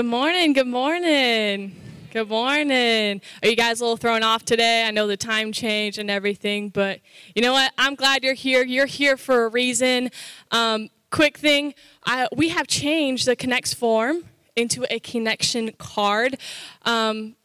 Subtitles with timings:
[0.00, 0.54] Good morning.
[0.54, 1.76] Good morning.
[2.10, 3.20] Good morning.
[3.42, 4.86] Are you guys a little thrown off today?
[4.86, 7.00] I know the time change and everything, but
[7.34, 7.70] you know what?
[7.76, 8.64] I'm glad you're here.
[8.64, 10.08] You're here for a reason.
[10.52, 11.74] Um, quick thing
[12.06, 14.24] I, we have changed the Connects form
[14.56, 16.38] into a connection card.
[16.86, 17.36] Um,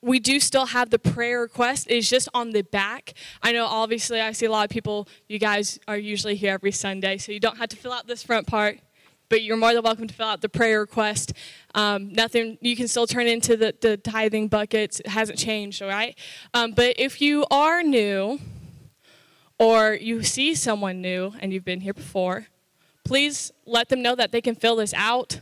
[0.00, 4.20] we do still have the prayer request it's just on the back i know obviously
[4.20, 7.40] i see a lot of people you guys are usually here every sunday so you
[7.40, 8.78] don't have to fill out this front part
[9.28, 11.32] but you're more than welcome to fill out the prayer request.
[11.74, 15.00] Um, nothing, you can still turn into the, the tithing buckets.
[15.00, 16.18] It hasn't changed, all right?
[16.54, 18.40] Um, but if you are new
[19.58, 22.46] or you see someone new and you've been here before,
[23.04, 25.40] please let them know that they can fill this out,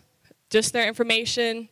[0.51, 1.69] just their information,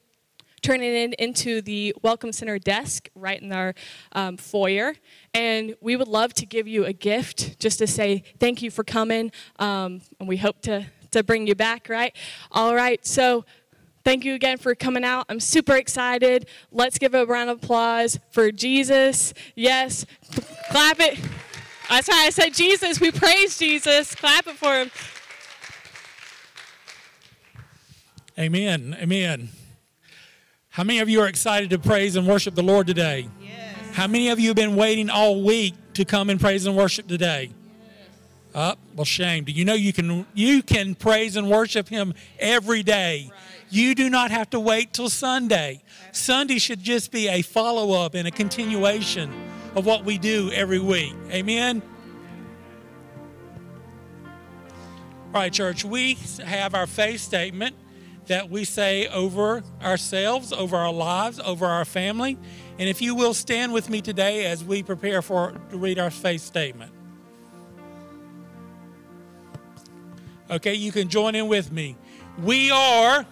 [0.65, 3.75] turn it in into the Welcome Center desk right in our
[4.13, 4.95] um, foyer.
[5.35, 8.83] And we would love to give you a gift just to say thank you for
[8.83, 9.31] coming.
[9.59, 12.15] Um, and we hope to to bring you back, right?
[12.53, 13.45] All right, so
[14.05, 15.27] thank you again for coming out.
[15.29, 16.47] I'm super excited.
[16.71, 19.35] Let's give a round of applause for Jesus.
[19.57, 20.05] Yes,
[20.71, 21.19] clap it.
[21.89, 23.01] That's why I said Jesus.
[23.01, 24.15] We praise Jesus.
[24.15, 24.91] Clap it for him.
[28.39, 28.97] Amen.
[29.01, 29.49] Amen.
[30.71, 33.29] How many of you are excited to praise and worship the Lord today?
[33.41, 33.77] Yes.
[33.93, 37.07] How many of you have been waiting all week to come and praise and worship
[37.07, 37.53] today?
[38.55, 39.45] Oh, well, shame.
[39.45, 43.31] Do you know you can you can praise and worship Him every day?
[43.31, 43.41] Right.
[43.69, 45.83] You do not have to wait till Sunday.
[46.13, 49.33] Sunday should just be a follow up and a continuation
[49.75, 51.13] of what we do every week.
[51.31, 51.83] Amen.
[55.35, 55.85] All right, church.
[55.85, 57.75] We have our faith statement
[58.29, 62.39] that we say over ourselves, over our lives, over our family.
[62.79, 66.11] And if you will stand with me today as we prepare for to read our
[66.11, 66.94] faith statement.
[70.51, 71.97] Okay, you can join in with me.
[72.43, 73.25] We are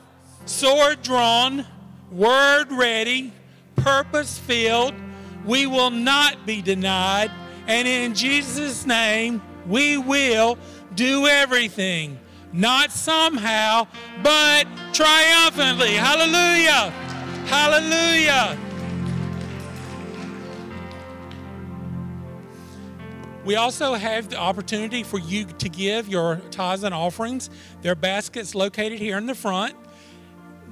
[0.47, 1.67] sword drawn,
[2.11, 3.33] word ready,
[3.77, 4.95] purpose filled.
[5.45, 7.31] We will not be denied.
[7.67, 10.59] And in Jesus' name, we will
[10.95, 12.19] do everything.
[12.53, 13.89] Not somehow,
[14.23, 15.95] but triumphantly.
[15.95, 16.91] Hallelujah!
[17.47, 18.59] Hallelujah!
[23.45, 27.51] We also have the opportunity for you to give your tithes and offerings.
[27.81, 29.75] There are baskets located here in the front.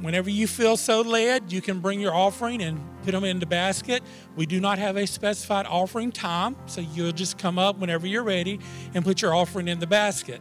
[0.01, 3.47] Whenever you feel so led, you can bring your offering and put them in the
[3.47, 4.05] basket.
[4.37, 8.23] We do not have a specified offering time, so you'll just come up whenever you're
[8.23, 8.61] ready
[8.95, 10.41] and put your offering in the basket.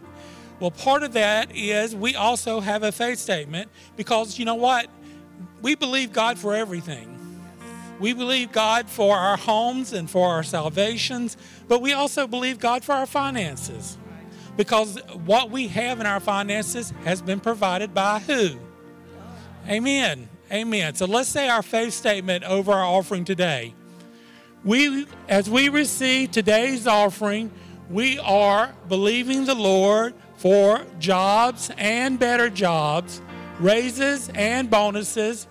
[0.60, 4.88] Well, part of that is we also have a faith statement because you know what?
[5.62, 7.19] We believe God for everything.
[8.00, 11.36] We believe God for our homes and for our salvations,
[11.68, 13.98] but we also believe God for our finances.
[14.56, 18.58] Because what we have in our finances has been provided by who?
[19.68, 20.30] Amen.
[20.52, 20.96] Amen.
[20.96, 23.74] So let's say our faith statement over our offering today.
[24.64, 27.52] We as we receive today's offering,
[27.90, 33.22] we are believing the Lord for jobs and better jobs,
[33.60, 35.48] raises and bonuses,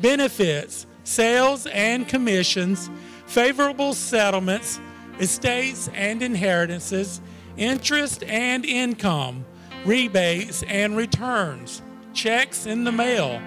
[0.00, 2.90] benefits, sales and commissions,
[3.26, 4.80] favorable settlements,
[5.18, 7.20] estates and inheritances,
[7.56, 9.44] interest and income,
[9.84, 11.82] rebates and returns,
[12.14, 13.40] checks in the mail,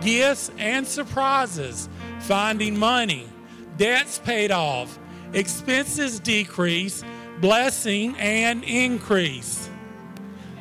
[0.00, 1.88] gifts and surprises,
[2.20, 3.28] finding money,
[3.76, 4.98] debts paid off,
[5.32, 7.04] expenses decrease,
[7.40, 9.68] blessing and increase.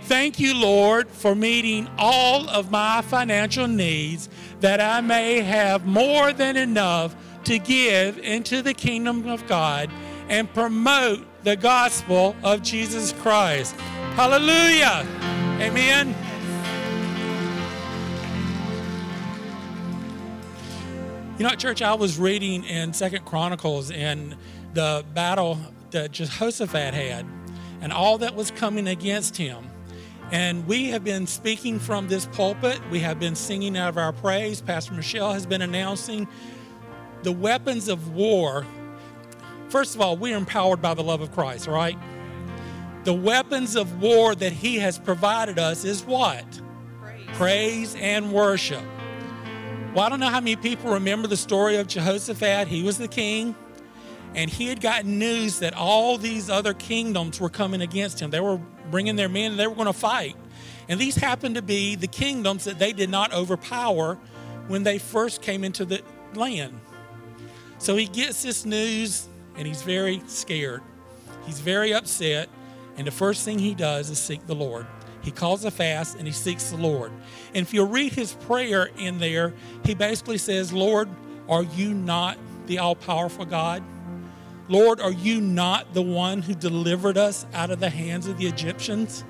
[0.03, 4.29] Thank you, Lord, for meeting all of my financial needs
[4.61, 7.15] that I may have more than enough
[7.45, 9.89] to give into the kingdom of God
[10.29, 13.75] and promote the gospel of Jesus Christ.
[14.15, 15.05] Hallelujah.
[15.61, 16.15] Amen.
[21.37, 24.35] You know, at church, I was reading in Second Chronicles in
[24.73, 25.59] the battle
[25.91, 27.25] that Jehoshaphat had
[27.81, 29.69] and all that was coming against him.
[30.31, 32.79] And we have been speaking from this pulpit.
[32.89, 34.59] We have been singing out of our praise.
[34.59, 36.27] Pastor Michelle has been announcing
[37.23, 38.65] the weapons of war.
[39.69, 41.97] First of all, we are empowered by the love of Christ, right?
[43.03, 46.43] The weapons of war that He has provided us is what?
[46.99, 48.83] Praise, praise and worship.
[49.93, 52.67] Well, I don't know how many people remember the story of Jehoshaphat.
[52.67, 53.55] He was the king,
[54.33, 58.31] and he had gotten news that all these other kingdoms were coming against him.
[58.31, 58.59] They were
[58.91, 60.35] bringing their men they were going to fight.
[60.87, 64.17] And these happened to be the kingdoms that they did not overpower
[64.67, 66.01] when they first came into the
[66.35, 66.79] land.
[67.79, 70.81] So he gets this news and he's very scared.
[71.45, 72.49] He's very upset.
[72.97, 74.85] And the first thing he does is seek the Lord.
[75.25, 77.11] he calls a fast, and he seeks the Lord.
[77.55, 81.09] And if you read his prayer in there, he basically says, Lord,
[81.49, 83.81] are you not the all powerful God?
[84.67, 88.47] Lord, are you not the one who delivered us out of the hands of the
[88.47, 89.23] Egyptians?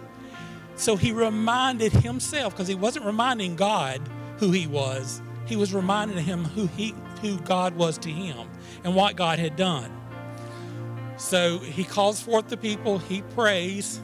[0.76, 4.02] So he reminded himself, because he wasn't reminding God
[4.38, 8.50] who he was, he was reminding him who he who God was to him
[8.84, 9.92] and what God had done.
[11.18, 14.02] So he calls forth the people, he prays,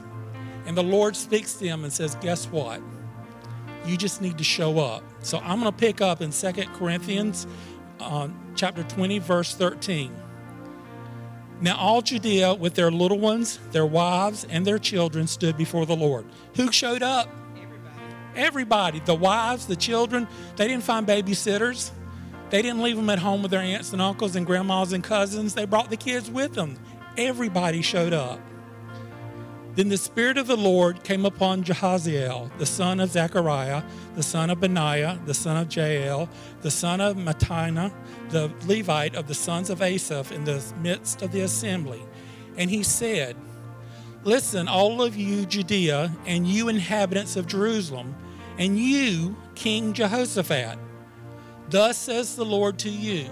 [0.65, 2.81] and the Lord speaks to him and says, Guess what?
[3.85, 5.03] You just need to show up.
[5.21, 7.47] So I'm going to pick up in Second Corinthians
[7.99, 10.15] uh, chapter 20, verse 13.
[11.61, 15.95] Now all Judea with their little ones, their wives, and their children stood before the
[15.95, 16.25] Lord.
[16.55, 17.29] Who showed up?
[17.55, 18.35] Everybody.
[18.35, 18.99] Everybody.
[19.01, 20.27] The wives, the children.
[20.55, 21.91] They didn't find babysitters.
[22.49, 25.53] They didn't leave them at home with their aunts and uncles and grandmas and cousins.
[25.53, 26.77] They brought the kids with them.
[27.15, 28.39] Everybody showed up.
[29.81, 33.81] Then the Spirit of the Lord came upon Jahaziel, the son of Zechariah,
[34.13, 36.29] the son of Benaiah, the son of Jael,
[36.61, 37.91] the son of Mattaniah,
[38.29, 41.99] the Levite of the sons of Asaph, in the midst of the assembly.
[42.57, 43.35] And he said,
[44.23, 48.13] Listen, all of you, Judea, and you inhabitants of Jerusalem,
[48.59, 50.77] and you, King Jehoshaphat.
[51.71, 53.31] Thus says the Lord to you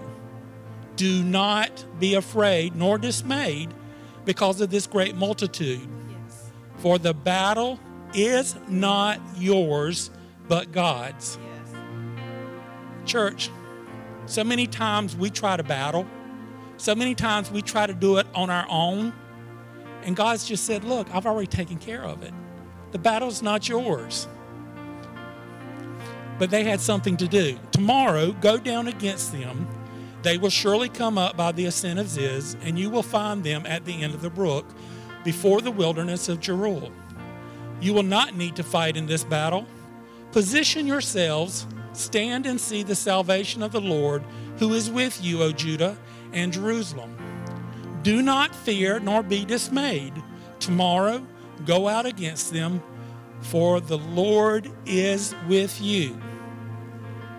[0.95, 3.71] Do not be afraid nor dismayed
[4.25, 5.87] because of this great multitude
[6.79, 7.79] for the battle
[8.13, 10.09] is not yours,
[10.47, 11.37] but God's.
[11.41, 11.75] Yes.
[13.05, 13.49] Church,
[14.25, 16.07] so many times we try to battle.
[16.77, 19.13] So many times we try to do it on our own.
[20.03, 22.33] And God's just said, Look, I've already taken care of it.
[22.91, 24.27] The battle's not yours.
[26.37, 27.59] But they had something to do.
[27.71, 29.67] Tomorrow, go down against them.
[30.21, 33.65] They will surely come up by the ascent of Ziz, and you will find them
[33.65, 34.65] at the end of the brook
[35.23, 36.91] before the wilderness of Jeruel.
[37.81, 39.65] You will not need to fight in this battle.
[40.31, 44.23] Position yourselves, stand and see the salvation of the Lord
[44.57, 45.97] who is with you, O Judah
[46.33, 47.15] and Jerusalem.
[48.03, 50.13] Do not fear nor be dismayed.
[50.59, 51.25] Tomorrow
[51.65, 52.81] go out against them,
[53.41, 56.19] for the Lord is with you.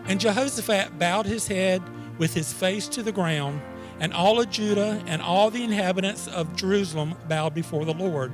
[0.06, 1.82] And Jehoshaphat bowed his head
[2.18, 3.60] with his face to the ground
[4.00, 8.32] and all of Judah and all the inhabitants of Jerusalem bowed before the Lord,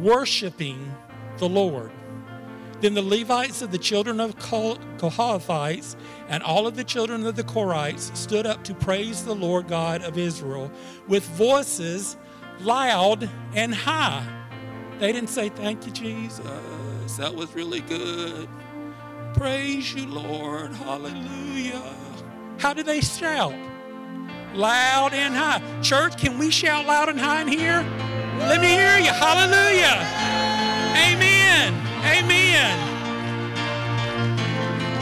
[0.00, 0.92] worshiping
[1.38, 1.92] the Lord.
[2.80, 5.96] Then the Levites of the children of Kohathites
[6.28, 10.02] and all of the children of the Korites stood up to praise the Lord God
[10.02, 10.70] of Israel
[11.06, 12.16] with voices
[12.60, 14.26] loud and high.
[14.98, 17.16] They didn't say, Thank you, Jesus.
[17.16, 18.48] That was really good.
[19.34, 20.72] Praise you, Lord.
[20.72, 21.94] Hallelujah.
[22.58, 23.54] How did they shout?
[24.56, 25.60] Loud and high.
[25.82, 27.84] Church, can we shout loud and high in here?
[28.38, 29.12] Let me hear you.
[29.12, 30.06] Hallelujah.
[30.96, 31.74] Amen.
[32.04, 32.96] Amen.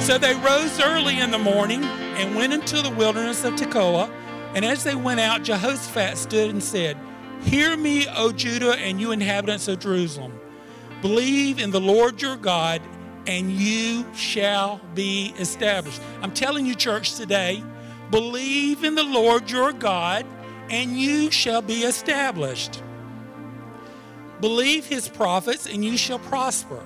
[0.01, 4.11] So they rose early in the morning and went into the wilderness of Tekoa.
[4.55, 6.97] And as they went out, Jehoshaphat stood and said,
[7.43, 10.39] Hear me, O Judah, and you inhabitants of Jerusalem.
[11.03, 12.81] Believe in the Lord your God,
[13.27, 16.01] and you shall be established.
[16.23, 17.63] I'm telling you, church, today,
[18.15, 20.25] Believe in the Lord your God,
[20.71, 22.81] and you shall be established.
[24.41, 26.81] Believe his prophets, and you shall prosper.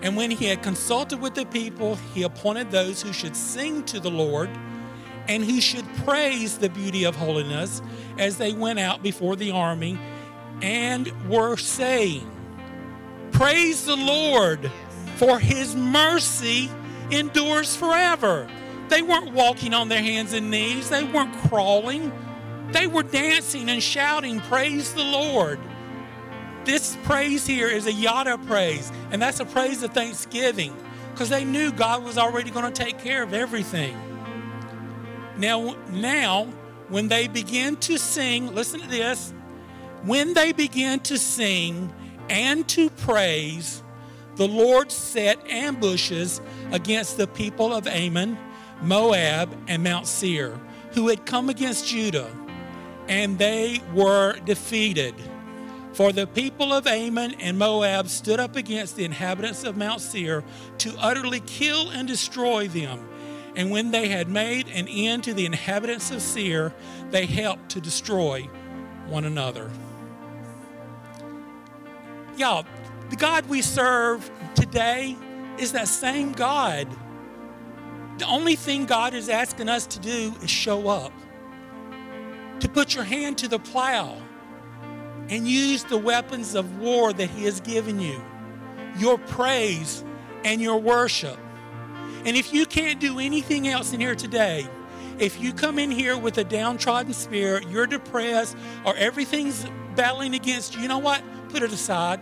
[0.00, 3.98] And when he had consulted with the people, he appointed those who should sing to
[3.98, 4.48] the Lord
[5.26, 7.82] and who should praise the beauty of holiness
[8.16, 9.98] as they went out before the army
[10.62, 12.30] and were saying,
[13.32, 14.70] Praise the Lord,
[15.16, 16.70] for his mercy
[17.10, 18.48] endures forever.
[18.90, 22.12] They weren't walking on their hands and knees, they weren't crawling.
[22.72, 25.58] They were dancing and shouting, Praise the Lord.
[26.64, 30.76] This praise here is a yada praise, and that's a praise of thanksgiving
[31.12, 33.96] because they knew God was already going to take care of everything.
[35.36, 36.44] Now, now,
[36.88, 39.32] when they begin to sing, listen to this.
[40.04, 41.92] When they began to sing
[42.28, 43.82] and to praise,
[44.36, 46.40] the Lord set ambushes
[46.72, 48.38] against the people of Ammon
[48.82, 50.58] Moab, and Mount Seir,
[50.92, 52.30] who had come against Judah,
[53.08, 55.14] and they were defeated.
[55.92, 60.44] For the people of Ammon and Moab stood up against the inhabitants of Mount Seir
[60.78, 63.06] to utterly kill and destroy them.
[63.56, 66.72] And when they had made an end to the inhabitants of Seir,
[67.10, 68.48] they helped to destroy
[69.08, 69.70] one another.
[72.36, 72.64] Y'all,
[73.10, 75.16] the God we serve today
[75.58, 76.86] is that same God
[78.20, 81.10] the only thing God is asking us to do is show up,
[82.60, 84.18] to put your hand to the plow
[85.30, 88.20] and use the weapons of war that He has given you
[88.98, 90.04] your praise
[90.44, 91.38] and your worship.
[92.26, 94.68] And if you can't do anything else in here today,
[95.18, 98.54] if you come in here with a downtrodden spirit, you're depressed,
[98.84, 99.64] or everything's
[99.96, 101.22] battling against you, you know what?
[101.48, 102.20] Put it aside.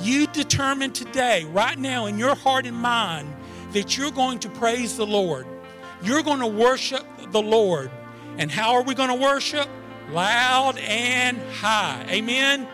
[0.00, 3.32] You determine today, right now, in your heart and mind,
[3.72, 5.46] that you're going to praise the Lord.
[6.02, 7.90] You're going to worship the Lord.
[8.38, 9.68] And how are we going to worship?
[10.10, 12.04] Loud and high.
[12.10, 12.66] Amen.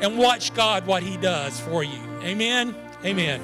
[0.00, 2.00] And watch God what He does for you.
[2.22, 2.74] Amen.
[3.04, 3.40] Amen.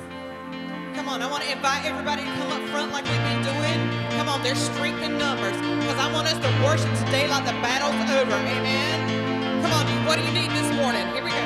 [0.95, 4.09] Come on, I want to invite everybody to come up front like we've been doing.
[4.17, 7.53] Come on, there's strength in numbers because I want us to worship today like the
[7.61, 8.35] battle's over.
[8.35, 9.63] Amen.
[9.63, 11.07] Come on, what do you need this morning?
[11.13, 11.45] Here we go.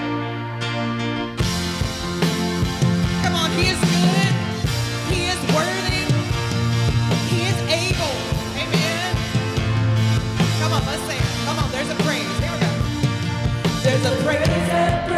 [3.23, 3.90] Come on, He is
[5.55, 6.05] worthy.
[7.31, 8.15] He is able.
[8.63, 9.17] Amen.
[10.61, 11.09] Come on, let's.
[11.47, 12.39] Come on, there's a praise.
[12.41, 12.73] Here we go.
[13.83, 15.10] There's a praise.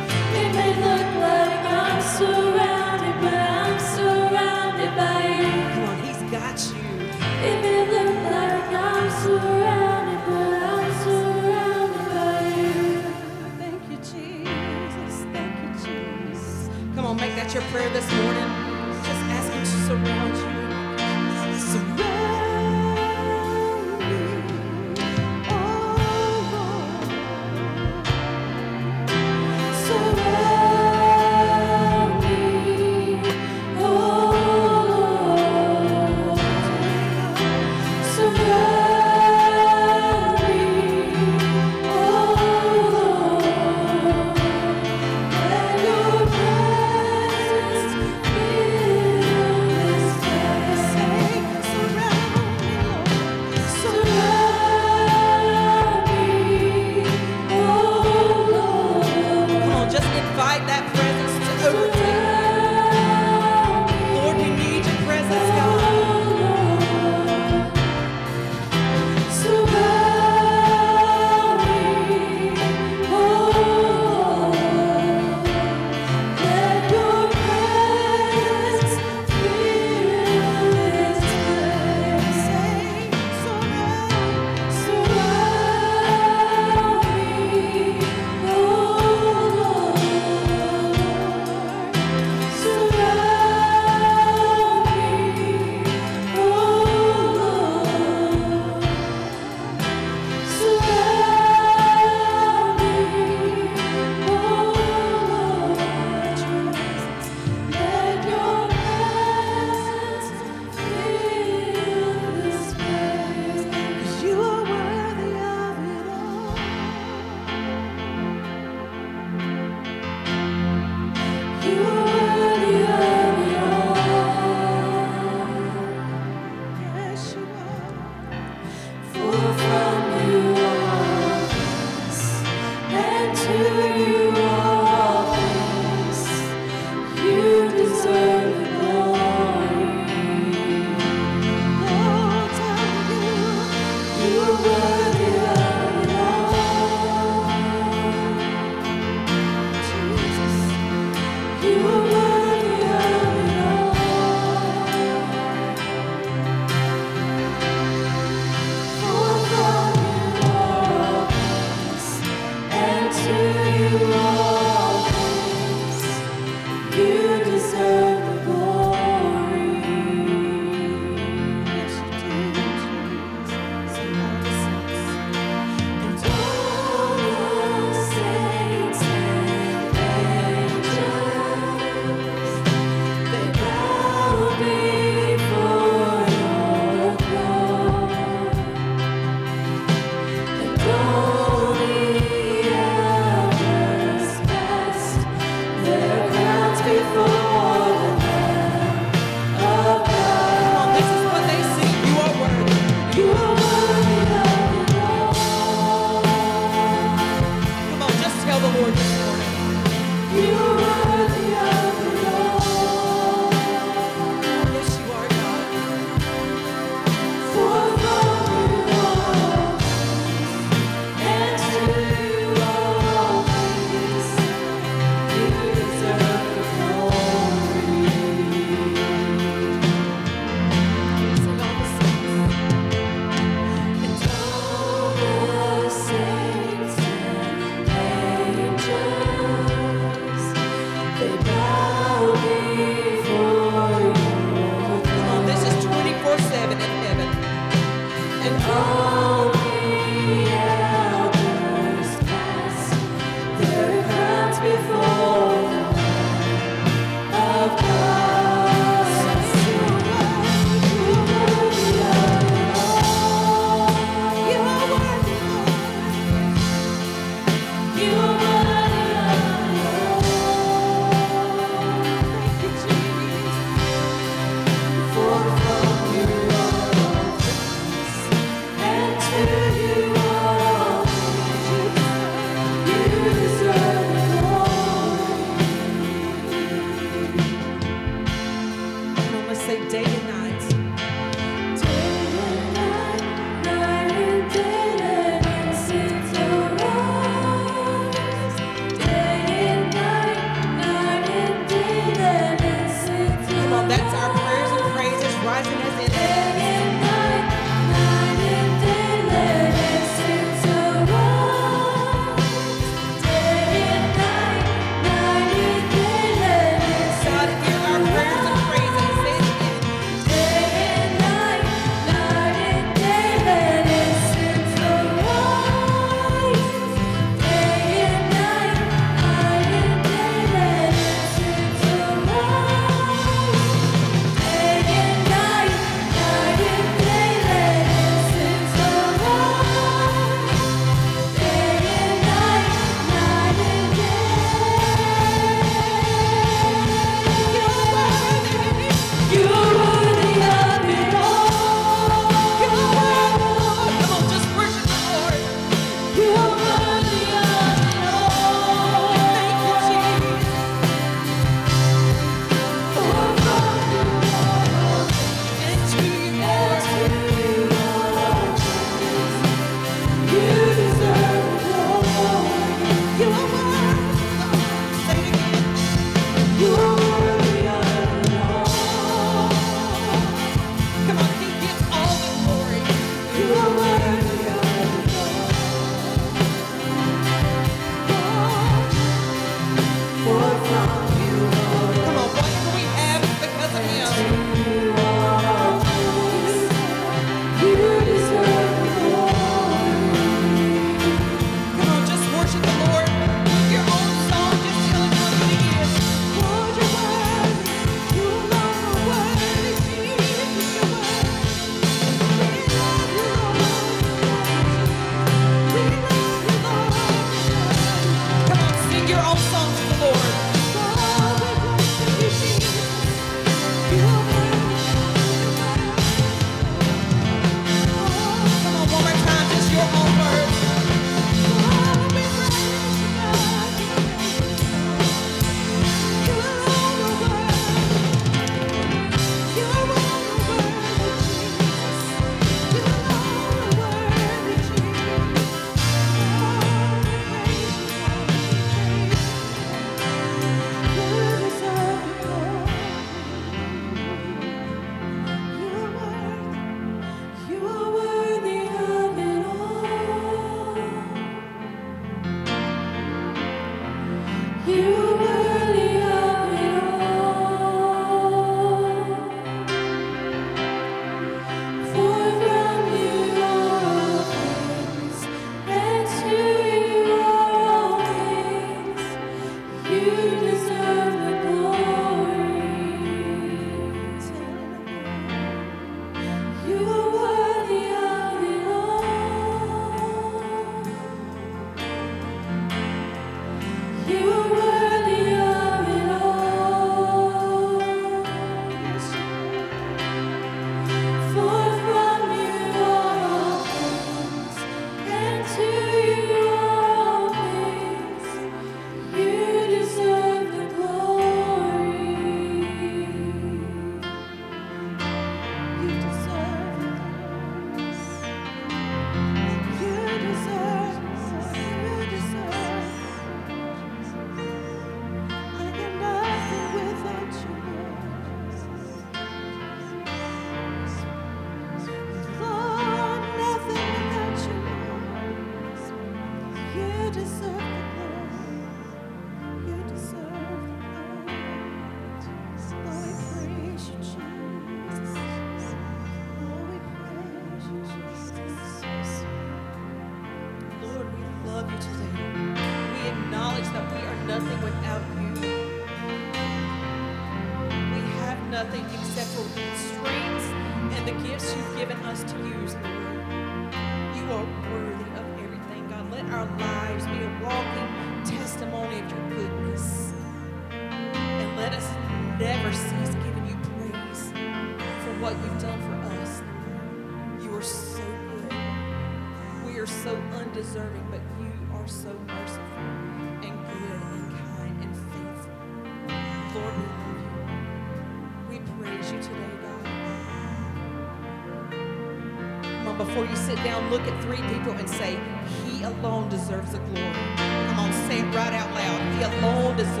[593.91, 595.19] Look at three people and say,
[595.65, 597.11] He alone deserves the glory.
[597.35, 599.01] Come on, say it right out loud.
[599.17, 600.00] He alone deserves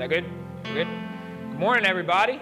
[0.00, 0.24] that good?
[0.72, 0.88] Good.
[1.50, 2.40] Good morning, everybody.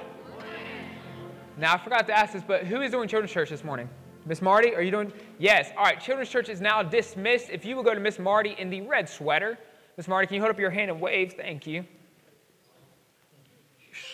[1.57, 3.89] Now I forgot to ask this, but who is doing children's church this morning?
[4.27, 5.13] Miss Marty, are you doing?
[5.41, 5.73] Yes.
[5.77, 6.01] All right.
[6.01, 7.51] Children's church is now dismissed.
[7.51, 9.59] If you will go to Miss Marty in the red sweater,
[9.97, 11.33] Miss Marty, can you hold up your hand and wave?
[11.33, 11.85] Thank you.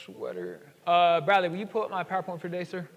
[0.06, 0.72] Sweater.
[0.86, 2.88] Uh, Bradley, will you pull up my PowerPoint for today, sir?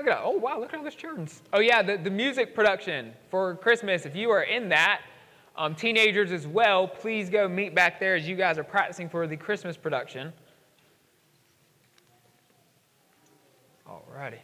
[0.00, 0.24] Look at that.
[0.24, 1.42] Oh, wow, look at all this children's.
[1.52, 4.06] Oh, yeah, the, the music production for Christmas.
[4.06, 5.02] If you are in that,
[5.58, 9.26] um, teenagers as well, please go meet back there as you guys are practicing for
[9.26, 10.32] the Christmas production.
[13.86, 14.40] All righty.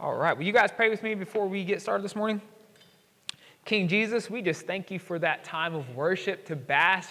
[0.00, 0.36] All right.
[0.36, 2.42] Will you guys pray with me before we get started this morning?
[3.64, 7.10] King Jesus, we just thank you for that time of worship to bask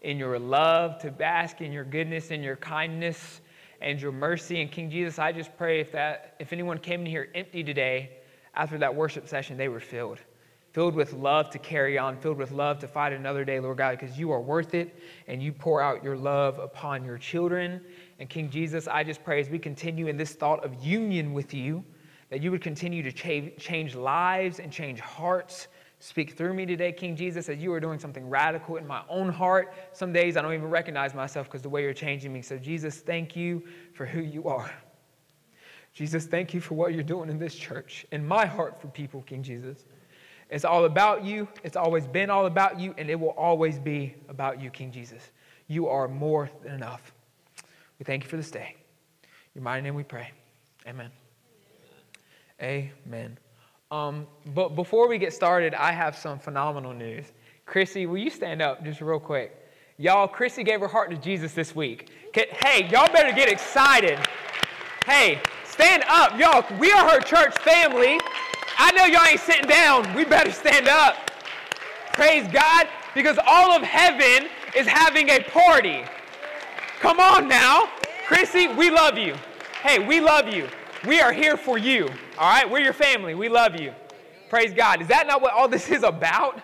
[0.00, 3.42] in your love, to bask in your goodness and your kindness
[3.80, 4.60] and your mercy.
[4.60, 8.10] And King Jesus, I just pray if that if anyone came in here empty today
[8.54, 10.18] after that worship session, they were filled.
[10.72, 13.98] Filled with love to carry on, filled with love to fight another day, Lord God,
[13.98, 17.80] because you are worth it and you pour out your love upon your children.
[18.20, 21.52] And King Jesus, I just pray as we continue in this thought of union with
[21.52, 21.84] you,
[22.28, 25.66] that you would continue to cha- change lives and change hearts.
[26.02, 29.28] Speak through me today, King Jesus, as you are doing something radical in my own
[29.28, 29.74] heart.
[29.92, 32.40] Some days I don't even recognize myself because the way you're changing me.
[32.40, 34.72] So, Jesus, thank you for who you are.
[35.92, 39.20] Jesus, thank you for what you're doing in this church, in my heart for people,
[39.22, 39.84] King Jesus.
[40.48, 41.46] It's all about you.
[41.64, 45.32] It's always been all about you, and it will always be about you, King Jesus.
[45.68, 47.12] You are more than enough.
[47.98, 48.74] We thank you for this day.
[49.22, 50.30] In your mighty name we pray.
[50.86, 51.10] Amen.
[52.62, 53.38] Amen.
[53.90, 57.26] Um, but before we get started, I have some phenomenal news.
[57.66, 59.56] Chrissy, will you stand up just real quick?
[59.98, 62.08] Y'all, Chrissy gave her heart to Jesus this week.
[62.32, 64.18] Hey, y'all better get excited.
[65.04, 66.38] Hey, stand up.
[66.38, 68.20] Y'all, we are her church family.
[68.78, 70.14] I know y'all ain't sitting down.
[70.14, 71.16] We better stand up.
[72.12, 76.04] Praise God, because all of heaven is having a party.
[77.00, 77.88] Come on now.
[78.26, 79.34] Chrissy, we love you.
[79.82, 80.68] Hey, we love you.
[81.06, 82.08] We are here for you.
[82.40, 82.68] All right?
[82.68, 83.34] We're your family.
[83.34, 83.92] We love you.
[84.48, 85.02] Praise God.
[85.02, 86.58] Is that not what all this is about?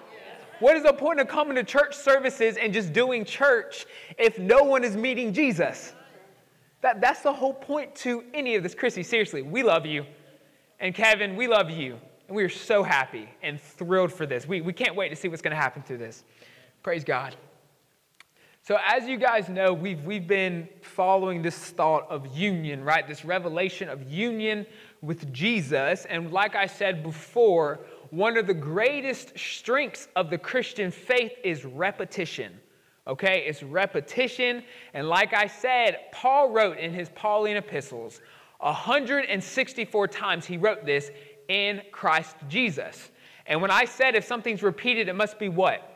[0.59, 3.85] What is the point of coming to church services and just doing church
[4.19, 5.93] if no one is meeting Jesus?
[6.81, 8.75] That, that's the whole point to any of this.
[8.75, 10.07] Chrissy, seriously, we love you.
[10.81, 11.99] And Kevin, we love you.
[12.29, 14.49] And we are so happy and thrilled for this.
[14.49, 16.25] We, we can't wait to see what's going to happen through this.
[16.83, 17.37] Praise God.
[18.67, 23.07] So, as you guys know, we've, we've been following this thought of union, right?
[23.07, 24.67] This revelation of union
[25.07, 26.05] with Jesus.
[26.07, 27.81] And like I said before,
[28.11, 32.53] one of the greatest strengths of the Christian faith is repetition.
[33.07, 33.45] Okay?
[33.47, 34.65] It's repetition.
[34.95, 38.21] And like I said, Paul wrote in his Pauline epistles
[38.59, 41.11] 164 times he wrote this
[41.49, 43.11] in Christ Jesus.
[43.47, 45.93] And when I said if something's repeated, it must be what?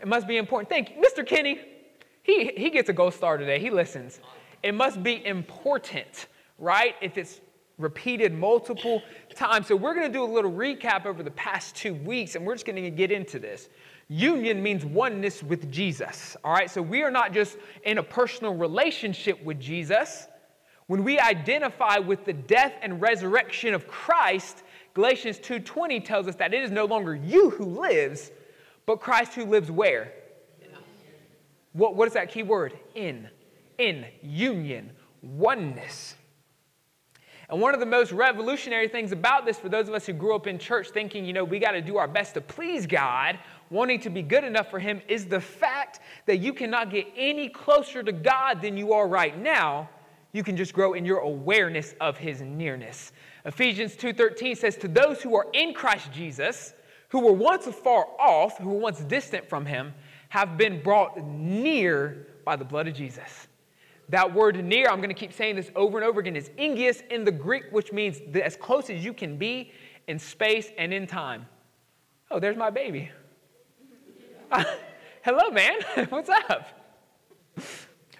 [0.00, 0.68] It must be important.
[0.68, 0.96] Thank you.
[0.96, 1.24] Mr.
[1.24, 1.60] Kenny,
[2.24, 3.60] He, he gets a gold star today.
[3.60, 4.18] He listens.
[4.64, 6.26] It must be important,
[6.58, 6.96] right?
[7.00, 7.40] If it's
[7.78, 9.02] repeated multiple
[9.34, 9.66] times.
[9.66, 12.54] So we're going to do a little recap over the past two weeks, and we're
[12.54, 13.68] just going to get into this.
[14.08, 16.70] Union means oneness with Jesus, all right?
[16.70, 20.28] So we are not just in a personal relationship with Jesus.
[20.86, 24.62] When we identify with the death and resurrection of Christ,
[24.94, 28.30] Galatians 2:20 tells us that it is no longer you who lives,
[28.84, 30.12] but Christ who lives where?
[31.72, 32.78] What, what is that key word?
[32.94, 33.28] In.
[33.78, 34.04] In.
[34.22, 34.90] Union.
[35.22, 36.16] Oneness.
[37.52, 40.34] And one of the most revolutionary things about this, for those of us who grew
[40.34, 43.38] up in church thinking, you know, we got to do our best to please God,
[43.68, 47.50] wanting to be good enough for Him, is the fact that you cannot get any
[47.50, 49.90] closer to God than you are right now.
[50.32, 53.12] You can just grow in your awareness of His nearness.
[53.44, 56.72] Ephesians 2:13 says, "To those who are in Christ Jesus,
[57.10, 59.92] who were once afar off, who were once distant from Him,
[60.30, 63.46] have been brought near by the blood of Jesus."
[64.12, 67.02] That word near, I'm going to keep saying this over and over again, is ingius
[67.08, 69.72] in the Greek, which means as close as you can be
[70.06, 71.46] in space and in time.
[72.30, 73.10] Oh, there's my baby.
[75.22, 75.80] Hello, man.
[76.10, 76.68] What's up?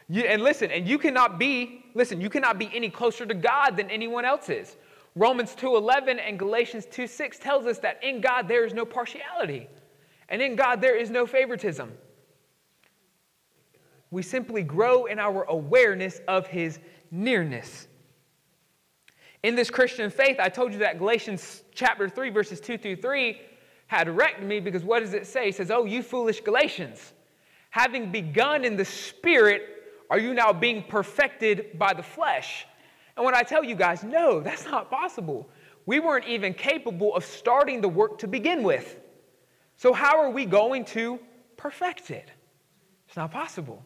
[0.08, 3.76] You, and listen, and you cannot be, listen, you cannot be any closer to God
[3.76, 4.78] than anyone else is.
[5.14, 9.68] Romans 2:11 and Galatians 2:6 tells us that in God there is no partiality.
[10.30, 11.92] And in God there is no favoritism.
[14.12, 16.78] We simply grow in our awareness of his
[17.10, 17.88] nearness.
[19.42, 23.40] In this Christian faith, I told you that Galatians chapter 3, verses 2 through 3
[23.86, 25.48] had wrecked me because what does it say?
[25.48, 27.14] It says, Oh, you foolish Galatians,
[27.70, 29.62] having begun in the spirit,
[30.10, 32.66] are you now being perfected by the flesh?
[33.16, 35.48] And when I tell you guys, no, that's not possible.
[35.86, 38.98] We weren't even capable of starting the work to begin with.
[39.78, 41.18] So, how are we going to
[41.56, 42.30] perfect it?
[43.08, 43.82] It's not possible.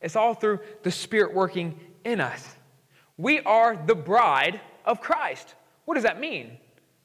[0.00, 2.56] It's all through the Spirit working in us.
[3.16, 5.54] We are the bride of Christ.
[5.84, 6.56] What does that mean?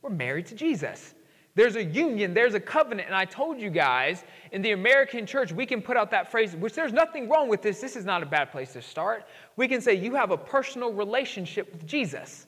[0.02, 1.14] We're married to Jesus.
[1.56, 3.08] There's a union, there's a covenant.
[3.08, 6.54] And I told you guys, in the American church, we can put out that phrase,
[6.56, 7.80] which there's nothing wrong with this.
[7.80, 9.26] This is not a bad place to start.
[9.56, 12.48] We can say, You have a personal relationship with Jesus.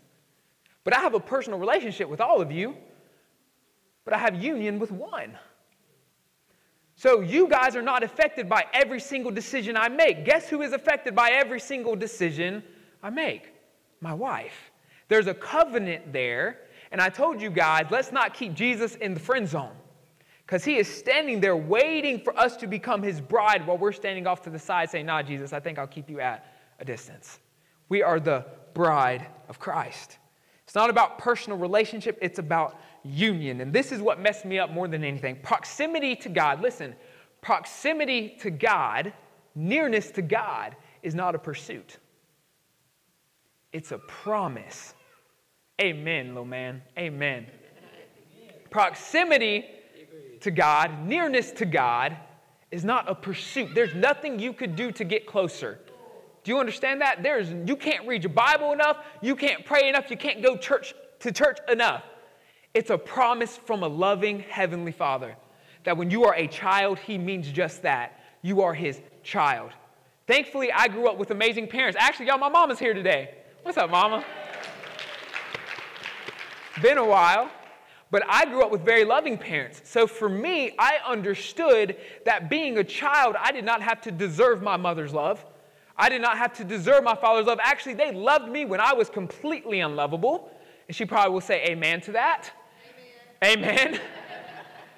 [0.83, 2.75] But I have a personal relationship with all of you,
[4.05, 5.37] but I have union with one.
[6.97, 10.25] So you guys are not affected by every single decision I make.
[10.25, 12.63] Guess who is affected by every single decision
[13.03, 13.53] I make?
[14.01, 14.71] My wife.
[15.07, 19.19] There's a covenant there, and I told you guys, let's not keep Jesus in the
[19.19, 19.75] friend zone.
[20.43, 24.25] Because he is standing there waiting for us to become his bride while we're standing
[24.25, 27.39] off to the side saying, Nah, Jesus, I think I'll keep you at a distance.
[27.89, 28.43] We are the
[28.73, 30.17] bride of Christ.
[30.63, 33.61] It's not about personal relationship, it's about union.
[33.61, 35.37] And this is what messed me up more than anything.
[35.41, 36.95] Proximity to God, listen,
[37.41, 39.13] proximity to God,
[39.55, 41.97] nearness to God, is not a pursuit,
[43.71, 44.93] it's a promise.
[45.79, 46.81] Amen, little man.
[46.97, 47.45] Amen.
[48.71, 49.65] Proximity
[50.41, 52.17] to God, nearness to God,
[52.71, 53.69] is not a pursuit.
[53.75, 55.79] There's nothing you could do to get closer.
[56.43, 57.23] Do you understand that?
[57.23, 60.93] There's you can't read your Bible enough, you can't pray enough, you can't go church
[61.19, 62.03] to church enough.
[62.77, 65.35] It's a promise from a loving heavenly Father
[65.83, 68.19] that when you are a child, he means just that.
[68.43, 69.71] You are his child.
[70.27, 71.97] Thankfully, I grew up with amazing parents.
[71.99, 73.33] Actually, y'all, my mom is here today.
[73.63, 74.23] What's up, mama?
[76.79, 77.49] Been a while,
[78.11, 79.81] but I grew up with very loving parents.
[79.83, 84.61] So for me, I understood that being a child, I did not have to deserve
[84.61, 85.43] my mother's love.
[85.97, 87.57] I did not have to deserve my father's love.
[87.59, 90.51] Actually, they loved me when I was completely unlovable.
[90.87, 92.51] And she probably will say amen to that.
[93.43, 93.99] Amen.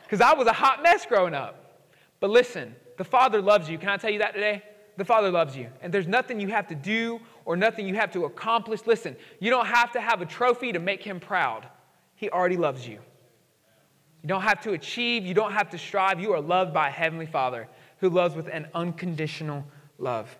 [0.04, 1.84] Because I was a hot mess growing up.
[2.20, 3.78] But listen, the Father loves you.
[3.78, 4.64] Can I tell you that today?
[4.98, 5.68] The Father loves you.
[5.82, 8.88] And there's nothing you have to do or nothing you have to accomplish.
[8.88, 11.68] Listen, you don't have to have a trophy to make Him proud.
[12.16, 13.00] He already loves you.
[14.24, 16.20] You don't have to achieve, you don't have to strive.
[16.20, 17.68] You are loved by a Heavenly Father
[18.00, 19.64] who loves with an unconditional
[19.98, 20.36] love.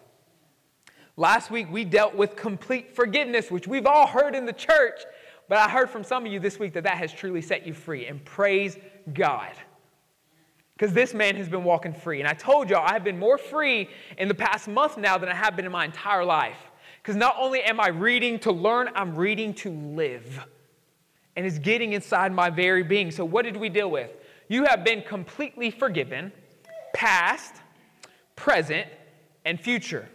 [1.16, 5.02] Last week, we dealt with complete forgiveness, which we've all heard in the church,
[5.50, 7.74] but I heard from some of you this week that that has truly set you
[7.74, 8.06] free.
[8.06, 8.78] And praise
[9.14, 9.52] God.
[10.74, 12.20] Because this man has been walking free.
[12.20, 13.90] And I told y'all, I have been more free
[14.20, 16.56] in the past month now than I have been in my entire life.
[17.02, 20.46] Because not only am I reading to learn, I'm reading to live.
[21.36, 23.10] And it's getting inside my very being.
[23.10, 24.12] So, what did we deal with?
[24.50, 26.32] You have been completely forgiven,
[26.94, 27.56] past,
[28.36, 28.88] present,
[29.46, 30.08] and future.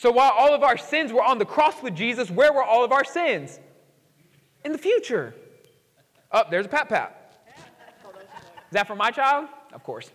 [0.00, 2.82] So while all of our sins were on the cross with Jesus, where were all
[2.82, 3.60] of our sins?
[4.64, 5.34] In the future.
[6.32, 7.44] Oh, there's a pat pat.
[7.46, 9.48] Is that for my child?
[9.74, 10.10] Of course.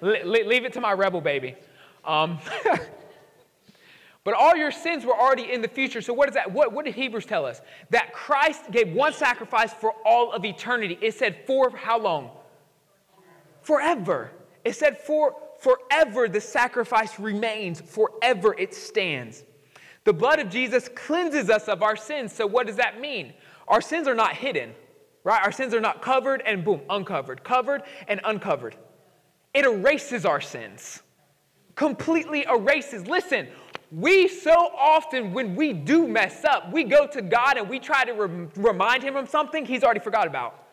[0.00, 1.54] Le- le- leave it to my rebel baby.
[2.04, 2.40] Um,
[4.24, 6.00] but all your sins were already in the future.
[6.00, 6.50] So what is that?
[6.50, 7.60] What, what did Hebrews tell us?
[7.90, 10.98] That Christ gave one sacrifice for all of eternity.
[11.00, 12.30] It said for how long?
[13.62, 14.32] Forever.
[14.64, 17.80] It said for forever the sacrifice remains.
[17.80, 19.44] Forever it stands.
[20.04, 22.32] The blood of Jesus cleanses us of our sins.
[22.32, 23.34] So what does that mean?
[23.68, 24.72] Our sins are not hidden,
[25.24, 25.42] right?
[25.44, 28.76] Our sins are not covered and boom, uncovered, covered and uncovered.
[29.52, 31.02] It erases our sins,
[31.74, 33.06] completely erases.
[33.06, 33.48] Listen,
[33.92, 38.04] we so often, when we do mess up, we go to God and we try
[38.04, 40.68] to rem- remind Him of something He's already forgot about.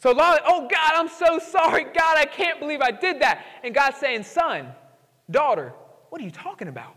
[0.00, 1.84] So, lot oh God, I'm so sorry.
[1.84, 3.44] God, I can't believe I did that.
[3.62, 4.68] And God's saying, son,
[5.30, 5.74] daughter,
[6.08, 6.94] what are you talking about?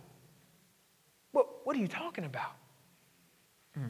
[1.34, 2.54] What, what are you talking about?
[3.76, 3.90] Hmm.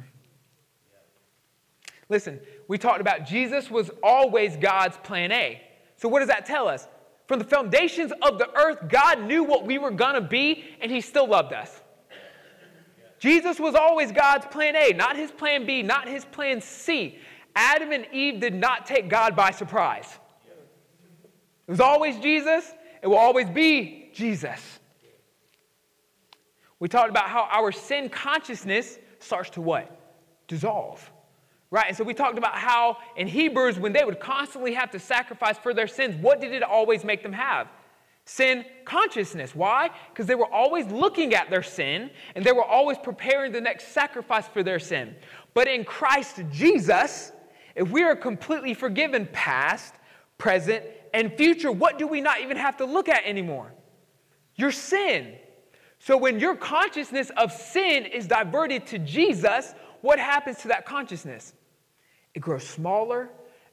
[2.09, 5.61] Listen, we talked about Jesus was always God's plan A.
[5.97, 6.88] So, what does that tell us?
[7.28, 10.91] From the foundations of the earth, God knew what we were going to be, and
[10.91, 11.82] He still loved us.
[13.20, 17.20] Jesus was always God's plan A, not His plan B, not His plan C.
[17.55, 20.19] Adam and Eve did not take God by surprise.
[21.67, 24.79] It was always Jesus, it will always be Jesus.
[26.79, 29.99] We talked about how our sin consciousness starts to what?
[30.47, 31.11] Dissolve.
[31.71, 31.85] Right?
[31.87, 35.57] And so we talked about how in Hebrews, when they would constantly have to sacrifice
[35.57, 37.67] for their sins, what did it always make them have?
[38.25, 39.55] Sin consciousness.
[39.55, 39.89] Why?
[40.09, 43.89] Because they were always looking at their sin and they were always preparing the next
[43.89, 45.15] sacrifice for their sin.
[45.53, 47.32] But in Christ Jesus,
[47.76, 49.93] if we are completely forgiven past,
[50.38, 53.74] present, and future, what do we not even have to look at anymore?
[54.55, 55.36] Your sin.
[55.99, 61.53] So when your consciousness of sin is diverted to Jesus, what happens to that consciousness?
[62.34, 63.30] It grows smaller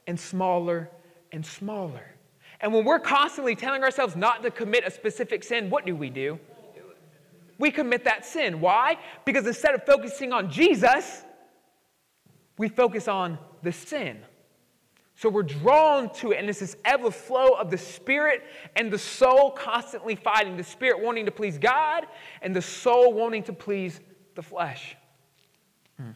[0.07, 0.89] and smaller
[1.31, 2.15] and smaller.
[2.61, 6.09] And when we're constantly telling ourselves not to commit a specific sin, what do we
[6.09, 6.39] do?
[7.57, 8.59] We commit that sin.
[8.59, 8.97] Why?
[9.25, 11.23] Because instead of focusing on Jesus,
[12.57, 14.19] we focus on the sin.
[15.15, 18.43] So we're drawn to it, and it's this ever flow of the spirit
[18.75, 20.57] and the soul constantly fighting.
[20.57, 22.07] The spirit wanting to please God,
[22.41, 23.99] and the soul wanting to please
[24.33, 24.95] the flesh.
[25.99, 26.11] Hmm.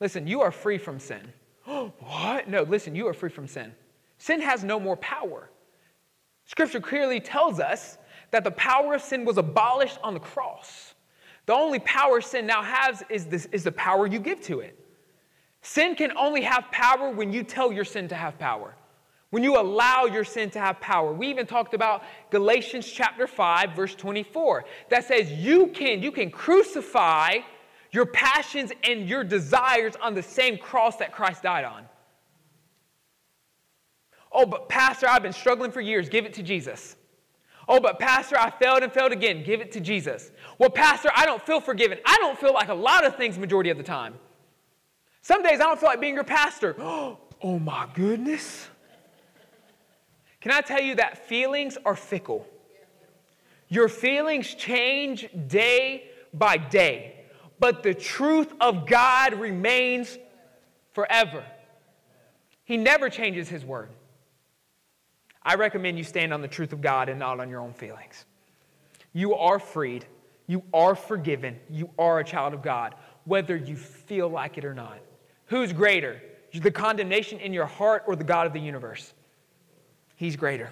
[0.00, 1.32] Listen, you are free from sin.
[1.64, 2.48] what?
[2.48, 3.72] No, listen, you are free from sin.
[4.16, 5.50] Sin has no more power.
[6.46, 7.98] Scripture clearly tells us
[8.30, 10.94] that the power of sin was abolished on the cross.
[11.44, 14.79] The only power sin now has is, this, is the power you give to it.
[15.62, 18.74] Sin can only have power when you tell your sin to have power,
[19.30, 21.12] when you allow your sin to have power.
[21.12, 26.30] We even talked about Galatians chapter 5, verse 24, that says you can, you can
[26.30, 27.38] crucify
[27.92, 31.84] your passions and your desires on the same cross that Christ died on.
[34.32, 36.08] Oh, but Pastor, I've been struggling for years.
[36.08, 36.96] Give it to Jesus.
[37.68, 39.42] Oh, but Pastor, I failed and failed again.
[39.42, 40.30] Give it to Jesus.
[40.58, 41.98] Well, Pastor, I don't feel forgiven.
[42.06, 44.14] I don't feel like a lot of things majority of the time.
[45.22, 46.76] Some days I don't feel like being your pastor.
[47.42, 48.68] Oh my goodness.
[50.42, 52.46] Can I tell you that feelings are fickle?
[53.68, 57.14] Your feelings change day by day,
[57.58, 60.18] but the truth of God remains
[60.92, 61.44] forever.
[62.64, 63.88] He never changes His word.
[65.42, 68.24] I recommend you stand on the truth of God and not on your own feelings.
[69.12, 70.04] You are freed,
[70.46, 72.94] you are forgiven, you are a child of God,
[73.24, 74.98] whether you feel like it or not.
[75.50, 76.22] Who's greater,
[76.54, 79.12] the condemnation in your heart or the God of the universe?
[80.14, 80.70] He's greater.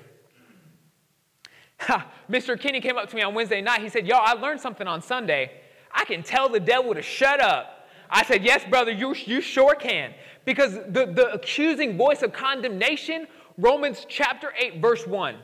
[1.81, 2.59] Ha, Mr.
[2.59, 3.83] Kinney came up to me on Wednesday night.
[3.83, 5.51] He said, Yo, I learned something on Sunday.
[5.93, 7.89] I can tell the devil to shut up.
[8.09, 10.15] I said, Yes, brother, you, you sure can.
[10.45, 13.27] Because the, the accusing voice of condemnation,
[13.57, 15.35] Romans chapter 8, verse 1.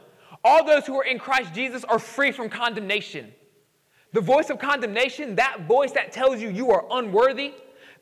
[0.44, 3.32] All those who are in Christ Jesus are free from condemnation.
[4.12, 7.54] The voice of condemnation, that voice that tells you you are unworthy,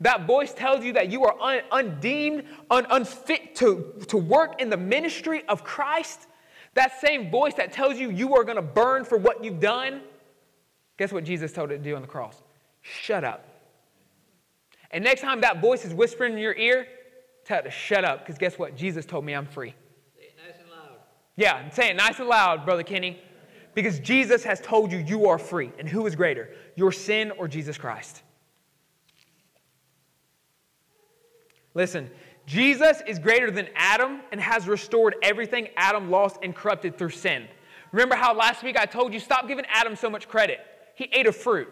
[0.03, 4.69] that voice tells you that you are un, undeemed, un, unfit to, to work in
[4.69, 6.27] the ministry of Christ.
[6.75, 10.01] That same voice that tells you you are going to burn for what you've done.
[10.99, 12.43] Guess what Jesus told it to do on the cross?
[12.81, 13.49] Shut up.
[14.91, 16.87] And next time that voice is whispering in your ear,
[17.45, 18.77] tell it to shut up, because guess what?
[18.77, 19.75] Jesus told me I'm free.
[20.17, 20.99] Say it nice and loud.
[21.37, 23.21] Yeah, say it nice and loud, Brother Kenny.
[23.75, 25.71] Because Jesus has told you you are free.
[25.79, 28.23] And who is greater, your sin or Jesus Christ?
[31.75, 32.11] Listen,
[32.47, 37.47] Jesus is greater than Adam and has restored everything Adam lost and corrupted through sin.
[37.93, 40.61] Remember how last week I told you stop giving Adam so much credit?
[40.95, 41.69] He ate a fruit.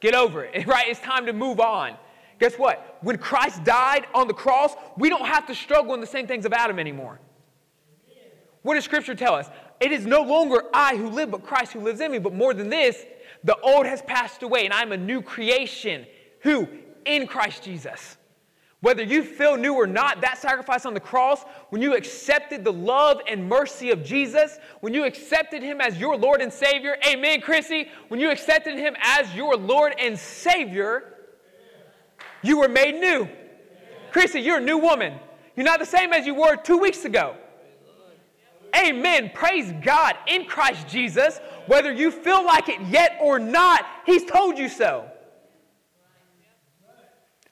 [0.00, 0.88] Get over it, right?
[0.88, 1.96] It's time to move on.
[2.38, 2.98] Guess what?
[3.02, 6.46] When Christ died on the cross, we don't have to struggle in the same things
[6.46, 7.20] of Adam anymore.
[8.62, 9.48] What does Scripture tell us?
[9.80, 12.18] It is no longer I who live, but Christ who lives in me.
[12.18, 13.04] But more than this,
[13.44, 16.06] the old has passed away, and I'm a new creation.
[16.40, 16.68] Who?
[17.06, 18.18] In Christ Jesus.
[18.80, 22.72] Whether you feel new or not, that sacrifice on the cross, when you accepted the
[22.72, 27.42] love and mercy of Jesus, when you accepted Him as your Lord and Savior, amen,
[27.42, 31.14] Chrissy, when you accepted Him as your Lord and Savior,
[32.42, 33.28] you were made new.
[34.12, 35.14] Chrissy, you're a new woman.
[35.56, 37.36] You're not the same as you were two weeks ago.
[38.74, 39.30] Amen.
[39.34, 41.38] Praise God in Christ Jesus.
[41.66, 45.10] Whether you feel like it yet or not, He's told you so.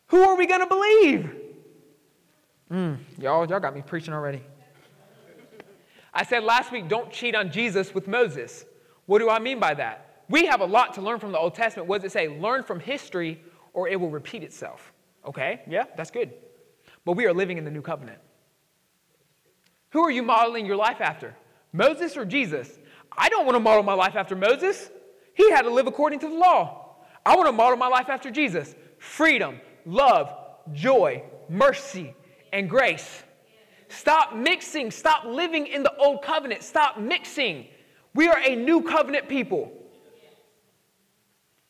[0.09, 1.31] Who are we going to believe?
[2.71, 4.43] Mm, y'all, y'all got me preaching already.
[6.13, 8.65] I said last week, don't cheat on Jesus with Moses.
[9.07, 10.25] What do I mean by that?
[10.29, 11.89] We have a lot to learn from the Old Testament.
[11.89, 12.29] What does it say?
[12.29, 13.43] Learn from history
[13.73, 14.93] or it will repeat itself.
[15.27, 16.33] Okay, yeah, that's good.
[17.05, 18.19] But we are living in the new covenant.
[19.91, 21.35] Who are you modeling your life after?
[21.73, 22.79] Moses or Jesus?
[23.17, 24.91] I don't want to model my life after Moses.
[25.35, 26.97] He had to live according to the law.
[27.25, 28.75] I want to model my life after Jesus.
[28.99, 30.35] Freedom, love,
[30.73, 32.15] joy, mercy,
[32.53, 33.23] and grace.
[33.89, 34.91] Stop mixing.
[34.91, 36.63] Stop living in the old covenant.
[36.63, 37.67] Stop mixing.
[38.15, 39.73] We are a new covenant people.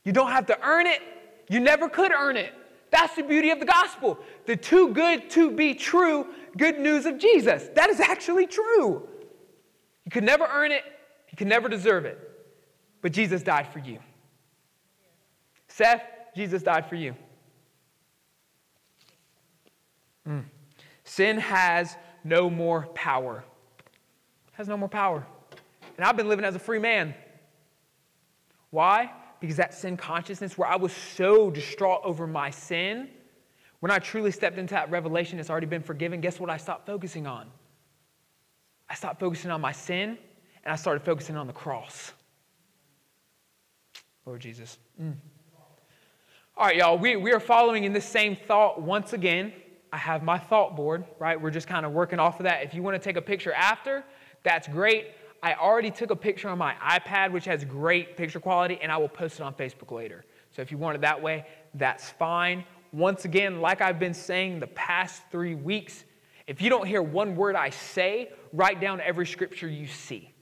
[0.05, 1.01] You don't have to earn it.
[1.49, 2.53] You never could earn it.
[2.91, 4.19] That's the beauty of the gospel.
[4.47, 7.69] The too good to be true good news of Jesus.
[7.75, 9.07] That is actually true.
[10.05, 10.83] You could never earn it,
[11.31, 12.19] you could never deserve it.
[13.03, 13.99] But Jesus died for you.
[15.69, 16.03] Seth,
[16.35, 17.15] Jesus died for you.
[20.29, 20.45] Mm.
[21.05, 23.45] Sin has no more power.
[24.53, 25.27] Has no more power.
[25.97, 27.15] And I've been living as a free man.
[28.71, 29.13] Why?
[29.41, 33.09] Because that sin consciousness, where I was so distraught over my sin,
[33.81, 36.21] when I truly stepped into that revelation, it's already been forgiven.
[36.21, 37.47] Guess what I stopped focusing on?
[38.91, 40.19] I stopped focusing on my sin
[40.65, 42.13] and I started focusing on the cross.
[44.27, 44.79] Lord Jesus.
[45.01, 45.15] Mm.
[46.57, 49.53] All right, y'all, we, we are following in this same thought once again.
[49.93, 51.41] I have my thought board, right?
[51.41, 52.63] We're just kind of working off of that.
[52.63, 54.05] If you want to take a picture after,
[54.43, 55.13] that's great.
[55.43, 58.97] I already took a picture on my iPad, which has great picture quality, and I
[58.97, 60.25] will post it on Facebook later.
[60.51, 62.65] So if you want it that way, that's fine.
[62.93, 66.05] Once again, like I've been saying the past three weeks,
[66.47, 70.33] if you don't hear one word I say, write down every scripture you see.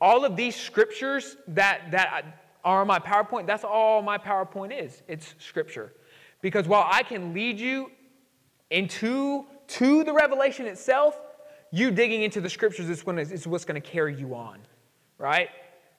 [0.00, 2.24] All of these scriptures that, that
[2.64, 5.02] are on my PowerPoint, that's all my PowerPoint is.
[5.08, 5.94] It's scripture.
[6.42, 7.90] Because while I can lead you
[8.70, 11.20] into to the revelation itself,
[11.70, 14.58] you digging into the scriptures is, gonna, is what's going to carry you on,
[15.18, 15.50] right?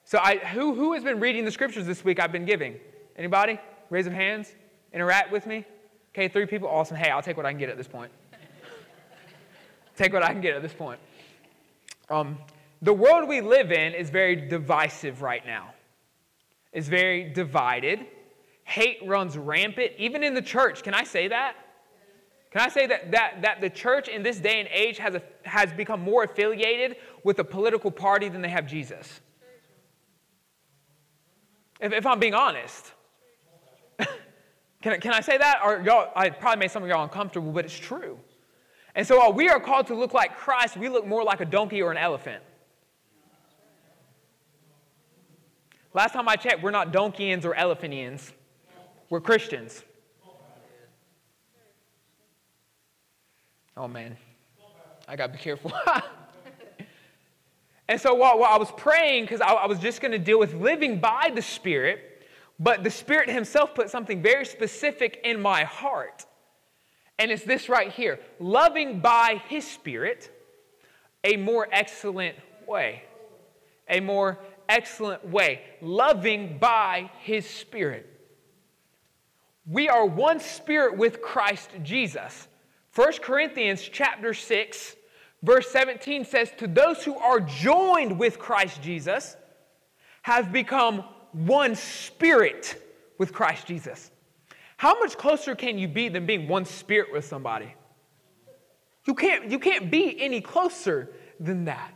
[0.04, 2.76] So, I, who, who has been reading the scriptures this week I've been giving?
[3.16, 3.60] Anybody?
[3.90, 4.54] Raise of hands.
[4.92, 5.64] Interact with me.
[6.12, 6.68] Okay, three people.
[6.68, 6.96] Awesome.
[6.96, 8.10] Hey, I'll take what I can get at this point.
[9.96, 10.98] take what I can get at this point.
[12.08, 12.38] Um,
[12.82, 15.72] the world we live in is very divisive right now.
[16.72, 18.06] It's very divided.
[18.64, 20.82] Hate runs rampant, even in the church.
[20.82, 21.54] Can I say that?
[22.50, 25.22] Can I say that, that, that the church in this day and age has, a,
[25.44, 29.20] has become more affiliated with a political party than they have Jesus?
[31.80, 32.92] If, if I'm being honest.
[34.82, 35.60] can, I, can I say that?
[35.64, 38.18] Or y'all, I probably made some of y'all uncomfortable, but it's true.
[38.96, 41.44] And so while we are called to look like Christ, we look more like a
[41.44, 42.42] donkey or an elephant.
[45.94, 48.32] Last time I checked, we're not donkeyians or elephantians.
[49.08, 49.82] We're Christians.
[53.80, 54.14] Oh man,
[55.08, 55.72] I got to be careful.
[57.88, 60.52] and so while, while, I was praying, because I, I was just to deal with
[60.52, 62.26] living by the Spirit,
[62.58, 66.26] but the Spirit Himself put something very specific in my heart.
[67.18, 70.30] And it's this right here loving by His Spirit
[71.24, 73.04] a more excellent way.
[73.88, 75.62] A more excellent way.
[75.80, 78.06] Loving by His Spirit.
[79.64, 82.46] We are one spirit with Christ Jesus.
[83.00, 84.94] 1 Corinthians chapter 6,
[85.42, 89.38] verse 17 says, To those who are joined with Christ Jesus
[90.20, 92.76] have become one spirit
[93.16, 94.10] with Christ Jesus.
[94.76, 97.74] How much closer can you be than being one spirit with somebody?
[99.06, 101.08] You can't, you can't be any closer
[101.40, 101.94] than that.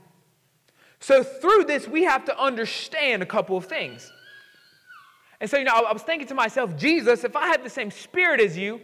[1.01, 4.11] So, through this, we have to understand a couple of things.
[5.39, 7.91] And so, you know, I was thinking to myself, Jesus, if I had the same
[7.91, 8.81] spirit as you,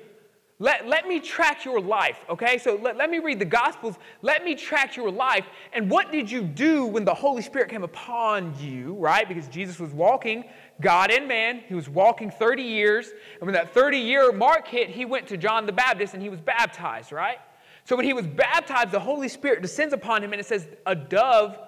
[0.63, 2.59] let, let me track your life, okay?
[2.59, 3.97] So let, let me read the Gospels.
[4.21, 5.47] Let me track your life.
[5.73, 9.27] And what did you do when the Holy Spirit came upon you, right?
[9.27, 10.45] Because Jesus was walking,
[10.83, 11.63] God and man.
[11.67, 13.09] He was walking 30 years.
[13.39, 16.29] And when that 30 year mark hit, he went to John the Baptist and he
[16.29, 17.39] was baptized, right?
[17.85, 20.95] So when he was baptized, the Holy Spirit descends upon him, and it says, a
[20.95, 21.59] dove,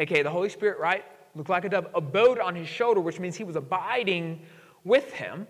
[0.00, 1.04] aka the Holy Spirit, right?
[1.36, 4.42] Looked like a dove, abode on his shoulder, which means he was abiding
[4.82, 5.46] with him.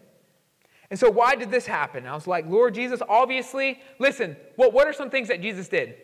[0.93, 2.07] And so, why did this happen?
[2.07, 5.95] I was like, Lord Jesus, obviously, listen, what, what are some things that Jesus did?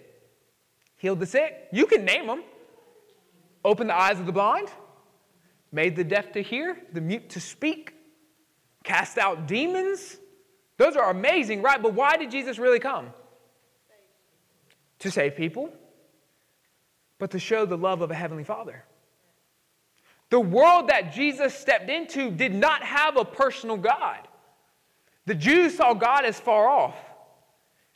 [0.97, 1.68] Healed the sick.
[1.70, 2.43] You can name them.
[3.66, 4.70] Opened the eyes of the blind,
[5.72, 7.93] made the deaf to hear, the mute to speak,
[8.82, 10.16] cast out demons.
[10.78, 11.82] Those are amazing, right?
[11.82, 13.11] But why did Jesus really come?
[15.01, 15.70] To save people,
[17.18, 18.86] but to show the love of a heavenly Father.
[20.30, 24.28] The world that Jesus stepped into did not have a personal God.
[25.29, 26.97] The Jews saw God as far off.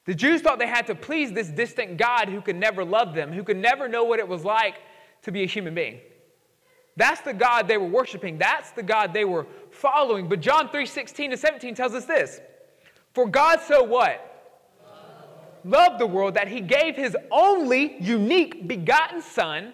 [0.05, 3.33] The Jews thought they had to please this distant God who could never love them,
[3.33, 4.83] who could never know what it was like
[5.23, 6.01] to be a human being.
[6.95, 8.37] That's the God they were worshiping.
[8.37, 10.29] That's the God they were following.
[10.29, 12.39] But John 3 16 to 17 tells us this
[13.15, 14.29] For God so what?
[15.65, 19.73] Loved the world that he gave his only unique begotten Son,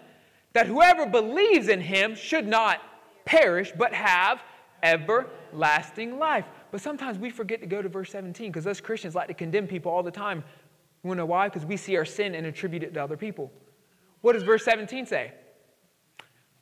[0.52, 2.80] that whoever believes in him should not
[3.24, 4.44] perish, but have
[4.80, 6.44] everlasting life.
[6.70, 9.66] But sometimes we forget to go to verse 17 because us Christians like to condemn
[9.66, 10.44] people all the time.
[11.04, 11.48] You know why?
[11.48, 13.50] Because we see our sin and attribute it to other people.
[14.20, 15.32] What does verse 17 say?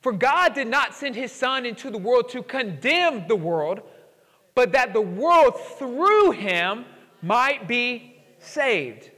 [0.01, 3.81] For God did not send his Son into the world to condemn the world,
[4.55, 6.85] but that the world through him
[7.21, 9.09] might be saved.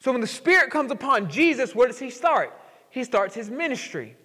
[0.00, 2.52] So when the Spirit comes upon Jesus, where does he start?
[2.90, 4.16] He starts his ministry.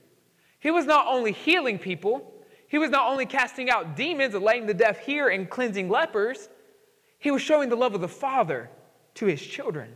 [0.59, 2.33] He was not only healing people,
[2.69, 6.49] he was not only casting out demons and letting the deaf hear and cleansing lepers,
[7.17, 8.69] he was showing the love of the Father
[9.15, 9.93] to his children.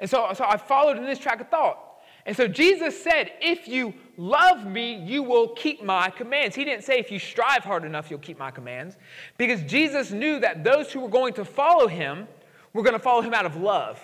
[0.00, 1.78] And so, so I followed in this track of thought.
[2.24, 6.56] And so Jesus said, If you love me, you will keep my commands.
[6.56, 8.96] He didn't say, If you strive hard enough, you'll keep my commands.
[9.36, 12.26] Because Jesus knew that those who were going to follow him
[12.72, 14.00] were going to follow him out of love,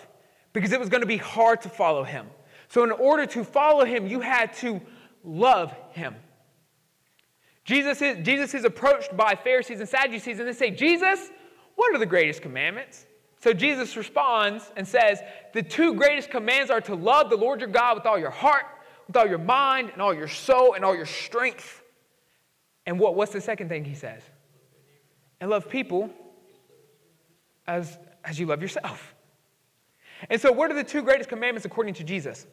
[0.52, 2.26] because it was going to be hard to follow him.
[2.68, 4.80] So, in order to follow him, you had to
[5.24, 6.14] love him.
[7.68, 11.28] Jesus is, Jesus is approached by Pharisees and Sadducees, and they say, Jesus,
[11.74, 13.04] what are the greatest commandments?
[13.42, 15.20] So Jesus responds and says,
[15.52, 18.64] The two greatest commands are to love the Lord your God with all your heart,
[19.06, 21.82] with all your mind, and all your soul, and all your strength.
[22.86, 24.22] And what, what's the second thing he says?
[25.38, 26.08] And love people
[27.66, 29.14] as, as you love yourself.
[30.30, 32.46] And so, what are the two greatest commandments according to Jesus?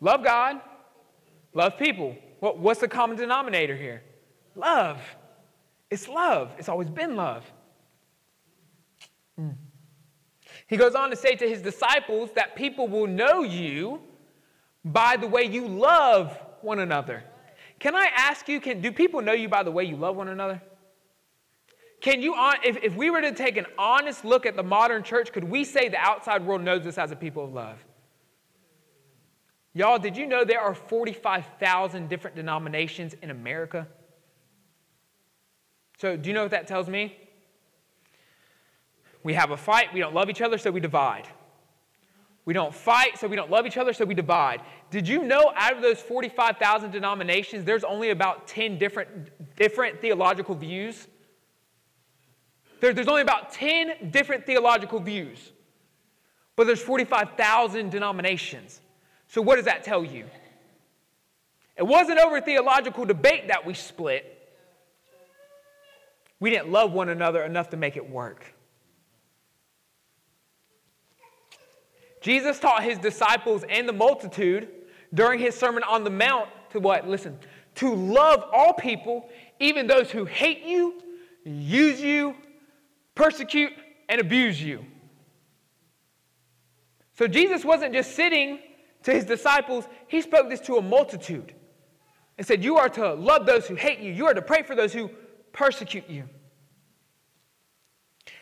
[0.00, 0.62] Love God,
[1.52, 2.16] love people.
[2.40, 4.02] What, what's the common denominator here?
[4.54, 5.00] Love.
[5.90, 6.52] It's love.
[6.58, 7.44] It's always been love.
[9.40, 9.54] Mm.
[10.66, 14.00] He goes on to say to his disciples that people will know you
[14.84, 17.22] by the way you love one another.
[17.78, 20.28] Can I ask you, can, do people know you by the way you love one
[20.28, 20.60] another?
[22.00, 22.34] Can you,
[22.64, 25.64] if, if we were to take an honest look at the modern church, could we
[25.64, 27.84] say the outside world knows us as a people of love?
[29.76, 33.86] Y'all, did you know there are 45,000 different denominations in America?
[35.98, 37.14] So, do you know what that tells me?
[39.22, 41.28] We have a fight, we don't love each other, so we divide.
[42.46, 44.62] We don't fight, so we don't love each other, so we divide.
[44.90, 50.54] Did you know out of those 45,000 denominations, there's only about 10 different, different theological
[50.54, 51.06] views?
[52.80, 55.52] There, there's only about 10 different theological views,
[56.56, 58.80] but there's 45,000 denominations.
[59.28, 60.24] So, what does that tell you?
[61.76, 64.32] It wasn't over theological debate that we split.
[66.40, 68.44] We didn't love one another enough to make it work.
[72.20, 74.68] Jesus taught his disciples and the multitude
[75.14, 77.06] during his Sermon on the Mount to what?
[77.06, 77.38] Listen,
[77.76, 79.28] to love all people,
[79.60, 81.00] even those who hate you,
[81.44, 82.34] use you,
[83.14, 83.72] persecute,
[84.08, 84.84] and abuse you.
[87.14, 88.58] So Jesus wasn't just sitting
[89.06, 91.54] to his disciples, he spoke this to a multitude
[92.38, 94.74] and said, You are to love those who hate you, you are to pray for
[94.74, 95.08] those who
[95.52, 96.24] persecute you.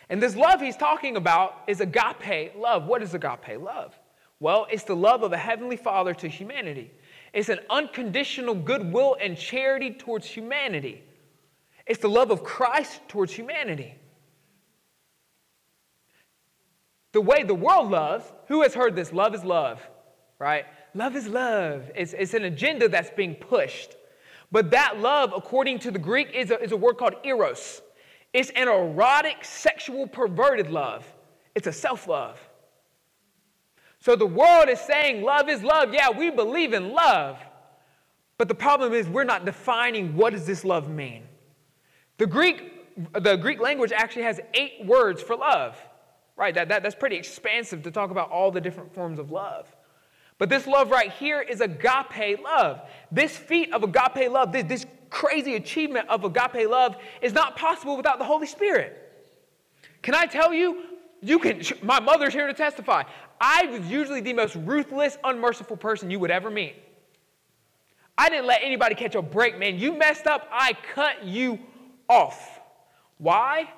[0.09, 2.86] And this love he's talking about is agape love.
[2.86, 3.99] What is agape love?
[4.41, 6.91] Well, it's the love of a heavenly father to humanity.
[7.35, 11.05] It's an unconditional goodwill and charity towards humanity.
[11.86, 13.97] It's the love of Christ towards humanity.
[17.12, 19.12] The way the world loves, who has heard this?
[19.12, 19.86] Love is love
[20.45, 20.66] right?
[20.95, 21.91] Love is love.
[21.97, 23.97] It's, it's an agenda that's being pushed.
[24.53, 27.83] But that love, according to the Greek, is a, is a word called eros.
[28.33, 31.05] It's an erotic, sexual, perverted love.
[31.55, 32.39] It's a self love.
[34.01, 35.95] So the world is saying love is love.
[35.95, 37.39] Yeah, we believe in love.
[38.37, 41.23] But the problem is we're not defining what does this love mean.
[42.19, 45.79] The Greek, the Greek language actually has eight words for love.
[46.37, 46.55] right?
[46.55, 49.74] That, that, that's pretty expansive to talk about all the different forms of love.
[50.39, 52.81] But this love right here is agape love.
[53.12, 57.97] This feat of agape love, this, this crazy achievement of agape love, is not possible
[57.97, 59.01] without the Holy Spirit.
[60.02, 60.85] Can I tell you?
[61.23, 63.05] You can, my mother's here to testify.
[63.40, 66.74] I was usually the most ruthless, unmerciful person you would ever meet.
[68.19, 69.78] I didn't let anybody catch a break, man.
[69.78, 71.59] You messed up, I cut you
[72.09, 72.61] off.
[73.19, 73.70] Why?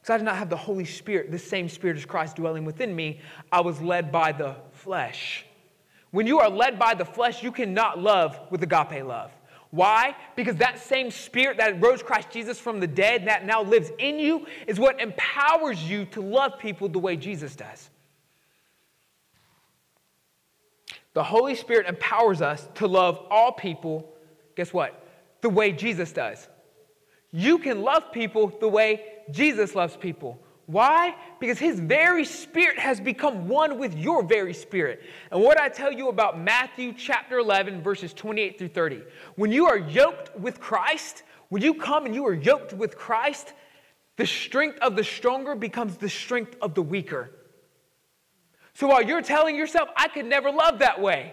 [0.00, 2.94] Because I did not have the Holy Spirit, the same Spirit as Christ dwelling within
[2.94, 3.20] me.
[3.52, 5.44] I was led by the flesh.
[6.10, 9.30] When you are led by the flesh, you cannot love with agape love.
[9.70, 10.16] Why?
[10.34, 14.18] Because that same spirit that rose Christ Jesus from the dead that now lives in
[14.18, 17.90] you is what empowers you to love people the way Jesus does.
[21.12, 24.08] The Holy Spirit empowers us to love all people,
[24.56, 25.06] guess what?
[25.42, 26.48] The way Jesus does.
[27.30, 30.40] You can love people the way Jesus loves people.
[30.68, 31.16] Why?
[31.40, 35.00] Because his very spirit has become one with your very spirit.
[35.32, 39.02] And what I tell you about Matthew chapter 11, verses 28 through 30,
[39.36, 43.54] when you are yoked with Christ, when you come and you are yoked with Christ,
[44.16, 47.30] the strength of the stronger becomes the strength of the weaker.
[48.74, 51.32] So while you're telling yourself, I could never love that way,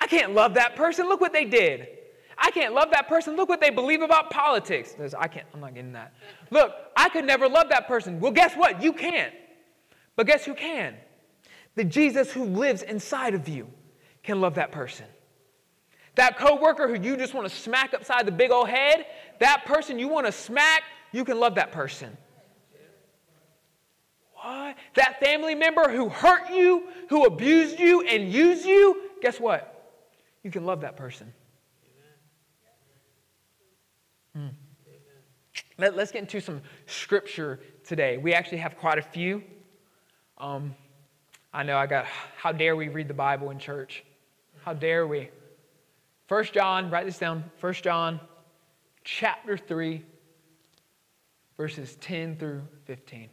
[0.00, 1.88] I can't love that person, look what they did.
[2.38, 3.36] I can't love that person.
[3.36, 4.92] Look what they believe about politics.
[4.92, 6.12] There's, I can't, I'm not getting that.
[6.50, 8.20] Look, I could never love that person.
[8.20, 8.82] Well, guess what?
[8.82, 9.32] You can't.
[10.16, 10.96] But guess who can?
[11.76, 13.68] The Jesus who lives inside of you
[14.22, 15.06] can love that person.
[16.16, 19.06] That coworker who you just want to smack upside the big old head,
[19.38, 20.82] that person you want to smack,
[21.12, 22.16] you can love that person.
[24.32, 24.76] What?
[24.94, 29.94] That family member who hurt you, who abused you and used you, guess what?
[30.42, 31.32] You can love that person.
[35.78, 38.16] Let, us get into some scripture today.
[38.16, 39.42] We actually have quite a few.
[40.38, 40.74] Um,
[41.52, 44.04] I know I got, how dare we read the Bible in church?
[44.64, 45.30] How dare we?
[46.26, 47.44] First John, write this down.
[47.58, 48.20] First John
[49.04, 50.02] chapter 3,
[51.56, 53.28] verses 10 through 15.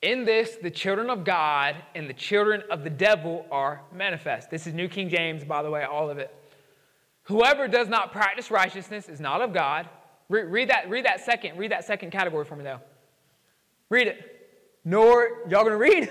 [0.00, 4.50] In this, the children of God and the children of the devil are manifest.
[4.50, 6.34] This is New King James, by the way, all of it.
[7.24, 9.88] Whoever does not practice righteousness is not of God.
[10.28, 12.80] Re- read, that, read that second, read that second category for me though.
[13.88, 14.50] Read it.
[14.84, 16.10] Nor, y'all gonna read?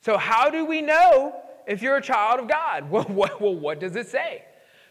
[0.00, 1.34] So, how do we know
[1.66, 2.90] if you're a child of God?
[2.90, 4.44] Well, what, well, what does it say?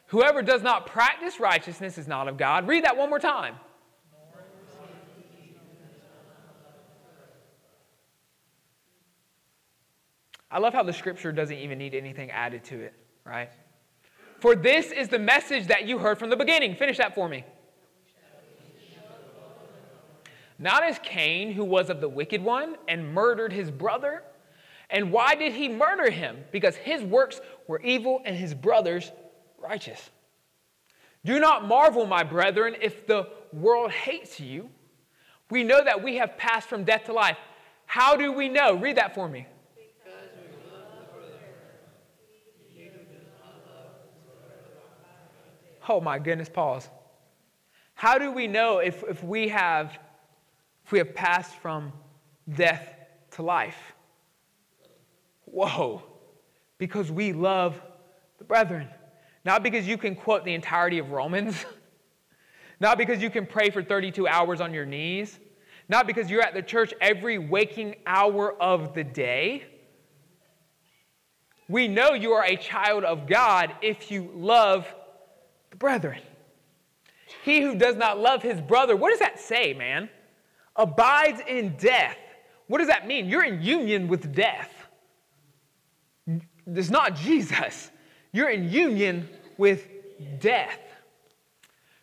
[0.08, 2.68] Whoever does not practice righteousness is not of God.
[2.68, 3.56] Read that one more time.
[10.50, 12.94] I love how the scripture doesn't even need anything added to it,
[13.26, 13.50] right?
[14.44, 16.76] For this is the message that you heard from the beginning.
[16.76, 17.46] Finish that for me.
[20.60, 24.22] Not as Cain, who was of the wicked one and murdered his brother.
[24.90, 26.44] And why did he murder him?
[26.52, 27.40] Because his works
[27.70, 29.14] were evil and his brother's
[29.58, 30.10] righteous.
[31.24, 34.70] Do not marvel, my brethren, if the world hates you.
[35.52, 37.38] We know that we have passed from death to life.
[37.86, 38.76] How do we know?
[38.76, 39.48] Read that for me.
[45.88, 46.90] Oh my goodness, pause.
[47.94, 49.98] How do we know if, if we have
[50.86, 51.94] if we have passed from
[52.54, 52.96] death
[53.32, 53.94] to life?
[55.46, 56.04] Whoa.
[56.78, 57.82] Because we love
[58.38, 58.90] the brethren.
[59.46, 61.66] Not because you can quote the entirety of Romans.
[62.80, 65.40] Not because you can pray for 32 hours on your knees.
[65.88, 69.64] Not because you're at the church every waking hour of the day.
[71.70, 74.86] We know you are a child of God if you love
[75.84, 76.22] brethren.
[77.44, 80.10] He who does not love his brother, what does that say, man?
[80.78, 82.16] Abides in death.
[82.68, 83.28] What does that mean?
[83.28, 84.72] You're in union with death.
[86.66, 87.92] It's not Jesus.
[88.32, 89.28] You're in union
[89.58, 89.90] with
[90.40, 90.80] death.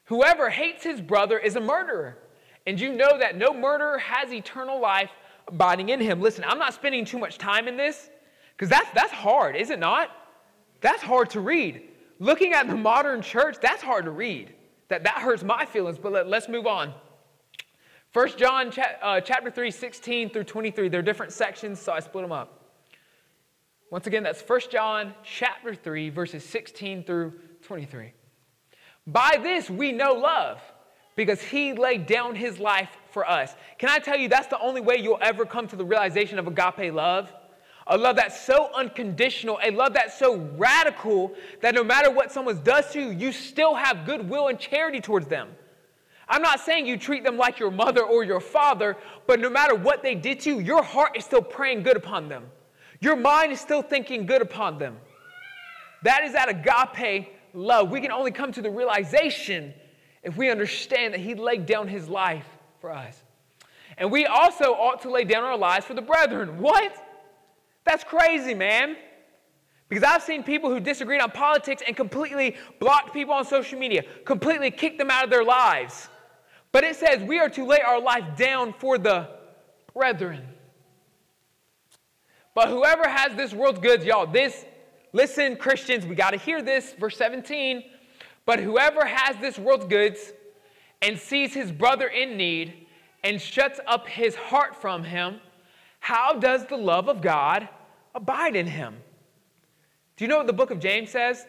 [0.05, 2.19] Whoever hates his brother is a murderer.
[2.67, 5.11] And you know that no murderer has eternal life
[5.49, 6.21] abiding in him.
[6.21, 8.11] Listen, I'm not spending too much time in this
[8.55, 10.11] because that's, that's hard, is it not?
[10.83, 11.90] That's hard to read.
[12.21, 14.53] Looking at the modern church, that's hard to read.
[14.89, 16.93] That, that hurts my feelings, but let, us move on.
[18.13, 20.91] 1 John cha- uh, chapter 3, 16 through 23.
[20.91, 22.61] They're different sections, so I split them up.
[23.91, 27.33] Once again, that's 1 John chapter 3, verses 16 through
[27.63, 28.13] 23.
[29.07, 30.61] By this we know love,
[31.17, 33.55] because he laid down his life for us.
[33.79, 36.47] Can I tell you that's the only way you'll ever come to the realization of
[36.47, 37.33] agape love?
[37.91, 42.63] A love that's so unconditional, a love that's so radical that no matter what someone
[42.63, 45.49] does to you, you still have goodwill and charity towards them.
[46.29, 48.97] I'm not saying you treat them like your mother or your father,
[49.27, 52.29] but no matter what they did to you, your heart is still praying good upon
[52.29, 52.45] them.
[53.01, 54.97] Your mind is still thinking good upon them.
[56.05, 57.91] That is that agape love.
[57.91, 59.75] We can only come to the realization
[60.23, 62.47] if we understand that He laid down His life
[62.81, 63.21] for us.
[63.99, 66.61] And we also ought to lay down our lives for the brethren.
[66.61, 66.95] What?
[67.85, 68.97] That's crazy, man.
[69.89, 74.05] Because I've seen people who disagreed on politics and completely blocked people on social media,
[74.25, 76.09] completely kicked them out of their lives.
[76.71, 79.29] But it says we are to lay our life down for the
[79.93, 80.47] brethren.
[82.55, 84.65] But whoever has this world's goods, y'all, this,
[85.13, 87.83] listen, Christians, we got to hear this, verse 17.
[88.47, 90.33] But whoever has this world's goods
[91.03, 92.87] and sees his brother in need
[93.25, 95.41] and shuts up his heart from him,
[96.01, 97.69] how does the love of God
[98.15, 98.97] abide in him?
[100.17, 101.47] Do you know what the book of James says?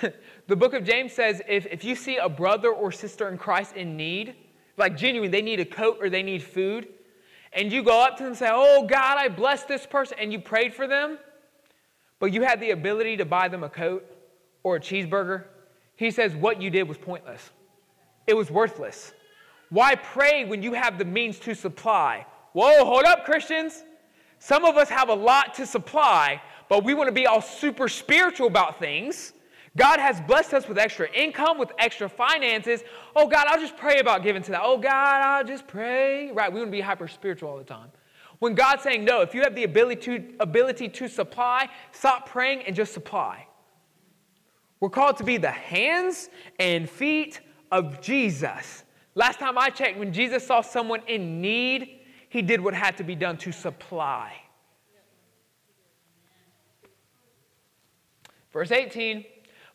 [0.46, 3.74] the book of James says if, if you see a brother or sister in Christ
[3.74, 4.34] in need,
[4.76, 6.88] like genuine, they need a coat or they need food,
[7.52, 10.32] and you go up to them and say, Oh God, I bless this person, and
[10.32, 11.18] you prayed for them,
[12.18, 14.04] but you had the ability to buy them a coat
[14.62, 15.44] or a cheeseburger,
[15.96, 17.50] he says what you did was pointless.
[18.26, 19.12] It was worthless.
[19.70, 22.26] Why pray when you have the means to supply?
[22.52, 23.84] Whoa, hold up, Christians.
[24.44, 26.38] Some of us have a lot to supply,
[26.68, 29.32] but we want to be all super spiritual about things.
[29.74, 32.82] God has blessed us with extra income, with extra finances.
[33.16, 34.60] Oh, God, I'll just pray about giving to that.
[34.62, 36.30] Oh, God, I'll just pray.
[36.30, 37.88] Right, we want to be hyper spiritual all the time.
[38.38, 42.64] When God's saying, no, if you have the ability to, ability to supply, stop praying
[42.66, 43.46] and just supply.
[44.78, 47.40] We're called to be the hands and feet
[47.72, 48.84] of Jesus.
[49.14, 52.00] Last time I checked, when Jesus saw someone in need,
[52.34, 54.32] he did what had to be done to supply.
[58.52, 59.24] Verse 18,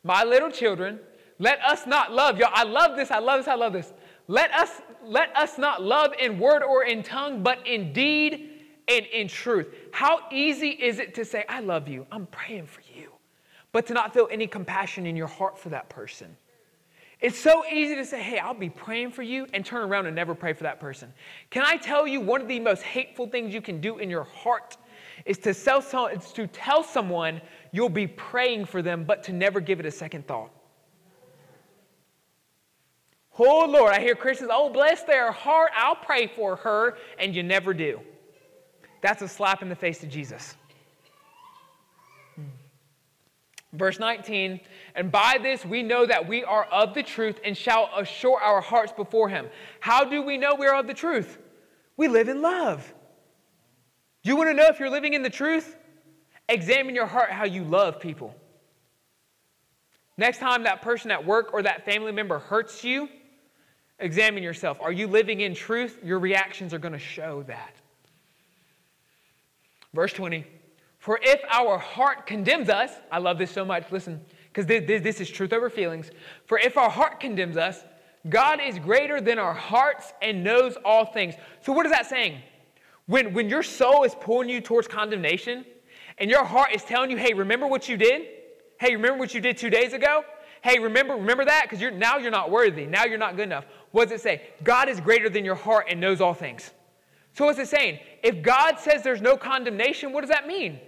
[0.04, 1.00] my little children,
[1.40, 2.38] let us not love.
[2.38, 3.94] Y'all, I love this, I love this, I love this.
[4.28, 8.50] Let us, let us not love in word or in tongue, but in deed
[8.90, 9.74] and in truth.
[9.94, 13.14] How easy is it to say, I love you, I'm praying for you,
[13.72, 16.36] but to not feel any compassion in your heart for that person?
[17.22, 20.16] It's so easy to say, hey, I'll be praying for you, and turn around and
[20.16, 21.14] never pray for that person.
[21.50, 24.24] Can I tell you one of the most hateful things you can do in your
[24.24, 24.78] heart
[25.26, 27.42] is to, sell some, to tell someone
[27.74, 30.52] you'll be praying for them, but to never give it a second thought.
[33.38, 37.42] Oh Lord, I hear Christians, oh, bless their heart, I'll pray for her, and you
[37.42, 38.02] never do.
[39.02, 40.56] That's a slap in the face to Jesus.
[42.36, 42.44] Hmm.
[43.74, 44.60] Verse 19,
[44.96, 48.62] and by this we know that we are of the truth and shall assure our
[48.62, 49.48] hearts before him.
[49.80, 51.38] How do we know we are of the truth?
[51.98, 52.94] We live in love.
[54.24, 55.78] Do you want to know if you're living in the truth?
[56.48, 58.36] Examine your heart how you love people.
[60.18, 63.08] Next time that person at work or that family member hurts you,
[64.00, 64.78] examine yourself.
[64.82, 66.00] Are you living in truth?
[66.04, 67.76] Your reactions are going to show that.
[69.94, 70.46] Verse 20.
[70.98, 74.20] For if our heart condemns us, I love this so much, listen,
[74.52, 76.12] because this, is truth over feelings.
[76.46, 77.84] For if our heart condemns us,
[78.30, 81.36] God is greater than our hearts and knows all things.
[81.62, 82.42] So, what is that saying?
[83.06, 85.66] When, when your soul is pulling you towards condemnation
[86.18, 88.28] and your heart is telling you, hey, remember what you did?
[88.80, 90.24] Hey, remember what you did two days ago?
[90.62, 91.64] Hey, remember, remember that?
[91.64, 92.86] Because you're, now you're not worthy.
[92.86, 93.66] Now you're not good enough.
[93.92, 94.42] What does it say?
[94.64, 96.72] God is greater than your heart and knows all things.
[97.34, 98.00] So, what's it saying?
[98.22, 100.80] If God says there's no condemnation, what does that mean?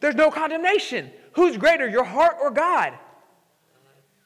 [0.00, 1.10] There's no condemnation.
[1.38, 2.94] Who's greater, your heart or God?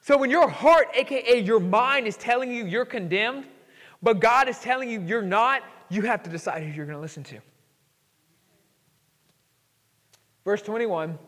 [0.01, 3.45] So when your heart, aka your mind, is telling you you're condemned,
[4.01, 5.61] but God is telling you you're not,
[5.91, 7.37] you have to decide who you're going to listen to.
[10.43, 11.19] Verse 21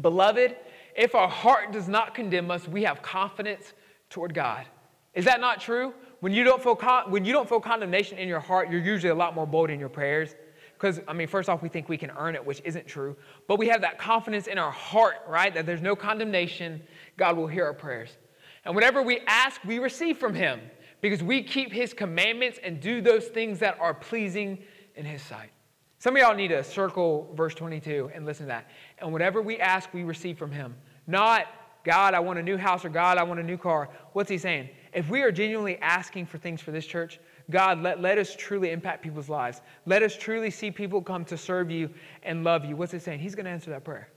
[0.00, 0.54] Beloved,
[0.94, 3.72] if our heart does not condemn us, we have confidence
[4.10, 4.66] toward God.
[5.14, 5.94] Is that not true?
[6.20, 9.10] When you don't feel, con- when you don't feel condemnation in your heart, you're usually
[9.10, 10.36] a lot more bold in your prayers.
[10.78, 13.16] Because, I mean, first off, we think we can earn it, which isn't true.
[13.48, 15.52] But we have that confidence in our heart, right?
[15.52, 16.80] That there's no condemnation.
[17.16, 18.16] God will hear our prayers.
[18.64, 20.60] And whatever we ask, we receive from Him
[21.00, 24.58] because we keep His commandments and do those things that are pleasing
[24.94, 25.50] in His sight.
[25.98, 28.70] Some of y'all need to circle verse 22 and listen to that.
[29.00, 30.76] And whatever we ask, we receive from Him.
[31.08, 31.46] Not,
[31.82, 33.88] God, I want a new house or God, I want a new car.
[34.12, 34.68] What's He saying?
[34.92, 37.18] If we are genuinely asking for things for this church,
[37.50, 39.62] God, let, let us truly impact people's lives.
[39.86, 41.88] Let us truly see people come to serve you
[42.22, 42.76] and love you.
[42.76, 43.20] What's it saying?
[43.20, 44.10] He's going to answer that prayer.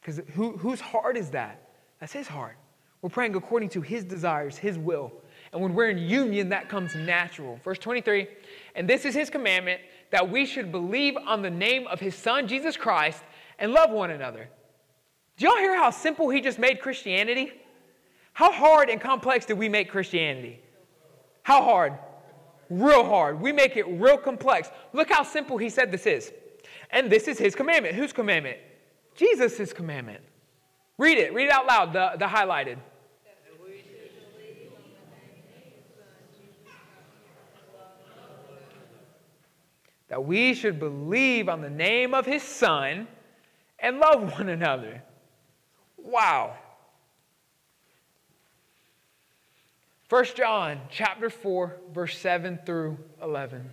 [0.00, 1.70] Because who, whose heart is that?
[1.98, 2.56] That's his heart.
[3.02, 5.12] We're praying according to his desires, his will.
[5.52, 7.58] And when we're in union, that comes natural.
[7.64, 8.28] Verse 23
[8.74, 9.80] And this is his commandment
[10.10, 13.22] that we should believe on the name of his son, Jesus Christ,
[13.58, 14.48] and love one another.
[15.36, 17.52] Do y'all hear how simple he just made Christianity?
[18.32, 20.60] How hard and complex did we make Christianity?
[21.42, 21.98] How hard?
[22.68, 23.40] Real hard.
[23.40, 24.70] We make it real complex.
[24.92, 26.32] Look how simple he said this is.
[26.90, 27.94] And this is his commandment.
[27.94, 28.58] Whose commandment?
[29.14, 30.20] Jesus' commandment.
[30.98, 31.34] Read it.
[31.34, 32.78] Read it out loud, the, the highlighted.
[40.08, 43.06] That we should believe on the name of his son
[43.78, 45.02] and love one another.
[45.96, 46.56] Wow.
[50.10, 53.72] 1 John chapter 4 verse 7 through 11.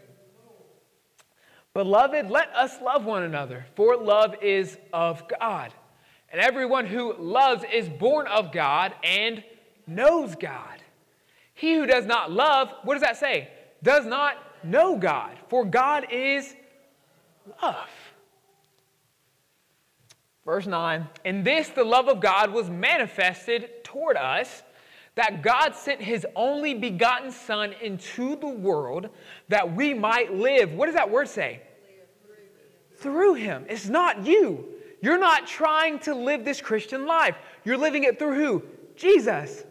[1.74, 5.74] Beloved, let us love one another, for love is of God.
[6.32, 9.44] And everyone who loves is born of God and
[9.88, 10.80] knows God.
[11.56, 13.50] He who does not love, what does that say?
[13.82, 16.56] Does not know God, for God is
[17.64, 17.90] love.
[20.46, 24.62] Verse 9, in this the love of God was manifested toward us,
[25.18, 29.10] that God sent his only begotten Son into the world
[29.50, 30.74] that we might live.
[30.74, 31.62] What does that word say?
[32.98, 33.66] Through him.
[33.68, 34.66] It's not you.
[35.02, 37.36] You're not trying to live this Christian life.
[37.66, 38.64] You're living it through who?
[38.96, 39.64] Jesus.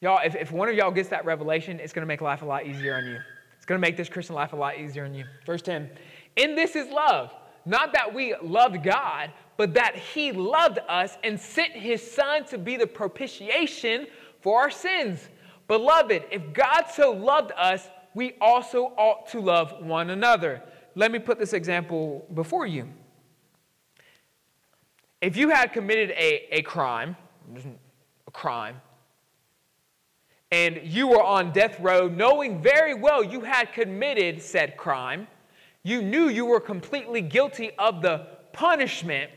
[0.00, 2.46] Y'all, if, if one of y'all gets that revelation, it's going to make life a
[2.46, 3.18] lot easier on you.
[3.56, 5.24] It's going to make this Christian life a lot easier on you.
[5.46, 5.90] Verse 10
[6.36, 9.32] In this is love, not that we loved God,
[9.62, 14.08] but that He loved us and sent His Son to be the propitiation
[14.40, 15.28] for our sins.
[15.68, 20.64] Beloved, if God so loved us, we also ought to love one another.
[20.96, 22.88] Let me put this example before you.
[25.20, 27.16] If you had committed a, a crime,
[28.26, 28.80] a crime,
[30.50, 35.28] and you were on death row knowing very well you had committed said crime,
[35.84, 39.30] you knew you were completely guilty of the punishment,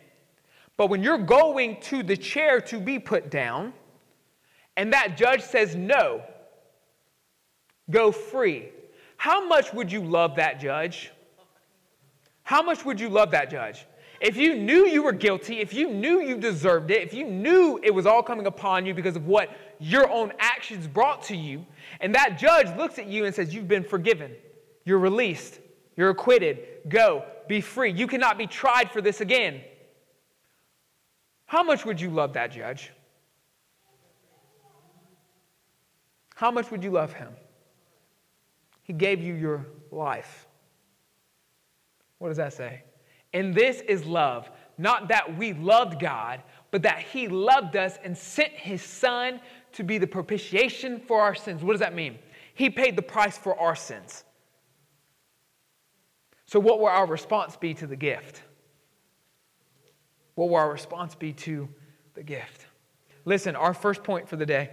[0.77, 3.73] but when you're going to the chair to be put down,
[4.77, 6.21] and that judge says no,
[7.89, 8.69] go free,
[9.17, 11.11] how much would you love that judge?
[12.43, 13.85] How much would you love that judge?
[14.21, 17.79] If you knew you were guilty, if you knew you deserved it, if you knew
[17.83, 19.49] it was all coming upon you because of what
[19.79, 21.65] your own actions brought to you,
[21.99, 24.31] and that judge looks at you and says, You've been forgiven,
[24.85, 25.59] you're released,
[25.97, 29.61] you're acquitted, go, be free, you cannot be tried for this again.
[31.45, 32.91] How much would you love that judge?
[36.35, 37.29] How much would you love him?
[38.83, 40.47] He gave you your life.
[42.19, 42.83] What does that say?
[43.33, 46.41] And this is love, not that we loved God,
[46.71, 49.39] but that He loved us and sent His Son
[49.73, 51.63] to be the propitiation for our sins.
[51.63, 52.17] What does that mean?
[52.53, 54.23] He paid the price for our sins.
[56.45, 58.43] So, what will our response be to the gift?
[60.35, 61.67] What will our response be to
[62.13, 62.67] the gift?
[63.25, 64.71] Listen, our first point for the day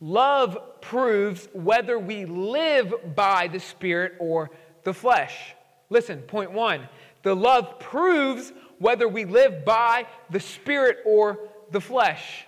[0.00, 4.50] love proves whether we live by the Spirit or
[4.82, 5.54] the flesh.
[5.88, 6.88] Listen, point one
[7.22, 11.38] the love proves whether we live by the Spirit or
[11.70, 12.44] the flesh.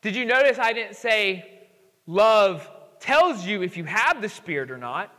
[0.00, 1.60] Did you notice I didn't say
[2.06, 5.12] love tells you if you have the Spirit or not?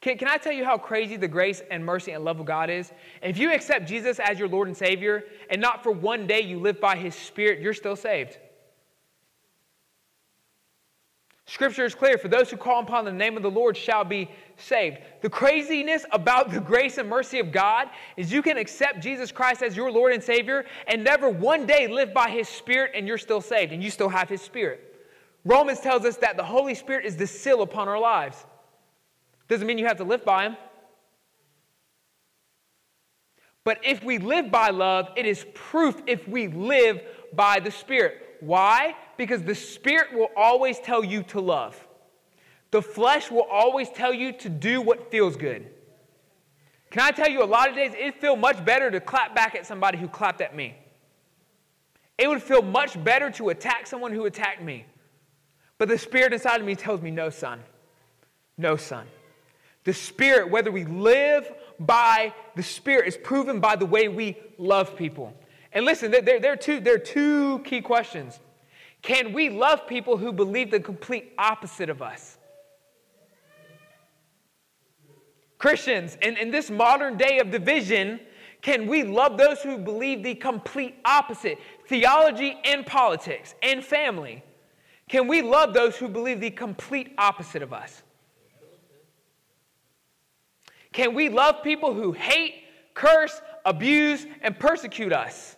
[0.00, 2.70] Can, can I tell you how crazy the grace and mercy and love of God
[2.70, 2.92] is?
[3.22, 6.60] If you accept Jesus as your Lord and Savior, and not for one day you
[6.60, 8.38] live by His Spirit, you're still saved.
[11.48, 14.28] Scripture is clear for those who call upon the name of the Lord shall be
[14.56, 14.98] saved.
[15.22, 19.62] The craziness about the grace and mercy of God is you can accept Jesus Christ
[19.62, 23.16] as your Lord and Savior and never one day live by His Spirit and you're
[23.16, 24.92] still saved and you still have His Spirit.
[25.44, 28.44] Romans tells us that the Holy Spirit is the seal upon our lives.
[29.48, 30.56] Doesn't mean you have to live by Him.
[33.64, 37.00] But if we live by love, it is proof if we live
[37.32, 38.36] by the Spirit.
[38.40, 38.94] Why?
[39.16, 41.76] Because the Spirit will always tell you to love.
[42.70, 45.68] The flesh will always tell you to do what feels good.
[46.90, 49.54] Can I tell you, a lot of days it feel much better to clap back
[49.54, 50.76] at somebody who clapped at me.
[52.18, 54.86] It would feel much better to attack someone who attacked me.
[55.78, 57.60] But the Spirit inside of me tells me, no, son.
[58.56, 59.06] No, son.
[59.86, 61.48] The Spirit, whether we live
[61.78, 65.32] by the Spirit, is proven by the way we love people.
[65.72, 68.40] And listen, there, there, are two, there are two key questions.
[69.00, 72.36] Can we love people who believe the complete opposite of us?
[75.58, 78.18] Christians, in, in this modern day of division,
[78.62, 81.58] can we love those who believe the complete opposite?
[81.86, 84.42] Theology and politics and family.
[85.08, 88.02] Can we love those who believe the complete opposite of us?
[90.96, 92.54] Can we love people who hate,
[92.94, 95.54] curse, abuse, and persecute us?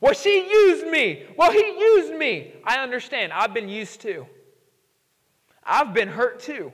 [0.00, 1.24] Well, she used me.
[1.36, 2.52] Well, he used me.
[2.62, 3.32] I understand.
[3.32, 4.28] I've been used too.
[5.64, 6.72] I've been hurt too.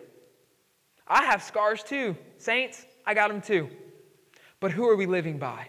[1.08, 2.18] I have scars too.
[2.36, 3.70] Saints, I got them too.
[4.60, 5.68] But who are we living by?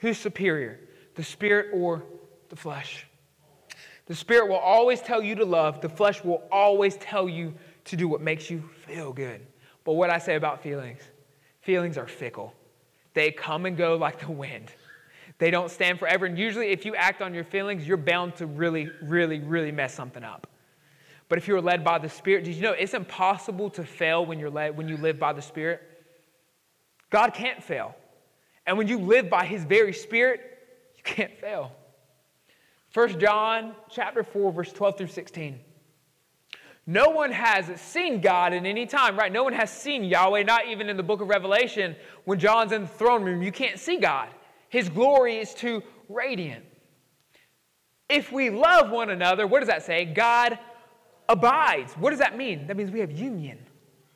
[0.00, 0.78] Who's superior,
[1.14, 2.04] the spirit or
[2.50, 3.06] the flesh?
[4.04, 7.54] The spirit will always tell you to love, the flesh will always tell you
[7.86, 9.46] to do what makes you feel good.
[9.84, 11.00] But what I say about feelings
[11.60, 12.52] feelings are fickle,
[13.14, 14.72] they come and go like the wind.
[15.38, 16.26] They don't stand forever.
[16.26, 19.94] And usually, if you act on your feelings, you're bound to really, really, really mess
[19.94, 20.46] something up.
[21.28, 24.38] But if you're led by the Spirit, did you know it's impossible to fail when
[24.38, 25.80] you're led when you live by the Spirit?
[27.10, 27.94] God can't fail.
[28.66, 30.40] And when you live by his very spirit,
[30.96, 31.72] you can't fail.
[32.94, 35.58] 1 John chapter 4 verse 12 through 16.
[36.86, 39.32] No one has seen God in any time, right?
[39.32, 41.94] No one has seen Yahweh, not even in the book of Revelation.
[42.24, 44.28] When John's in the throne room, you can't see God.
[44.68, 46.64] His glory is too radiant.
[48.08, 50.04] If we love one another, what does that say?
[50.04, 50.58] God
[51.28, 51.92] abides.
[51.94, 52.66] What does that mean?
[52.66, 53.58] That means we have union.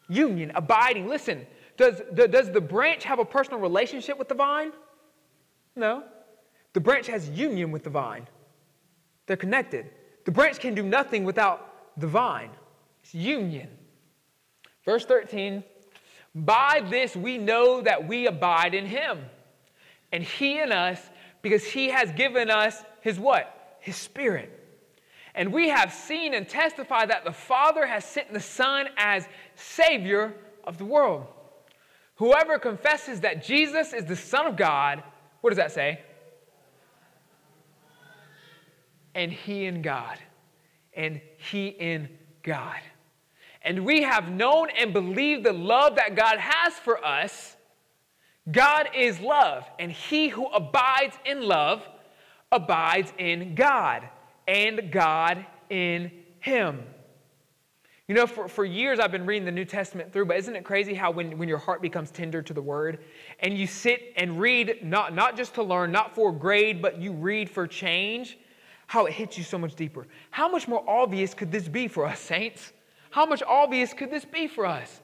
[0.08, 1.08] Union, abiding.
[1.08, 4.72] Listen, does, does the branch have a personal relationship with the vine?
[5.76, 6.02] No.
[6.72, 8.26] The branch has union with the vine.
[9.26, 9.90] They're connected.
[10.24, 11.65] The branch can do nothing without
[11.96, 12.50] the vine.
[13.02, 13.68] It's union.
[14.84, 15.62] Verse 13
[16.34, 19.20] By this we know that we abide in him,
[20.12, 21.00] and he in us,
[21.42, 23.78] because he has given us his what?
[23.80, 24.52] His spirit.
[25.34, 30.34] And we have seen and testified that the Father has sent the Son as Savior
[30.64, 31.26] of the world.
[32.16, 35.02] Whoever confesses that Jesus is the Son of God,
[35.42, 36.00] what does that say?
[39.14, 40.18] And he in God.
[40.96, 42.08] And he in
[42.42, 42.80] God.
[43.62, 47.56] And we have known and believed the love that God has for us.
[48.50, 51.86] God is love, and he who abides in love
[52.52, 54.08] abides in God,
[54.46, 56.84] and God in him.
[58.08, 60.62] You know, for, for years I've been reading the New Testament through, but isn't it
[60.62, 63.00] crazy how when, when your heart becomes tender to the word
[63.40, 67.12] and you sit and read, not, not just to learn, not for grade, but you
[67.12, 68.38] read for change,
[68.86, 70.06] how it hits you so much deeper?
[70.30, 72.72] How much more obvious could this be for us, saints?
[73.10, 75.00] How much obvious could this be for us?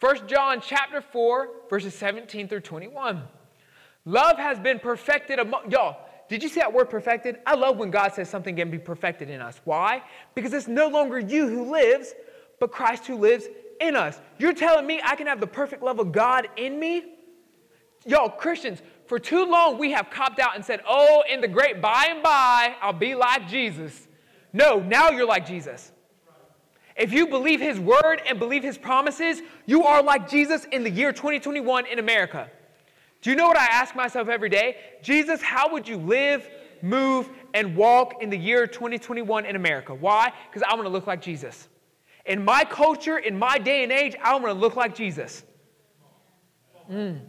[0.00, 3.22] 1 John chapter 4, verses 17 through 21.
[4.04, 5.98] Love has been perfected among y'all.
[6.28, 7.38] Did you see that word perfected?
[7.46, 9.60] I love when God says something can be perfected in us.
[9.64, 10.02] Why?
[10.34, 12.14] Because it's no longer you who lives,
[12.60, 13.46] but Christ who lives
[13.80, 14.20] in us.
[14.38, 17.14] You're telling me I can have the perfect love of God in me?
[18.06, 21.80] Y'all, Christians, for too long we have copped out and said, oh, in the great
[21.80, 24.06] by and by, I'll be like Jesus.
[24.52, 25.92] No, now you're like Jesus.
[26.94, 30.90] If you believe his word and believe his promises, you are like Jesus in the
[30.90, 32.50] year 2021 in America.
[33.22, 34.76] Do you know what I ask myself every day?
[35.00, 36.48] Jesus, how would you live,
[36.82, 39.94] move, and walk in the year 2021 in America?
[39.94, 40.32] Why?
[40.50, 41.68] Because I want to look like Jesus.
[42.26, 45.44] In my culture, in my day and age, I want to look like Jesus.
[46.90, 47.20] Mm.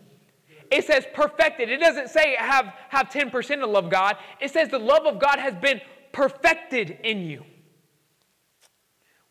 [0.71, 1.69] It says perfected.
[1.69, 4.17] It doesn't say have, have 10% of love God.
[4.39, 5.81] It says the love of God has been
[6.11, 7.43] perfected in you.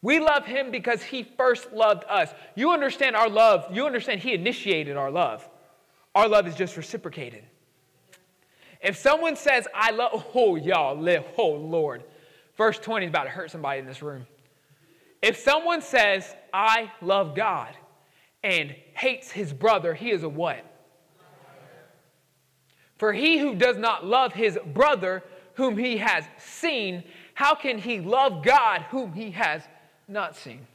[0.01, 2.32] We love him because he first loved us.
[2.55, 3.66] You understand our love.
[3.73, 5.48] You understand he initiated our love.
[6.15, 7.44] Our love is just reciprocated.
[8.81, 12.05] If someone says, I love, oh, y'all live, oh, Lord.
[12.56, 14.27] Verse 20 is about to hurt somebody in this room.
[15.23, 17.77] If someone says, I love God
[18.43, 20.65] and hates his brother, he is a what?
[22.99, 25.23] For he who does not love his brother
[25.55, 27.03] whom he has seen,
[27.35, 29.62] how can he love God whom he has
[30.07, 30.66] not seen?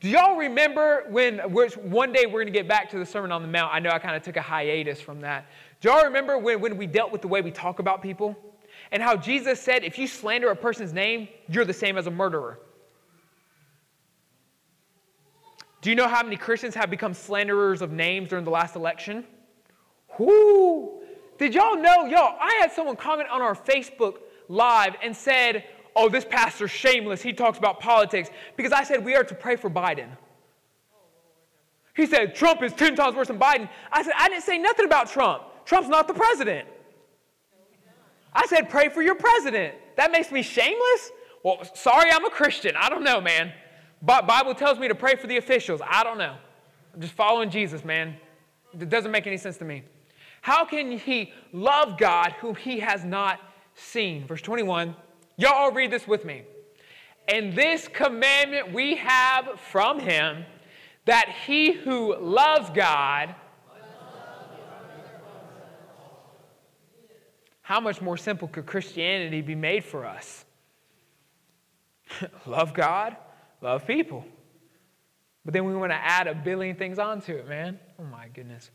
[0.00, 3.32] Do y'all remember when which one day we're going to get back to the Sermon
[3.32, 3.74] on the Mount?
[3.74, 5.46] I know I kind of took a hiatus from that.
[5.80, 8.36] Do y'all remember when, when we dealt with the way we talk about people?
[8.92, 12.10] And how Jesus said, if you slander a person's name, you're the same as a
[12.10, 12.60] murderer.
[15.80, 19.24] Do you know how many Christians have become slanderers of names during the last election?
[20.18, 21.00] Whoo!
[21.38, 24.16] Did y'all know, y'all, I had someone comment on our Facebook
[24.48, 25.64] live and said,
[25.94, 27.22] oh, this pastor's shameless.
[27.22, 28.30] He talks about politics.
[28.56, 30.08] Because I said we are to pray for Biden.
[31.94, 33.68] He said, Trump is 10 times worse than Biden.
[33.90, 35.42] I said, I didn't say nothing about Trump.
[35.64, 36.68] Trump's not the president.
[38.34, 39.74] I said, pray for your president.
[39.96, 41.10] That makes me shameless?
[41.42, 42.76] Well, sorry, I'm a Christian.
[42.76, 43.52] I don't know, man.
[44.02, 45.80] But Bible tells me to pray for the officials.
[45.86, 46.36] I don't know.
[46.92, 48.16] I'm just following Jesus, man.
[48.78, 49.84] It doesn't make any sense to me.
[50.46, 53.40] How can he love God whom he has not
[53.74, 54.28] seen?
[54.28, 54.94] Verse 21.
[55.36, 56.44] Y'all all read this with me.
[57.26, 60.44] And this commandment we have from him
[61.04, 63.34] that he who loves God.
[67.62, 70.44] how much more simple could Christianity be made for us?
[72.46, 73.16] love God,
[73.60, 74.24] love people.
[75.44, 77.80] But then we want to add a billion things onto it, man.
[77.98, 78.70] Oh my goodness.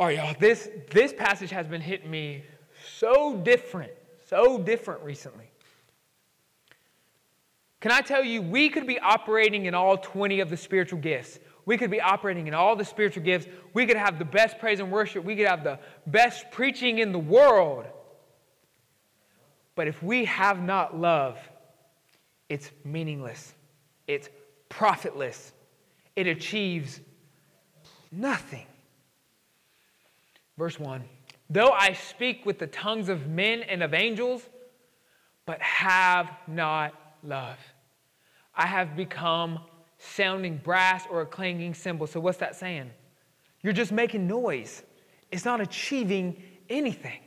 [0.00, 0.34] Oh, all right, y'all.
[0.40, 2.42] This, this passage has been hitting me
[2.96, 3.92] so different,
[4.26, 5.44] so different recently.
[7.80, 11.38] Can I tell you, we could be operating in all 20 of the spiritual gifts.
[11.66, 13.46] We could be operating in all the spiritual gifts.
[13.74, 15.22] We could have the best praise and worship.
[15.22, 17.84] We could have the best preaching in the world.
[19.74, 21.38] But if we have not love,
[22.48, 23.52] it's meaningless,
[24.06, 24.30] it's
[24.70, 25.52] profitless,
[26.16, 27.00] it achieves
[28.10, 28.66] nothing.
[30.60, 31.02] Verse 1
[31.48, 34.42] Though I speak with the tongues of men and of angels,
[35.46, 36.92] but have not
[37.24, 37.56] love,
[38.54, 39.60] I have become
[39.96, 42.06] sounding brass or a clanging cymbal.
[42.06, 42.90] So, what's that saying?
[43.62, 44.82] You're just making noise,
[45.32, 47.20] it's not achieving anything.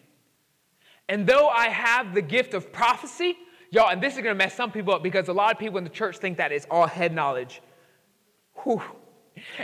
[1.09, 3.35] And though I have the gift of prophecy,
[3.71, 5.83] y'all, and this is gonna mess some people up because a lot of people in
[5.83, 7.63] the church think that it's all head knowledge.
[8.61, 8.83] Whew.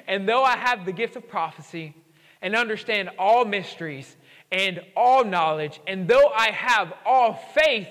[0.07, 1.93] And though I have the gift of prophecy
[2.41, 4.15] and understand all mysteries
[4.51, 7.87] and all knowledge, and though I have all faith,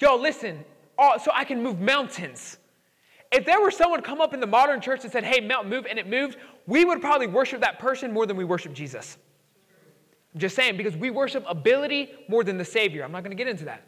[0.00, 0.64] y'all, listen,
[0.98, 2.58] all, so I can move mountains.
[3.30, 5.86] If there were someone come up in the modern church and said, hey, mountain move,
[5.88, 6.36] and it moved,
[6.66, 9.16] we would probably worship that person more than we worship Jesus.
[10.34, 13.04] I'm just saying, because we worship ability more than the Savior.
[13.04, 13.82] I'm not going to get into that.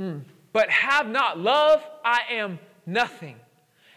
[0.00, 0.22] Mm.
[0.52, 3.36] But have not love, I am nothing.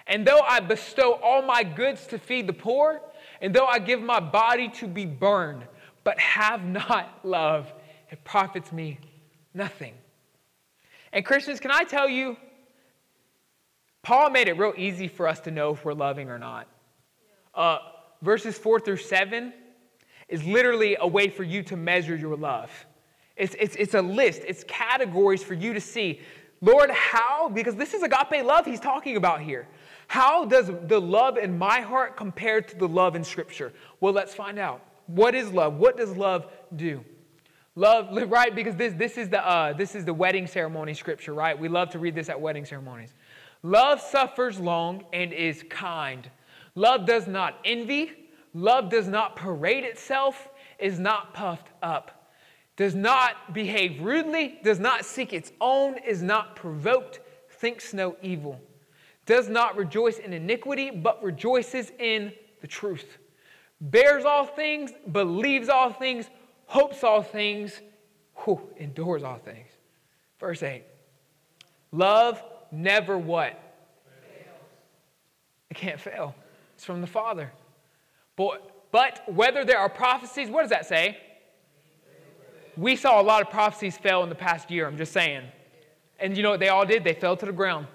[0.08, 3.02] And though I bestow all my goods to feed the poor,
[3.42, 5.64] and though I give my body to be burned,
[6.04, 7.72] but have not love,
[8.10, 9.00] it profits me
[9.54, 9.94] nothing.
[11.14, 12.38] And Christians, can I tell you,
[14.04, 16.68] Paul made it real easy for us to know if we're loving or not.
[17.54, 17.80] Uh,
[18.22, 19.54] verses 4 through 7
[20.30, 22.72] is literally a way for you to measure your love.
[23.36, 26.22] It's, it's, it's a list, it's categories for you to see.
[26.62, 27.50] Lord, how?
[27.50, 29.68] Because this is agape love he's talking about here.
[30.08, 33.74] How does the love in my heart compare to the love in Scripture?
[34.00, 34.82] Well, let's find out.
[35.08, 35.76] What is love?
[35.76, 37.04] What does love do?
[37.76, 38.56] Love, right?
[38.56, 41.58] Because this, this, is the, uh, this is the wedding ceremony scripture, right?
[41.58, 43.14] We love to read this at wedding ceremonies.
[43.62, 46.30] Love suffers long and is kind.
[46.76, 48.12] Love does not envy.
[48.54, 52.32] Love does not parade itself, is not puffed up,
[52.76, 58.60] does not behave rudely, does not seek its own, is not provoked, thinks no evil
[59.28, 63.18] does not rejoice in iniquity, but rejoices in the truth,
[63.80, 66.28] bears all things, believes all things,
[66.66, 67.82] hopes all things,
[68.44, 69.68] whew, endures all things.
[70.40, 70.84] Verse 8
[71.92, 72.42] Love
[72.72, 73.62] never what?
[75.70, 76.34] It can't fail.
[76.76, 77.52] It's from the Father.
[78.36, 81.18] But, but whether there are prophecies, what does that say?
[82.78, 85.44] We saw a lot of prophecies fail in the past year, I'm just saying.
[86.20, 87.04] And you know what they all did?
[87.04, 87.88] They fell to the ground.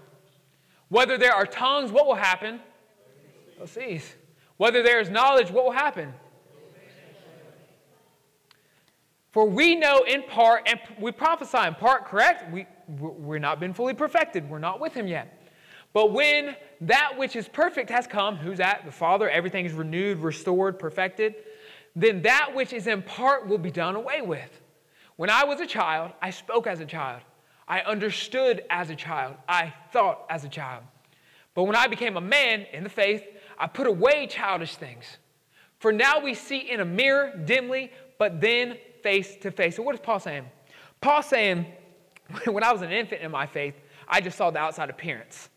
[0.93, 2.61] Whether there are tongues, what will happen?
[3.57, 4.15] They'll cease.
[4.59, 6.13] Whether there is knowledge, what will happen?
[9.31, 12.53] For we know in part, and we prophesy in part, correct?
[12.53, 12.67] We,
[12.99, 14.51] we're not been fully perfected.
[14.51, 15.51] We're not with him yet.
[15.95, 18.85] But when that which is perfect has come, who's that?
[18.85, 21.37] The Father, everything is renewed, restored, perfected,
[21.97, 24.61] then that which is in part will be done away with.
[25.17, 27.23] When I was a child, I spoke as a child.
[27.69, 29.37] I understood as a child.
[29.49, 30.85] I thought as a child.
[31.55, 33.25] But when I became a man in the faith,
[33.59, 35.19] I put away childish things.
[35.79, 39.77] For now we see in a mirror dimly, but then face to face.
[39.77, 40.45] So what is Paul saying?
[41.01, 41.67] Paul saying,
[42.47, 43.75] when I was an infant in my faith,
[44.09, 45.49] I just saw the outside appearance.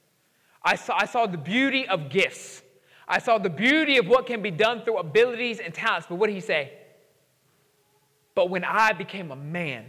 [0.63, 2.63] I saw, I saw the beauty of gifts.
[3.07, 6.07] I saw the beauty of what can be done through abilities and talents.
[6.09, 6.73] But what did he say?
[8.33, 9.85] But when I became a man,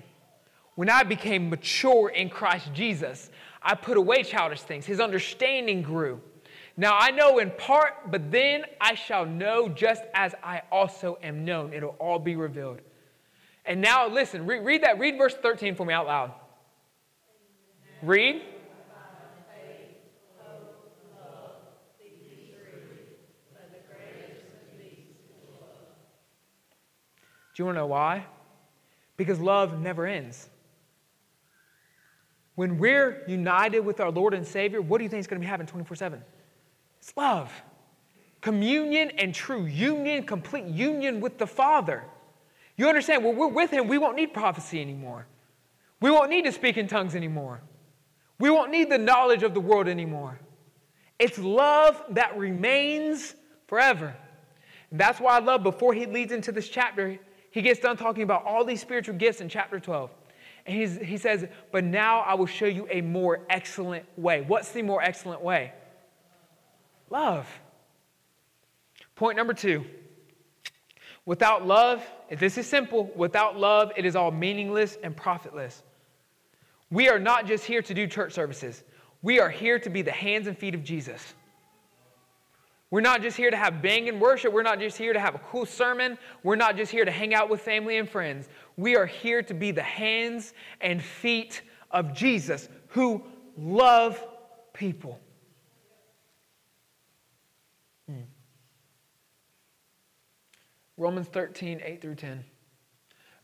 [0.77, 3.31] when I became mature in Christ Jesus,
[3.63, 4.87] I put away childish things.
[4.87, 6.21] His understanding grew.
[6.77, 11.45] Now I know in part, but then I shall know just as I also am
[11.45, 11.73] known.
[11.73, 12.81] It'll all be revealed.
[13.65, 14.99] And now listen, read, read that.
[14.99, 16.33] Read verse 13 for me out loud.
[18.03, 18.43] Read.
[27.55, 28.27] Do you want to know why?
[29.17, 30.51] Because love never ends.
[32.57, 35.45] When we're united with our Lord and Savior, what do you think is going to
[35.45, 36.23] be happening 24 7?
[36.99, 37.53] It's love.
[38.41, 42.05] Communion and true union, complete union with the Father.
[42.77, 45.27] You understand, when we're with Him, we won't need prophecy anymore.
[46.01, 47.61] We won't need to speak in tongues anymore.
[48.39, 50.39] We won't need the knowledge of the world anymore.
[51.19, 53.35] It's love that remains
[53.67, 54.15] forever.
[54.91, 57.19] And that's why I love before he leads into this chapter,
[57.51, 60.11] He gets done talking about all these spiritual gifts in chapter 12.
[60.67, 64.43] And he says, But now I will show you a more excellent way.
[64.47, 65.73] What's the more excellent way?
[67.11, 67.47] Love.
[69.15, 69.85] Point number two
[71.25, 75.83] without love, this is simple, without love, it is all meaningless and profitless.
[76.91, 78.85] We are not just here to do church services,
[79.23, 81.35] we are here to be the hands and feet of Jesus.
[82.91, 84.53] We're not just here to have banging worship.
[84.53, 86.19] We're not just here to have a cool sermon.
[86.43, 88.49] We're not just here to hang out with family and friends.
[88.77, 93.25] We are here to be the hands and feet of Jesus who
[93.59, 94.23] love
[94.73, 95.19] people.
[98.09, 98.21] Hmm.
[100.97, 102.45] Romans 13, 8 through 10.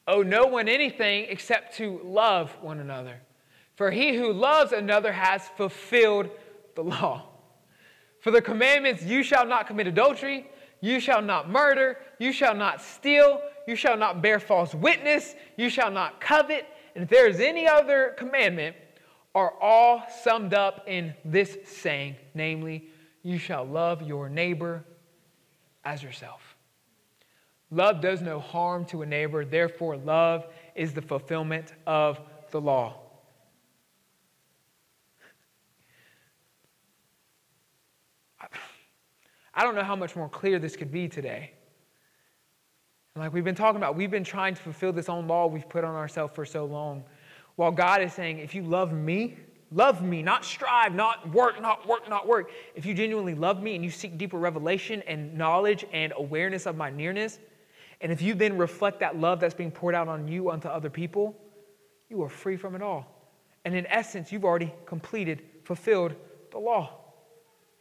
[0.06, 3.20] Owe no one anything except to love one another.
[3.74, 6.31] For he who loves another has fulfilled
[6.77, 7.32] the law.
[8.23, 10.49] For the commandments, you shall not commit adultery,
[10.81, 15.69] you shall not murder, you shall not steal, you shall not bear false witness, you
[15.69, 18.77] shall not covet, and if there is any other commandment,
[19.35, 22.89] are all summed up in this saying, namely,
[23.24, 24.85] you shall love your neighbor
[25.85, 26.57] as yourself.
[27.73, 30.47] Love does no harm to a neighbor, therefore, love
[30.77, 32.20] is the fulfillment of
[32.53, 33.02] the law.
[39.55, 41.53] I don't know how much more clear this could be today.
[43.15, 45.85] Like we've been talking about, we've been trying to fulfill this own law we've put
[45.85, 47.05] on ourselves for so long.
[47.57, 49.37] While God is saying, if you love me,
[49.70, 52.51] love me, not strive, not work, not work, not work.
[52.74, 56.77] If you genuinely love me and you seek deeper revelation and knowledge and awareness of
[56.77, 57.39] my nearness,
[58.01, 60.89] and if you then reflect that love that's being poured out on you unto other
[60.89, 61.37] people,
[62.09, 63.07] you are free from it all.
[63.66, 66.15] And in essence, you've already completed, fulfilled
[66.51, 67.02] the law.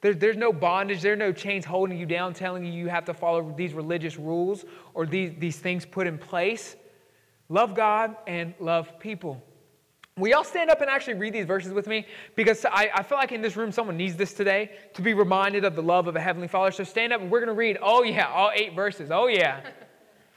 [0.02, 3.06] There, there's no bondage, there are no chains holding you down, telling you you have
[3.06, 6.76] to follow these religious rules or these, these things put in place.
[7.50, 9.42] Love God and love people.
[10.18, 12.06] Will y'all stand up and actually read these verses with me?
[12.36, 15.64] Because I, I feel like in this room someone needs this today to be reminded
[15.64, 16.72] of the love of a Heavenly Father.
[16.72, 19.12] So stand up and we're going to read, oh yeah, all eight verses.
[19.12, 19.62] Oh yeah.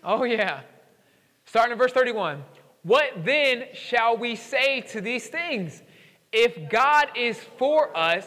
[0.07, 0.61] Oh yeah.
[1.47, 2.45] Starting in verse 31.
[2.83, 5.83] What then shall we say to these things?
[6.31, 8.27] If God is for us,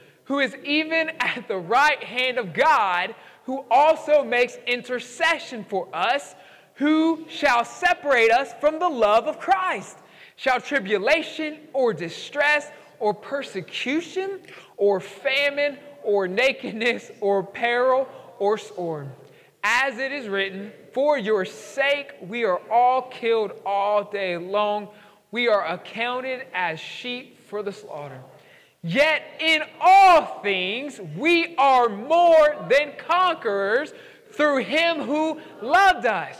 [0.25, 3.15] who is even at the right hand of God,
[3.45, 6.35] who also makes intercession for us,
[6.75, 9.97] who shall separate us from the love of Christ?
[10.35, 14.39] Shall tribulation or distress or persecution
[14.77, 18.07] or famine or nakedness or peril
[18.39, 19.09] or sword?
[19.63, 24.87] As it is written, for your sake we are all killed all day long.
[25.29, 28.19] We are accounted as sheep for the slaughter.
[28.83, 33.93] Yet in all things we are more than conquerors
[34.31, 36.37] through him who loved us.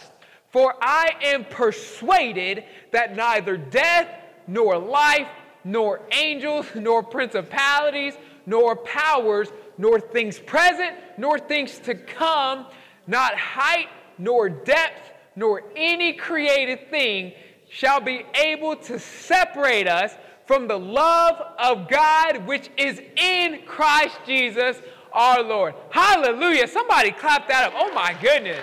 [0.50, 4.10] For I am persuaded that neither death,
[4.48, 5.28] nor life,
[5.64, 8.16] nor angels, nor principalities,
[8.46, 12.66] nor powers, nor things present, nor things to come,
[13.08, 13.88] not height,
[14.18, 17.34] nor depth, nor any created thing
[17.70, 20.14] shall be able to separate us
[20.52, 24.82] from the love of God which is in Christ Jesus
[25.14, 25.74] our Lord.
[25.92, 26.68] Hallelujah.
[26.68, 27.74] Somebody clap that up.
[27.78, 28.60] Oh my goodness.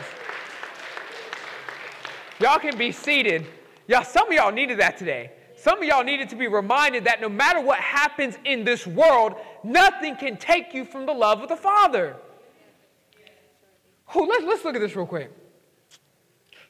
[2.41, 3.47] Y'all can be seated.
[3.87, 5.31] Y'all, some of y'all needed that today.
[5.57, 9.37] Some of y'all needed to be reminded that no matter what happens in this world,
[9.65, 12.17] nothing can take you from the love of the Father.
[14.15, 15.33] Oh, let's, let's look at this real quick.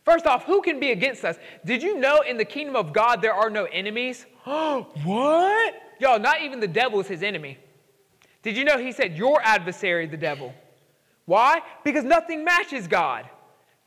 [0.05, 1.37] First off, who can be against us?
[1.65, 4.25] Did you know in the kingdom of God there are no enemies?
[5.05, 5.75] what?
[6.01, 7.59] Y'all, not even the devil is his enemy.
[8.43, 10.55] Did you know he said, Your adversary, the devil?
[11.27, 11.61] Why?
[11.85, 13.29] Because nothing matches God.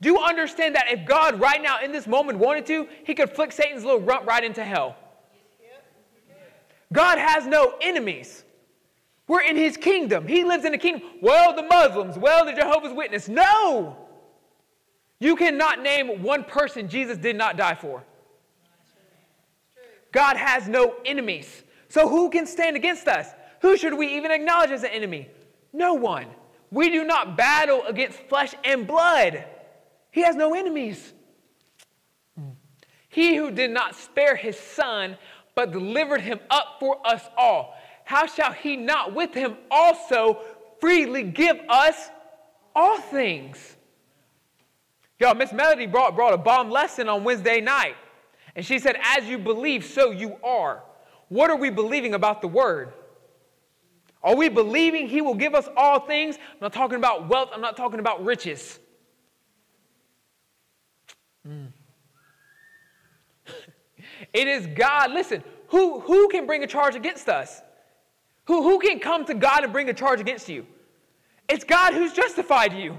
[0.02, 3.32] Do you understand that if God right now in this moment wanted to, he could
[3.32, 4.96] flick Satan's little rump right into hell?
[6.94, 8.44] God has no enemies.
[9.28, 10.28] We're in his kingdom.
[10.28, 11.08] He lives in a kingdom.
[11.22, 13.30] Well, the Muslims, well, the Jehovah's Witness.
[13.30, 13.96] No!
[15.20, 18.04] You cannot name one person Jesus did not die for.
[20.12, 21.64] God has no enemies.
[21.90, 23.28] So who can stand against us?
[23.62, 25.30] Who should we even acknowledge as an enemy?
[25.74, 26.28] No one.
[26.72, 29.46] We do not battle against flesh and blood.
[30.12, 31.14] He has no enemies.
[33.10, 35.18] He who did not spare his son,
[35.54, 37.76] but delivered him up for us all,
[38.06, 40.40] how shall he not with him also
[40.80, 42.10] freely give us
[42.76, 43.76] all things?
[45.20, 47.96] Y'all, Miss Melody brought, brought a bomb lesson on Wednesday night.
[48.56, 50.84] And she said, As you believe, so you are.
[51.30, 52.94] What are we believing about the word?
[54.24, 56.38] Are we believing he will give us all things?
[56.38, 58.80] I'm not talking about wealth, I'm not talking about riches.
[61.48, 61.68] Mm.
[64.34, 65.12] it is God.
[65.12, 67.62] Listen, who, who can bring a charge against us?
[68.46, 70.68] Who, who can come to God and bring a charge against you?
[71.48, 72.98] It's God who's justified you.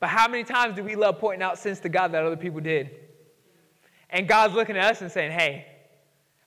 [0.00, 2.60] But how many times do we love pointing out sins to God that other people
[2.60, 2.90] did?
[4.12, 5.66] And God's looking at us and saying, hey,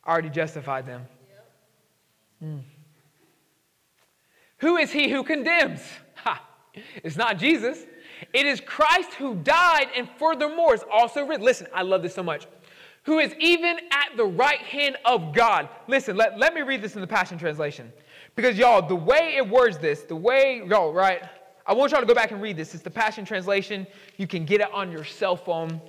[0.03, 1.01] I already justified them.
[2.41, 2.61] Mm.
[4.59, 5.81] Who is he who condemns?
[6.15, 6.41] Ha!
[7.03, 7.85] It's not Jesus.
[8.33, 11.43] It is Christ who died and furthermore is also written.
[11.43, 12.47] Listen, I love this so much.
[13.03, 15.69] Who is even at the right hand of God.
[15.87, 17.91] Listen, let, let me read this in the Passion Translation.
[18.35, 21.23] Because, y'all, the way it words this, the way, y'all, right?
[21.65, 22.73] I want y'all to go back and read this.
[22.73, 23.87] It's the Passion Translation.
[24.17, 25.81] You can get it on your cell phone.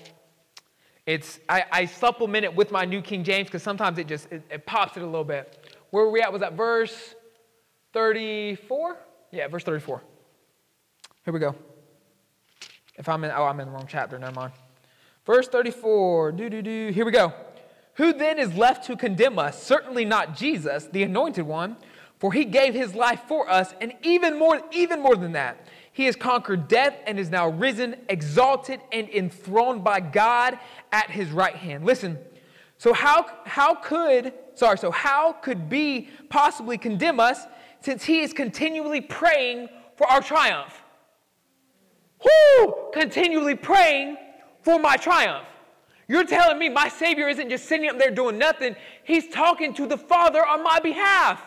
[1.06, 4.42] It's, I, I supplement it with my New King James because sometimes it just, it,
[4.50, 5.72] it pops it a little bit.
[5.90, 6.32] Where were we at?
[6.32, 7.14] Was that verse
[7.92, 8.96] 34?
[9.30, 10.02] Yeah, verse 34.
[11.24, 11.54] Here we go.
[12.96, 14.52] If I'm in, oh, I'm in the wrong chapter, never mind.
[15.24, 16.90] Verse 34, do, do, do.
[16.92, 17.32] Here we go.
[17.94, 19.62] Who then is left to condemn us?
[19.62, 21.76] Certainly not Jesus, the anointed one,
[22.18, 25.66] for he gave his life for us, and even more, even more than that,
[25.96, 30.58] he has conquered death and is now risen, exalted, and enthroned by God
[30.92, 31.86] at his right hand.
[31.86, 32.18] Listen,
[32.76, 37.46] so how, how could, sorry, so how could be possibly condemn us
[37.80, 40.82] since he is continually praying for our triumph?
[42.22, 42.90] Whoo!
[42.92, 44.18] Continually praying
[44.60, 45.46] for my triumph.
[46.08, 49.86] You're telling me my Savior isn't just sitting up there doing nothing, He's talking to
[49.86, 51.40] the Father on my behalf.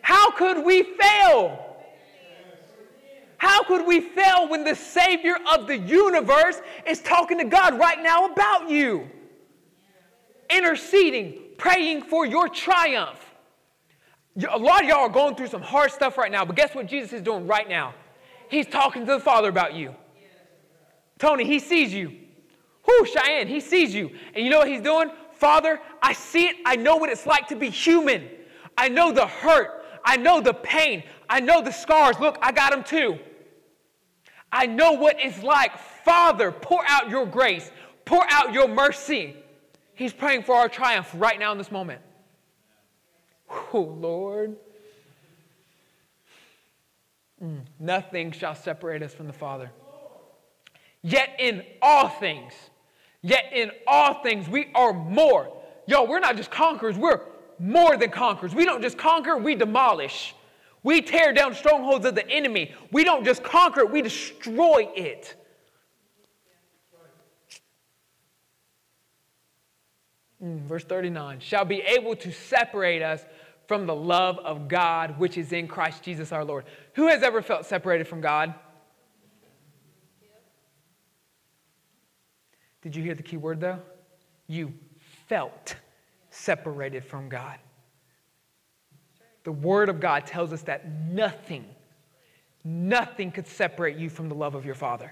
[0.00, 1.67] How could we fail?
[3.38, 8.02] How could we fail when the Savior of the universe is talking to God right
[8.02, 9.08] now about you?
[10.50, 13.24] Interceding, praying for your triumph.
[14.50, 16.86] A lot of y'all are going through some hard stuff right now, but guess what
[16.86, 17.94] Jesus is doing right now?
[18.48, 19.94] He's talking to the Father about you.
[21.18, 22.12] Tony, he sees you.
[22.86, 24.10] Whoo, Cheyenne, he sees you.
[24.34, 25.10] And you know what he's doing?
[25.32, 26.56] Father, I see it.
[26.64, 28.28] I know what it's like to be human.
[28.76, 29.84] I know the hurt.
[30.04, 31.04] I know the pain.
[31.28, 32.18] I know the scars.
[32.18, 33.18] Look, I got them too.
[34.50, 35.76] I know what it's like.
[36.04, 37.70] Father, pour out your grace,
[38.04, 39.36] pour out your mercy.
[39.94, 42.00] He's praying for our triumph right now in this moment.
[43.72, 44.56] Oh, Lord.
[47.42, 49.70] Mm, nothing shall separate us from the Father.
[51.02, 52.52] Yet in all things,
[53.22, 55.52] yet in all things, we are more.
[55.86, 57.20] Yo, we're not just conquerors, we're
[57.58, 58.54] more than conquerors.
[58.54, 60.34] We don't just conquer, we demolish.
[60.88, 62.72] We tear down strongholds of the enemy.
[62.92, 65.36] We don't just conquer it, we destroy it.
[70.42, 73.22] Mm, verse 39 shall be able to separate us
[73.66, 76.64] from the love of God which is in Christ Jesus our Lord.
[76.94, 78.54] Who has ever felt separated from God?
[82.80, 83.80] Did you hear the key word though?
[84.46, 84.72] You
[85.28, 85.76] felt
[86.30, 87.58] separated from God.
[89.48, 91.64] The Word of God tells us that nothing,
[92.64, 95.10] nothing could separate you from the love of your Father.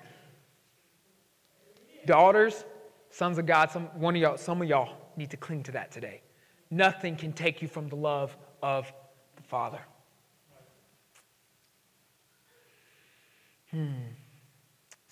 [2.04, 2.66] Daughters,
[3.08, 5.90] sons of God, some, one of y'all, some of y'all need to cling to that
[5.90, 6.20] today.
[6.70, 8.92] Nothing can take you from the love of
[9.36, 9.80] the Father.
[13.70, 13.94] Hmm.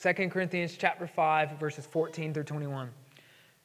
[0.02, 2.90] 2 Corinthians chapter 5, verses 14 through 21.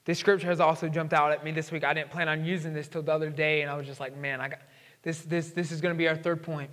[0.06, 1.84] This scripture has also jumped out at me this week.
[1.84, 4.16] I didn't plan on using this till the other day, and I was just like,
[4.16, 4.60] man, I got
[5.02, 6.70] this, this, this is going to be our third point.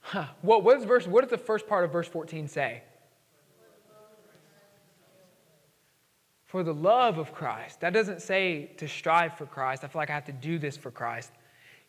[0.00, 0.26] Huh.
[0.42, 2.82] What, what, is verse, what does the first part of verse 14 say?
[6.46, 7.80] For the love of Christ.
[7.80, 9.84] That doesn't say to strive for Christ.
[9.84, 11.30] I feel like I have to do this for Christ.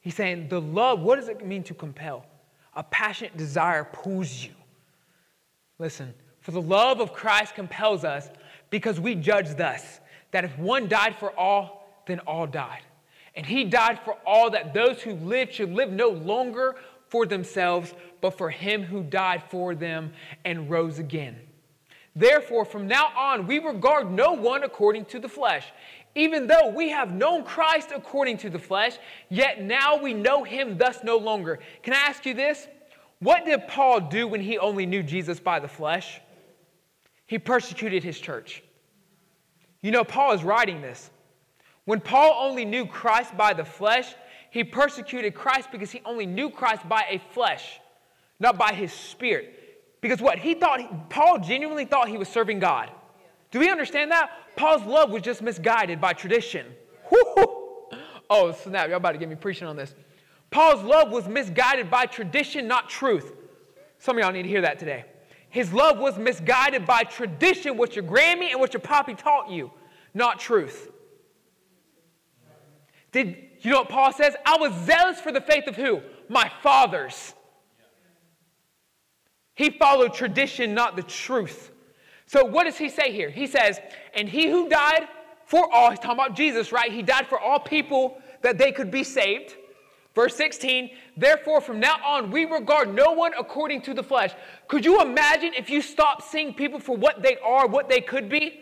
[0.01, 2.25] He's saying the love, what does it mean to compel?
[2.75, 4.51] A passionate desire pulls you.
[5.79, 8.29] Listen, for the love of Christ compels us
[8.69, 9.99] because we judge thus
[10.31, 12.81] that if one died for all, then all died.
[13.35, 16.75] And he died for all that those who live should live no longer
[17.09, 20.13] for themselves, but for him who died for them
[20.45, 21.37] and rose again.
[22.15, 25.65] Therefore, from now on, we regard no one according to the flesh.
[26.13, 28.97] Even though we have known Christ according to the flesh,
[29.29, 31.59] yet now we know him thus no longer.
[31.83, 32.67] Can I ask you this?
[33.19, 36.19] What did Paul do when he only knew Jesus by the flesh?
[37.31, 38.61] he persecuted his church.
[39.81, 41.09] You know, Paul is writing this.
[41.91, 44.15] When Paul only knew Christ by the flesh,
[44.49, 47.81] he persecuted Christ because he only knew Christ by a flesh,
[48.39, 49.99] not by his spirit.
[49.99, 50.39] Because what?
[50.39, 52.89] He thought, Paul genuinely thought he was serving God.
[53.51, 54.31] Do we understand that?
[54.55, 56.65] Paul's love was just misguided by tradition.
[57.11, 57.97] Woo-hoo.
[58.29, 58.87] Oh, snap.
[58.87, 59.93] Y'all about to get me preaching on this.
[60.49, 63.33] Paul's love was misguided by tradition, not truth.
[63.97, 65.03] Some of y'all need to hear that today.
[65.49, 69.71] His love was misguided by tradition, what your Grammy and what your poppy taught you,
[70.13, 70.90] not truth.
[73.11, 74.35] Did you know what Paul says?
[74.45, 76.01] I was zealous for the faith of who?
[76.29, 77.33] My fathers.
[79.53, 81.71] He followed tradition, not the truth.
[82.25, 83.29] So what does he say here?
[83.29, 83.79] He says,
[84.13, 85.07] and he who died
[85.45, 86.91] for all, he's talking about Jesus, right?
[86.91, 89.55] He died for all people that they could be saved.
[90.15, 94.31] Verse 16, therefore from now on we regard no one according to the flesh.
[94.67, 98.29] Could you imagine if you stopped seeing people for what they are, what they could
[98.29, 98.59] be?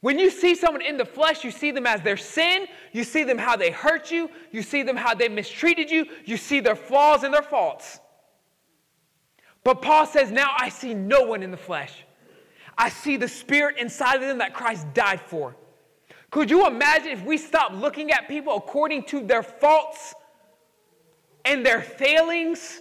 [0.00, 3.22] When you see someone in the flesh, you see them as their sin, you see
[3.22, 6.76] them how they hurt you, you see them how they mistreated you, you see their
[6.76, 8.00] flaws and their faults.
[9.62, 12.04] But Paul says, Now I see no one in the flesh.
[12.78, 15.54] I see the spirit inside of them that Christ died for.
[16.30, 20.14] Could you imagine if we stopped looking at people according to their faults
[21.44, 22.80] and their failings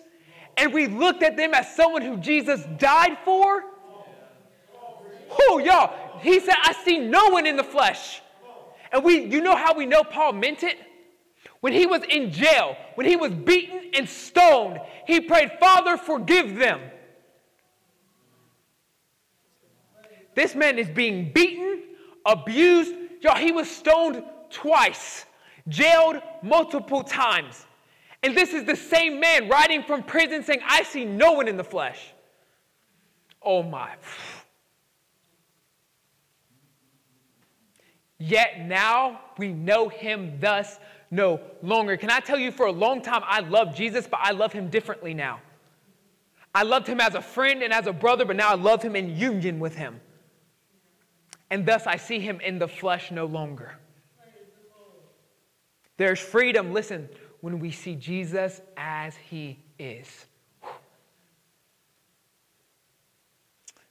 [0.55, 3.63] and we looked at them as someone who Jesus died for?
[5.29, 8.21] Oh, y'all, he said, I see no one in the flesh.
[8.91, 10.77] And we, you know how we know Paul meant it?
[11.61, 16.55] When he was in jail, when he was beaten and stoned, he prayed, Father, forgive
[16.55, 16.79] them.
[20.35, 21.83] This man is being beaten,
[22.25, 22.95] abused.
[23.21, 25.25] Y'all, he was stoned twice,
[25.67, 27.65] jailed multiple times.
[28.23, 31.57] And this is the same man writing from prison saying, I see no one in
[31.57, 32.13] the flesh.
[33.41, 33.91] Oh my.
[38.19, 40.77] Yet now we know him thus
[41.09, 41.97] no longer.
[41.97, 44.69] Can I tell you, for a long time, I loved Jesus, but I love him
[44.69, 45.39] differently now.
[46.53, 48.95] I loved him as a friend and as a brother, but now I love him
[48.95, 50.01] in union with him.
[51.49, 53.75] And thus I see him in the flesh no longer.
[55.97, 57.09] There's freedom, listen,
[57.41, 60.25] when we see Jesus as he is.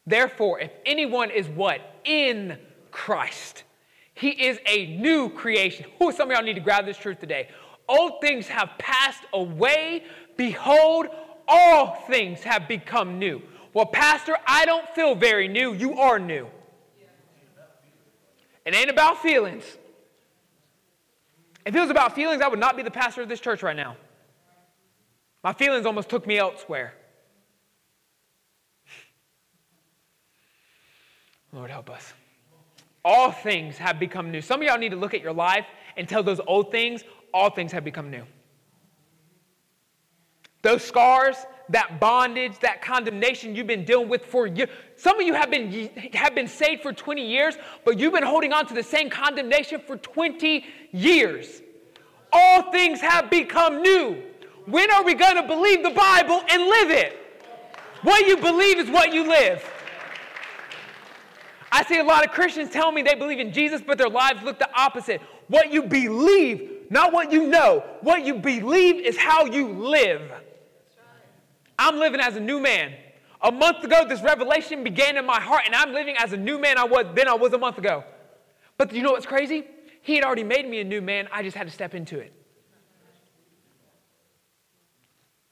[0.06, 1.80] Therefore, if anyone is what?
[2.04, 2.58] In
[2.90, 3.64] Christ.
[4.18, 5.86] He is a new creation.
[6.00, 7.48] Who some of y'all need to grab this truth today?
[7.88, 10.04] Old things have passed away.
[10.36, 11.06] Behold,
[11.46, 13.40] all things have become new.
[13.72, 15.72] Well, Pastor, I don't feel very new.
[15.72, 16.48] You are new.
[18.66, 19.64] It ain't about feelings.
[21.64, 23.76] If it was about feelings, I would not be the pastor of this church right
[23.76, 23.96] now.
[25.44, 26.92] My feelings almost took me elsewhere.
[31.52, 32.12] Lord, help us.
[33.04, 34.40] All things have become new.
[34.40, 35.66] Some of y'all need to look at your life
[35.96, 38.24] and tell those old things, all things have become new.
[40.62, 41.36] Those scars,
[41.68, 44.68] that bondage, that condemnation you've been dealing with for years.
[44.96, 48.52] Some of you have been, have been saved for 20 years, but you've been holding
[48.52, 51.62] on to the same condemnation for 20 years.
[52.32, 54.22] All things have become new.
[54.66, 57.16] When are we going to believe the Bible and live it?
[58.02, 59.64] What you believe is what you live.
[61.70, 64.42] I see a lot of Christians tell me they believe in Jesus, but their lives
[64.42, 65.20] look the opposite.
[65.48, 70.30] What you believe, not what you know, what you believe is how you live.
[71.78, 72.94] I'm living as a new man.
[73.40, 76.58] A month ago, this revelation began in my heart, and I'm living as a new
[76.58, 78.02] man I was than I was a month ago.
[78.76, 79.64] But you know what's crazy?
[80.02, 81.28] He had already made me a new man.
[81.32, 82.32] I just had to step into it.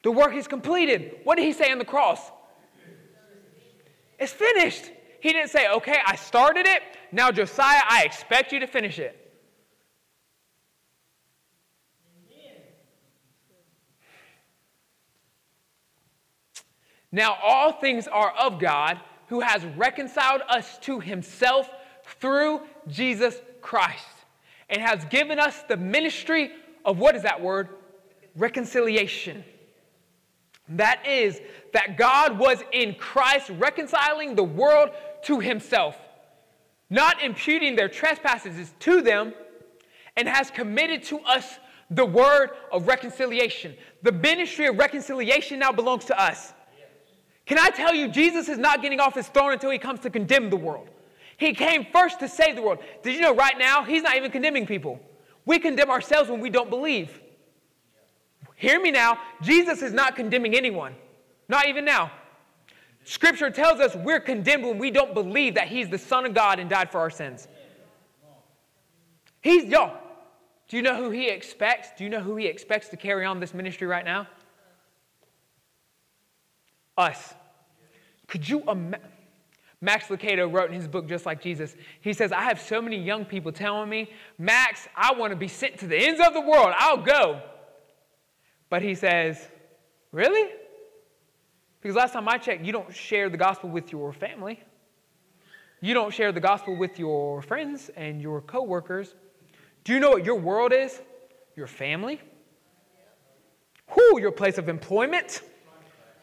[0.03, 1.17] The work is completed.
[1.25, 2.21] What did he say on the cross?
[4.19, 4.91] It's finished.
[5.27, 6.85] He didn't say, okay, I started it.
[7.11, 9.29] Now, Josiah, I expect you to finish it.
[17.11, 21.69] Now, all things are of God who has reconciled us to himself
[22.05, 24.07] through Jesus Christ
[24.71, 26.53] and has given us the ministry
[26.85, 27.71] of what is that word?
[28.37, 29.43] Reconciliation.
[30.69, 31.41] That is,
[31.73, 34.91] that God was in Christ reconciling the world
[35.25, 35.97] to himself,
[36.91, 39.35] not imputing their trespasses to them,
[40.17, 41.59] and has committed to us
[41.91, 43.75] the word of reconciliation.
[44.03, 46.53] The ministry of reconciliation now belongs to us.
[47.45, 50.11] Can I tell you, Jesus is not getting off his throne until he comes to
[50.11, 50.89] condemn the world.
[51.37, 52.79] He came first to save the world.
[53.03, 54.99] Did you know right now, he's not even condemning people?
[55.45, 57.21] We condemn ourselves when we don't believe.
[58.57, 59.19] Hear me now.
[59.43, 60.95] Jesus is not condemning anyone,
[61.49, 62.11] not even now.
[63.07, 66.59] Scripture tells us we're condemned when we don't believe that He's the Son of God
[66.59, 67.47] and died for our sins.
[69.41, 69.97] He's, y'all,
[70.69, 71.91] do you know who He expects?
[71.97, 74.27] Do you know who He expects to carry on this ministry right now?
[76.99, 77.33] Us.
[78.27, 79.01] Could you imagine?
[79.81, 82.97] Max Lucado wrote in his book, Just Like Jesus, he says, I have so many
[82.97, 86.41] young people telling me, Max, I want to be sent to the ends of the
[86.41, 86.73] world.
[86.77, 87.43] I'll go.
[88.69, 89.49] But he says,
[90.11, 90.51] Really?
[91.87, 94.59] Because last time I checked, you don't share the gospel with your family.
[95.81, 99.15] You don't share the gospel with your friends and your coworkers.
[99.85, 101.01] Do you know what your world is?
[101.55, 102.21] Your family.
[103.91, 104.19] Who?
[104.19, 105.43] Your place of employment.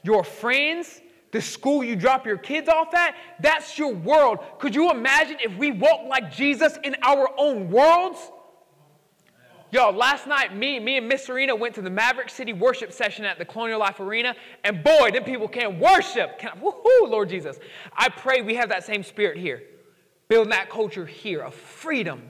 [0.03, 0.99] Your friends.
[1.31, 3.15] The school you drop your kids off at.
[3.39, 4.39] That's your world.
[4.59, 8.19] Could you imagine if we walked like Jesus in our own worlds?
[9.73, 13.25] Yo, last night, me, me and Miss Serena went to the Maverick City worship session
[13.25, 16.37] at the Colonial Life Arena, and boy, them people can worship.
[16.37, 17.57] Can, I, woohoo, Lord Jesus.
[17.91, 19.63] I pray we have that same spirit here,
[20.27, 22.21] building that culture here of freedom.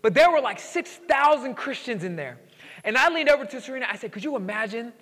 [0.00, 2.38] But there were like 6,000 Christians in there.
[2.84, 4.92] And I leaned over to Serena, I said, Could you imagine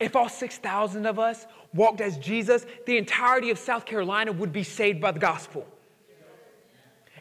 [0.00, 4.62] if all 6,000 of us walked as Jesus, the entirety of South Carolina would be
[4.62, 5.68] saved by the gospel?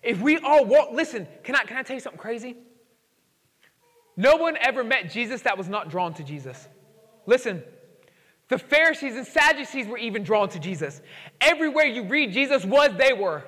[0.01, 2.55] If we all walk, listen, can I, can I tell you something crazy?
[4.15, 6.67] No one ever met Jesus that was not drawn to Jesus.
[7.25, 7.63] Listen,
[8.49, 11.01] the Pharisees and Sadducees were even drawn to Jesus.
[11.41, 13.43] Everywhere you read Jesus was, they were.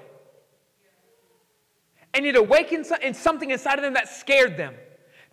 [2.14, 2.86] And it awakened
[3.16, 4.74] something inside of them that scared them.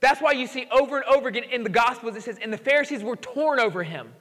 [0.01, 2.59] That's why you see over and over again in the Gospels it says, and the
[2.59, 4.13] Pharisees were torn over him.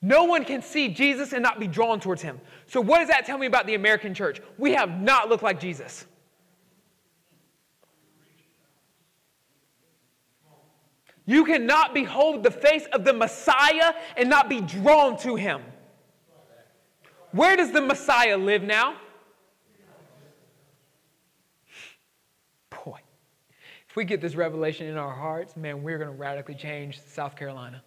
[0.00, 2.40] No one can see Jesus and not be drawn towards him.
[2.66, 4.40] So, what does that tell me about the American church?
[4.58, 6.04] We have not looked like Jesus.
[11.26, 15.62] You cannot behold the face of the Messiah and not be drawn to him.
[17.32, 18.96] Where does the Messiah live now?
[22.70, 23.00] Boy,
[23.88, 27.34] if we get this revelation in our hearts, man, we're going to radically change South
[27.34, 27.82] Carolina.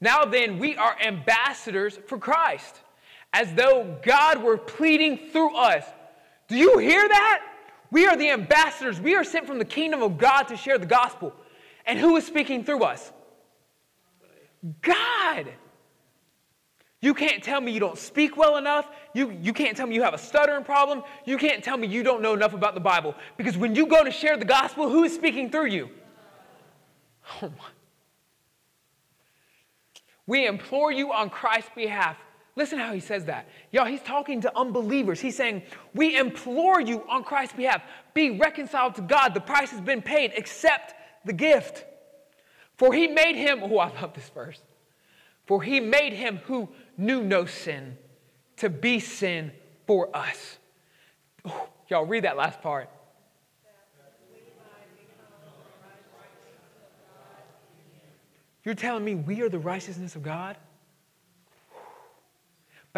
[0.00, 2.82] Now then, we are ambassadors for Christ,
[3.32, 5.84] as though God were pleading through us.
[6.46, 7.42] Do you hear that?
[7.90, 9.00] We are the ambassadors.
[9.00, 11.32] We are sent from the kingdom of God to share the gospel.
[11.86, 13.12] And who is speaking through us?
[14.82, 15.52] God.
[17.00, 18.88] You can't tell me you don't speak well enough.
[19.14, 21.02] You, you can't tell me you have a stuttering problem.
[21.24, 23.14] You can't tell me you don't know enough about the Bible.
[23.36, 25.90] Because when you go to share the gospel, who is speaking through you?
[27.40, 27.64] Oh my.
[30.26, 32.16] We implore you on Christ's behalf
[32.58, 33.48] Listen how he says that.
[33.70, 35.20] Y'all, he's talking to unbelievers.
[35.20, 35.62] He's saying,
[35.94, 37.82] We implore you on Christ's behalf,
[38.14, 39.32] be reconciled to God.
[39.32, 40.32] The price has been paid.
[40.36, 40.92] Accept
[41.24, 41.84] the gift.
[42.76, 44.60] For he made him, oh, I love this verse.
[45.46, 47.96] For he made him who knew no sin
[48.56, 49.52] to be sin
[49.86, 50.58] for us.
[51.44, 52.90] Oh, y'all, read that last part.
[58.64, 60.56] You're telling me we are the righteousness of God?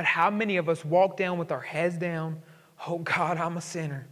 [0.00, 2.40] But how many of us walk down with our heads down?
[2.86, 4.08] Oh God, I'm a sinner.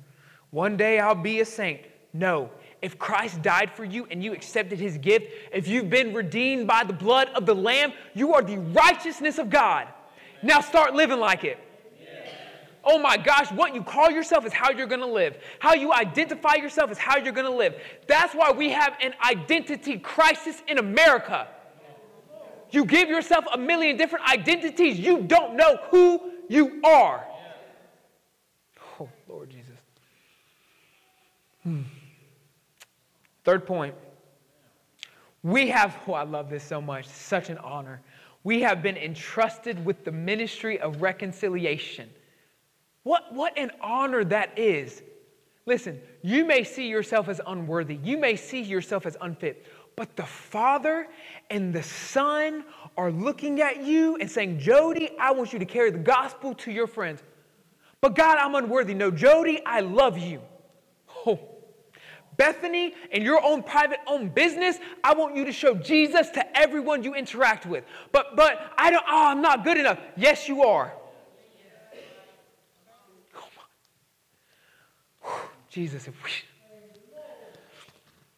[0.51, 1.81] One day I'll be a saint.
[2.13, 2.51] No.
[2.83, 6.85] If Christ died for you and you accepted his gift, if you've been redeemed by
[6.85, 9.89] the blood of the Lamb, you are the righteousness of God.
[10.43, 11.59] Now start living like it.
[12.85, 15.39] Oh my gosh, what you call yourself is how you're to live.
[15.59, 17.77] How you identify yourself is how you're to live.
[18.07, 21.49] That's why we have an identity crisis in America.
[22.71, 24.99] You give yourself a million different identities.
[24.99, 27.27] You don't know who you are.
[29.01, 29.79] Oh, Lord Jesus.
[31.63, 31.83] Hmm.
[33.45, 33.95] Third point.
[35.43, 38.01] We have, oh, I love this so much, such an honor.
[38.45, 42.11] We have been entrusted with the ministry of reconciliation.
[43.05, 45.03] What, what an honor that is.
[45.65, 49.67] Listen, you may see yourself as unworthy, you may see yourself as unfit,
[49.99, 51.09] but the Father
[51.51, 52.65] and the Son
[52.97, 56.71] are looking at you and saying, Jody, I want you to carry the gospel to
[56.71, 57.21] your friends.
[58.01, 58.95] But God, I'm unworthy.
[58.95, 60.41] No, Jody, I love you.
[61.27, 61.41] Oh.
[62.37, 67.03] Bethany, in your own private own business, I want you to show Jesus to everyone
[67.03, 67.83] you interact with.
[68.13, 69.99] But but I don't, oh, I'm not good enough.
[70.17, 70.93] Yes, you are.
[75.25, 76.31] Oh Jesus, if we.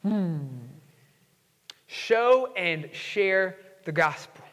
[0.09, 0.70] Hmm.
[1.93, 4.45] Show and share the gospel.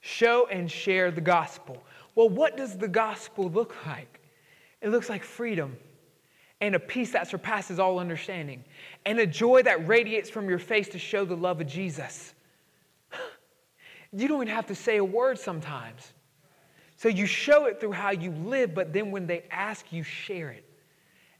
[0.00, 1.82] Show and share the gospel.
[2.14, 4.20] Well, what does the gospel look like?
[4.82, 5.78] It looks like freedom
[6.60, 8.62] and a peace that surpasses all understanding
[9.06, 12.34] and a joy that radiates from your face to show the love of Jesus.
[14.12, 16.12] You don't even have to say a word sometimes.
[16.96, 20.50] So you show it through how you live, but then when they ask, you share
[20.50, 20.64] it.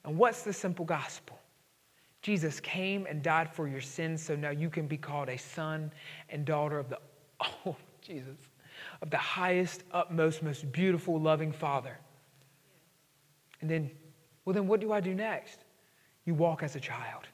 [0.07, 1.38] And what's the simple gospel?
[2.23, 5.93] Jesus came and died for your sins, so now you can be called a son
[6.31, 6.99] and daughter of the,
[7.67, 8.39] oh, Jesus,
[9.03, 11.97] of the highest, utmost, most beautiful, loving Father.
[13.61, 13.91] And then,
[14.45, 15.65] well, then what do I do next?
[16.25, 17.25] You walk as a child.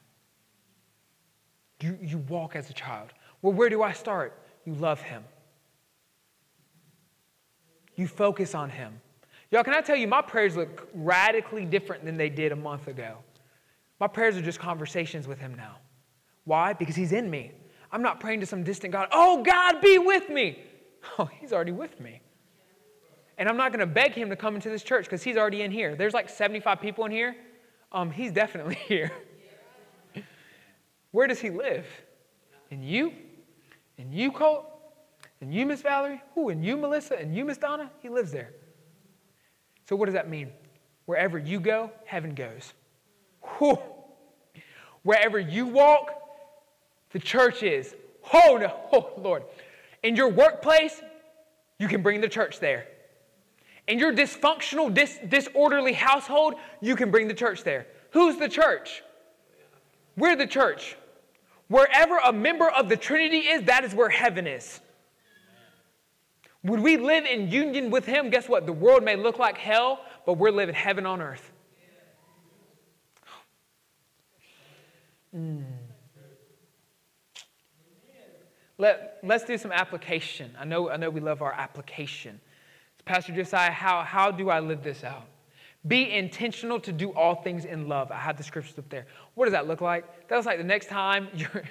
[1.80, 3.10] You, you walk as a child.
[3.42, 4.38] Well, where do I start?
[4.64, 5.24] You love Him.
[7.96, 9.00] You focus on Him.
[9.50, 12.88] Y'all, can I tell you, my prayers look radically different than they did a month
[12.88, 13.18] ago.
[14.00, 15.76] My prayers are just conversations with Him now.
[16.44, 16.72] Why?
[16.72, 17.52] Because He's in me.
[17.92, 20.58] I'm not praying to some distant God, oh, God, be with me.
[21.18, 22.22] Oh, He's already with me.
[23.36, 25.60] And I'm not going to beg Him to come into this church because He's already
[25.60, 25.94] in here.
[25.96, 27.36] There's like 75 people in here.
[27.94, 29.12] Um, he's definitely here.
[31.12, 31.86] Where does He live?
[32.70, 33.12] In you?
[33.98, 34.66] In you, Colt?
[35.40, 36.20] In you, Miss Valerie?
[36.34, 36.48] Who?
[36.48, 37.16] In you, Melissa?
[37.16, 37.90] And you, Miss Donna?
[38.00, 38.50] He lives there.
[39.88, 40.50] So, what does that mean?
[41.04, 42.72] Wherever you go, heaven goes.
[43.58, 43.78] Whew.
[45.02, 46.10] Wherever you walk,
[47.12, 47.94] the church is.
[48.32, 48.74] Oh, no.
[48.92, 49.42] Oh, Lord.
[50.02, 51.00] In your workplace,
[51.78, 52.86] you can bring the church there.
[53.86, 57.86] In your dysfunctional, dis- disorderly household, you can bring the church there.
[58.10, 59.02] Who's the church?
[60.16, 60.96] We're the church.
[61.68, 64.80] Wherever a member of the Trinity is, that is where heaven is.
[66.62, 68.30] Would we live in union with Him?
[68.30, 68.64] Guess what?
[68.64, 71.52] The world may look like hell, but we're living heaven on earth.
[75.34, 75.64] Mm.
[78.78, 80.50] Let, let's do some application.
[80.58, 82.40] I know, I know we love our application.
[83.04, 85.26] Pastor Josiah, how, how do I live this out?
[85.86, 88.10] Be intentional to do all things in love.
[88.10, 89.06] I have the scriptures up there.
[89.34, 90.28] What does that look like?
[90.28, 91.62] That looks like the next time your,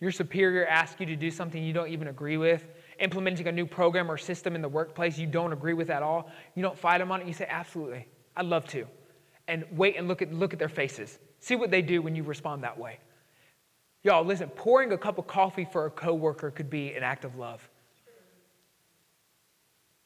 [0.00, 2.68] your superior asks you to do something you don't even agree with,
[3.00, 6.30] implementing a new program or system in the workplace you don't agree with at all.
[6.54, 7.26] You don't fight them on it.
[7.26, 8.06] You say, absolutely,
[8.36, 8.86] I'd love to.
[9.48, 11.18] And wait and look at, look at their faces.
[11.42, 13.00] See what they do when you respond that way.
[14.04, 17.36] Y'all, listen, pouring a cup of coffee for a coworker could be an act of
[17.36, 17.68] love.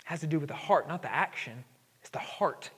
[0.00, 1.62] It has to do with the heart, not the action.
[2.00, 2.70] It's the heart.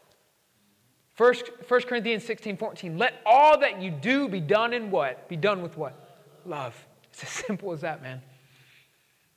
[1.15, 2.99] First, 1 Corinthians 16, 14.
[2.99, 5.29] Let all that you do be done in what?
[5.29, 6.19] Be done with what?
[6.45, 6.75] Love.
[7.13, 8.21] It's as simple as that, man.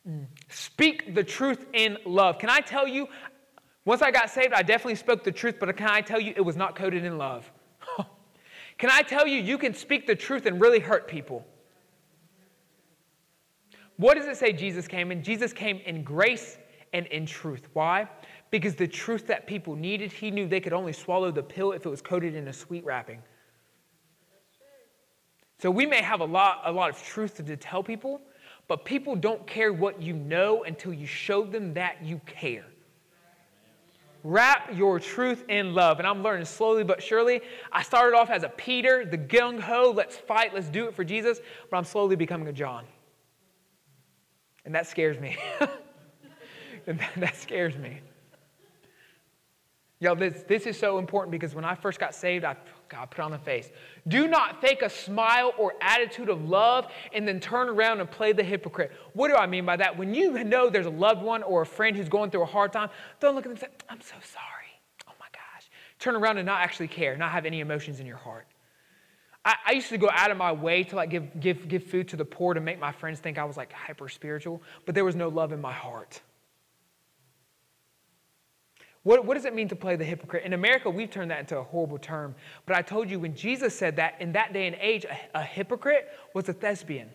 [0.10, 0.26] Mm.
[0.50, 2.40] Speak the truth in love.
[2.40, 3.08] Can I tell you,
[3.86, 6.42] once I got saved, I definitely spoke the truth, but can I tell you, it
[6.42, 7.52] was not coded in love.
[8.82, 11.46] Can I tell you, you can speak the truth and really hurt people?
[13.98, 15.22] What does it say Jesus came in?
[15.22, 16.58] Jesus came in grace
[16.92, 17.68] and in truth.
[17.74, 18.08] Why?
[18.50, 21.86] Because the truth that people needed, he knew they could only swallow the pill if
[21.86, 23.22] it was coated in a sweet wrapping.
[25.60, 28.20] So we may have a lot, a lot of truth to tell people,
[28.68, 32.66] but people don't care what you know until you show them that you care.
[34.24, 36.00] Wrap your truth in love.
[36.00, 37.42] And I'm learning slowly but surely.
[37.72, 41.04] I started off as a Peter, the gung ho, let's fight, let's do it for
[41.04, 41.40] Jesus,
[41.70, 42.86] but I'm slowly becoming a John.
[44.66, 45.38] And that scares me.
[46.86, 48.02] that scares me.
[50.02, 52.58] Yo, this, this is so important because when I first got saved, I
[52.90, 53.72] God put on the face.
[54.08, 58.34] Do not fake a smile or attitude of love and then turn around and play
[58.34, 58.92] the hypocrite.
[59.14, 59.98] What do I mean by that?
[59.98, 62.74] When you know there's a loved one or a friend who's going through a hard
[62.74, 62.90] time,
[63.22, 64.82] don't look at them and say, I'm so sorry.
[65.08, 65.70] Oh my gosh.
[66.00, 68.48] Turn around and not actually care, not have any emotions in your heart.
[69.46, 72.10] I, I used to go out of my way to like give, give, give food
[72.10, 75.06] to the poor to make my friends think I was like hyper spiritual, but there
[75.06, 76.20] was no love in my heart.
[79.04, 80.44] What, what does it mean to play the hypocrite?
[80.46, 82.36] In America, we've turned that into a horrible term.
[82.66, 85.44] But I told you when Jesus said that, in that day and age, a, a
[85.44, 87.10] hypocrite was a thespian,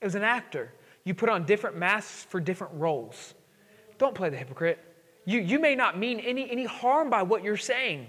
[0.00, 0.72] it was an actor.
[1.04, 3.34] You put on different masks for different roles.
[3.98, 4.78] Don't play the hypocrite.
[5.24, 8.08] You, you may not mean any, any harm by what you're saying,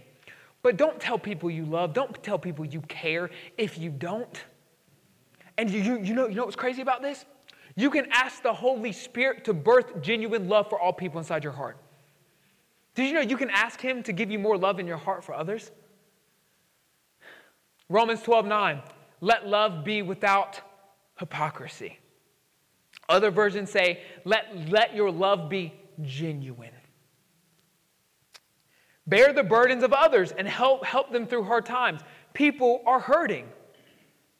[0.63, 1.93] but don't tell people you love.
[1.93, 4.43] Don't tell people you care if you don't.
[5.57, 7.25] And you, you, you, know, you know what's crazy about this?
[7.75, 11.53] You can ask the Holy Spirit to birth genuine love for all people inside your
[11.53, 11.77] heart.
[12.99, 15.23] Did you know you can ask Him to give you more love in your heart
[15.23, 15.71] for others?
[17.87, 18.81] Romans 12 9.
[19.21, 20.59] Let love be without
[21.17, 21.97] hypocrisy.
[23.07, 26.73] Other versions say, let, let your love be genuine.
[29.07, 32.01] Bear the burdens of others and help, help them through hard times.
[32.33, 33.47] People are hurting.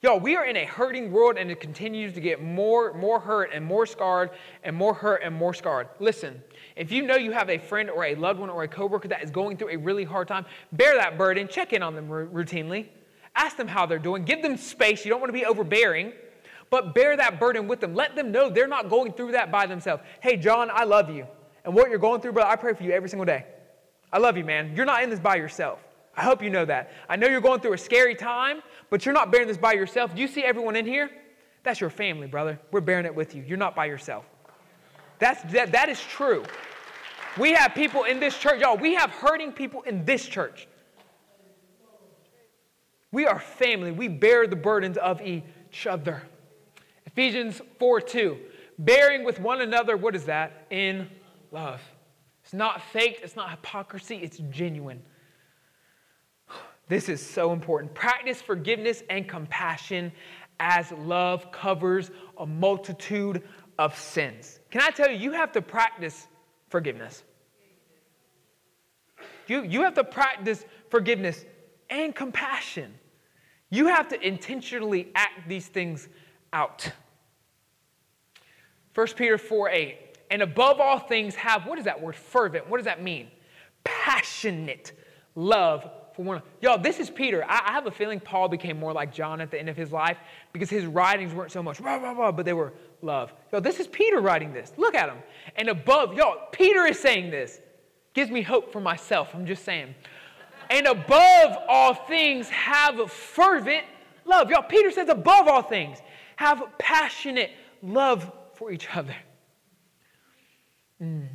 [0.02, 3.50] Yo, we are in a hurting world and it continues to get more, more hurt
[3.52, 4.30] and more scarred
[4.64, 5.86] and more hurt and more scarred.
[5.98, 6.42] Listen,
[6.74, 9.22] if you know you have a friend or a loved one or a coworker that
[9.22, 12.86] is going through a really hard time, bear that burden, check in on them routinely,
[13.36, 15.04] ask them how they're doing, give them space.
[15.04, 16.14] You don't want to be overbearing,
[16.70, 17.94] but bear that burden with them.
[17.94, 20.02] Let them know they're not going through that by themselves.
[20.22, 21.26] Hey, John, I love you.
[21.66, 23.44] And what you're going through, brother, I pray for you every single day.
[24.10, 24.72] I love you, man.
[24.74, 25.78] You're not in this by yourself.
[26.16, 26.90] I hope you know that.
[27.08, 30.14] I know you're going through a scary time, but you're not bearing this by yourself.
[30.14, 31.10] Do you see everyone in here?
[31.62, 32.58] That's your family, brother.
[32.70, 33.42] We're bearing it with you.
[33.46, 34.24] You're not by yourself.
[35.18, 36.44] That's, that, that is true.
[37.38, 40.66] We have people in this church, y'all, we have hurting people in this church.
[43.12, 43.92] We are family.
[43.92, 46.22] We bear the burdens of each other.
[47.06, 48.38] Ephesians 4 2.
[48.78, 50.66] Bearing with one another, what is that?
[50.70, 51.08] In
[51.50, 51.80] love.
[52.42, 55.02] It's not faked, it's not hypocrisy, it's genuine.
[56.90, 57.94] This is so important.
[57.94, 60.10] Practice forgiveness and compassion
[60.58, 63.44] as love covers a multitude
[63.78, 64.58] of sins.
[64.72, 66.26] Can I tell you, you have to practice
[66.68, 67.22] forgiveness.
[69.46, 71.44] You, you have to practice forgiveness
[71.90, 72.92] and compassion.
[73.70, 76.08] You have to intentionally act these things
[76.52, 76.90] out.
[78.96, 80.18] 1 Peter 4 8.
[80.32, 82.16] And above all things, have what is that word?
[82.16, 82.68] Fervent.
[82.68, 83.28] What does that mean?
[83.84, 84.90] Passionate
[85.36, 86.42] love for one.
[86.60, 87.44] Y'all, this is Peter.
[87.44, 89.92] I, I have a feeling Paul became more like John at the end of his
[89.92, 90.18] life
[90.52, 92.72] because his writings weren't so much rah, rah, rah, but they were
[93.02, 93.32] love.
[93.52, 94.72] Y'all, this is Peter writing this.
[94.76, 95.18] Look at him.
[95.56, 97.60] And above, y'all, Peter is saying this.
[98.12, 99.30] Gives me hope for myself.
[99.34, 99.94] I'm just saying.
[100.68, 103.84] And above all things, have fervent
[104.24, 104.50] love.
[104.50, 105.98] Y'all, Peter says, above all things,
[106.36, 107.50] have passionate
[107.82, 109.14] love for each other.
[111.00, 111.28] Mm.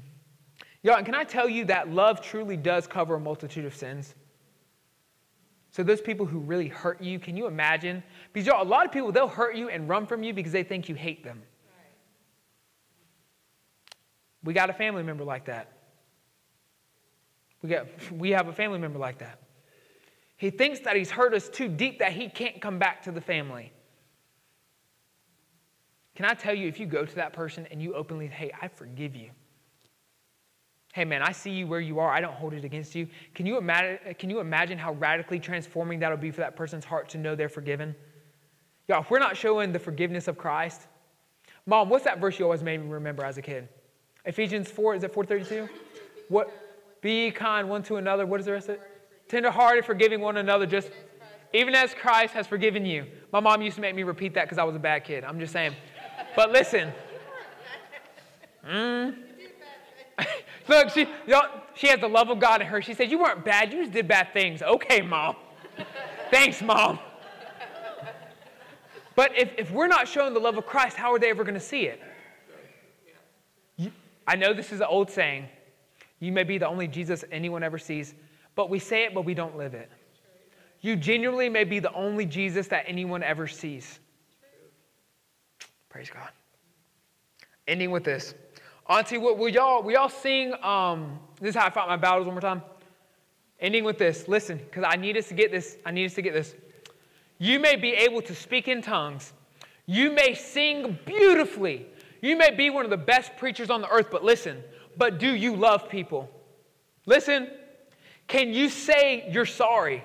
[0.84, 4.16] Y'all, and can I tell you that love truly does cover a multitude of sins?
[5.76, 8.02] So those people who really hurt you, can you imagine?
[8.32, 10.88] Because a lot of people, they'll hurt you and run from you because they think
[10.88, 11.44] you hate them.
[14.42, 15.74] We got a family member like that.
[17.62, 19.42] We, got, we have a family member like that.
[20.38, 23.20] He thinks that he's hurt us too deep that he can't come back to the
[23.20, 23.74] family.
[26.16, 28.70] Can I tell you, if you go to that person and you openly, hey, I
[28.70, 29.32] forgive you.
[30.96, 32.10] Hey, man, I see you where you are.
[32.10, 33.06] I don't hold it against you.
[33.34, 37.10] Can you imagine, can you imagine how radically transforming that'll be for that person's heart
[37.10, 37.94] to know they're forgiven?
[38.88, 40.88] Y'all, if we're not showing the forgiveness of Christ,
[41.66, 43.68] Mom, what's that verse you always made me remember as a kid?
[44.24, 45.68] Ephesians 4, is it 432?
[46.30, 46.50] What?
[47.02, 48.26] Be kind one to another.
[48.26, 48.82] What is the rest of it?
[49.28, 50.92] Tenderhearted, forgiving one another, just
[51.54, 53.06] even as Christ has forgiven you.
[53.34, 55.26] My mom used to make me repeat that because I was a bad kid.
[55.26, 55.76] I'm just saying.
[56.38, 56.94] But listen.
[58.66, 59.16] Mm.
[60.68, 61.08] Look, she,
[61.76, 62.82] she has the love of God in her.
[62.82, 64.62] She says, You weren't bad, you just did bad things.
[64.62, 65.36] Okay, mom.
[66.32, 67.00] Thanks, mom.
[69.16, 71.54] But if, if we're not showing the love of Christ, how are they ever going
[71.54, 72.02] to see it?
[74.28, 75.48] I know this is an old saying,
[76.20, 78.16] you may be the only Jesus anyone ever sees,
[78.56, 79.90] but we say it, but we don't live it.
[80.82, 84.00] You genuinely may be the only Jesus that anyone ever sees.
[85.90, 86.30] Praise God.
[87.68, 88.34] Ending with this.
[88.88, 90.54] Auntie, will, will y'all, will y'all sing?
[90.64, 92.62] Um, this is how I fight my battles one more time.
[93.60, 94.28] Ending with this.
[94.28, 95.78] Listen, because I need us to get this.
[95.86, 96.54] I need us to get this.
[97.40, 99.34] You may be able to speak in tongues.
[99.88, 101.88] You may sing beautifully.
[102.22, 104.64] You may be one of the best preachers on the earth, but listen,
[104.98, 106.30] but do you love people?
[107.06, 107.50] Listen,
[108.28, 110.04] can you say you're sorry?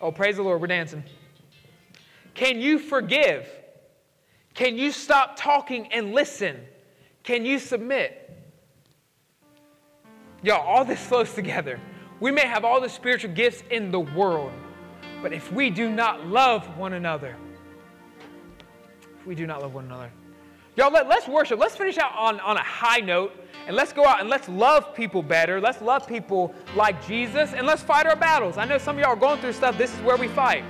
[0.00, 1.02] Oh, praise the Lord, we're dancing.
[2.34, 3.48] Can you forgive?
[4.54, 6.60] Can you stop talking and listen?
[7.26, 8.30] Can you submit?
[10.44, 11.80] Y'all, all this flows together.
[12.20, 14.52] We may have all the spiritual gifts in the world,
[15.20, 17.36] but if we do not love one another,
[19.18, 20.12] if we do not love one another,
[20.76, 21.58] y'all, let, let's worship.
[21.58, 23.34] Let's finish out on, on a high note.
[23.66, 25.60] And let's go out and let's love people better.
[25.60, 28.56] Let's love people like Jesus and let's fight our battles.
[28.56, 29.76] I know some of y'all are going through stuff.
[29.76, 30.62] This is where we fight.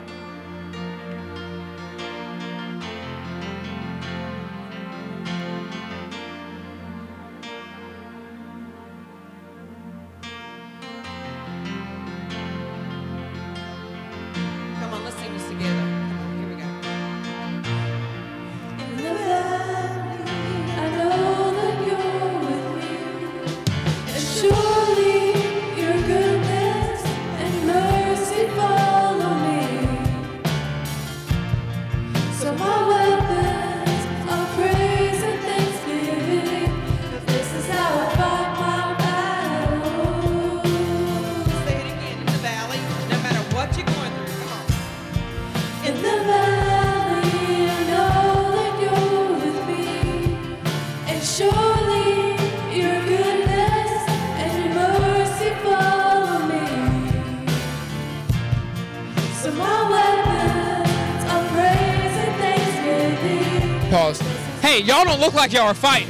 [64.96, 66.08] Y'all don't look like y'all are fighting.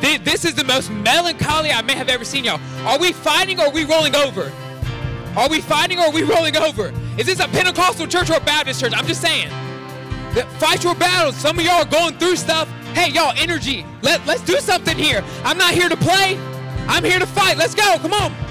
[0.00, 2.60] This is the most melancholy I may have ever seen y'all.
[2.86, 4.52] Are we fighting or are we rolling over?
[5.36, 6.92] Are we fighting or are we rolling over?
[7.16, 8.92] Is this a Pentecostal church or a Baptist church?
[8.94, 9.48] I'm just saying.
[10.58, 11.36] Fight your battles.
[11.36, 12.68] Some of y'all are going through stuff.
[12.92, 13.86] Hey, y'all, energy.
[14.02, 15.24] Let, let's do something here.
[15.42, 16.38] I'm not here to play.
[16.86, 17.56] I'm here to fight.
[17.56, 17.96] Let's go.
[18.00, 18.43] Come on.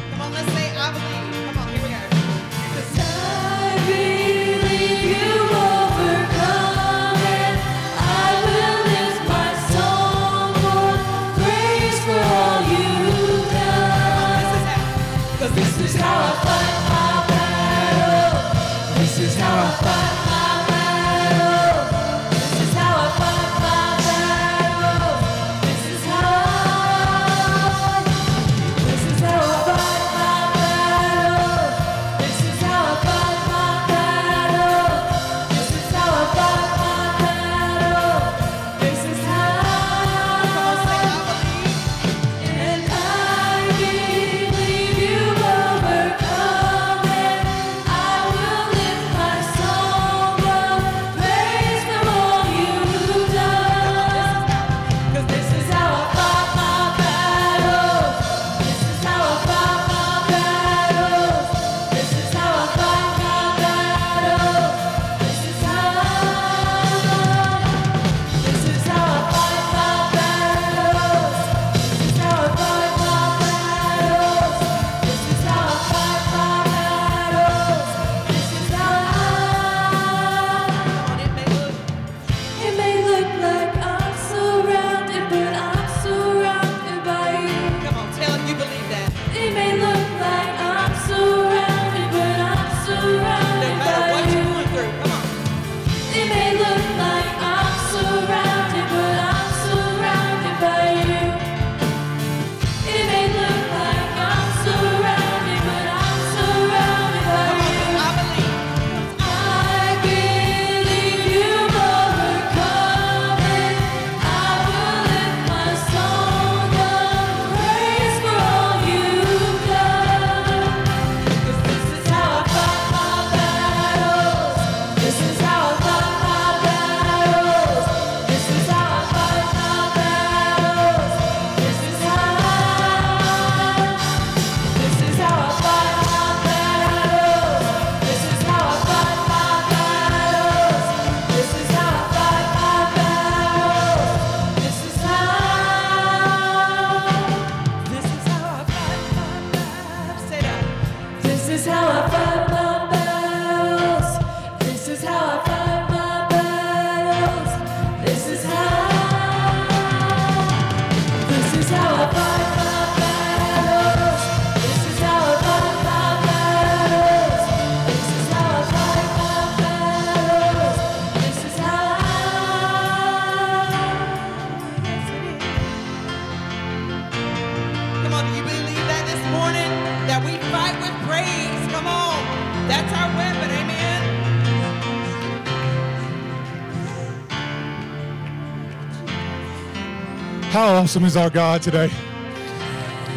[190.84, 191.90] Awesome is our God today?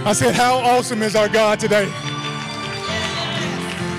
[0.05, 1.89] I said, How awesome is our God today?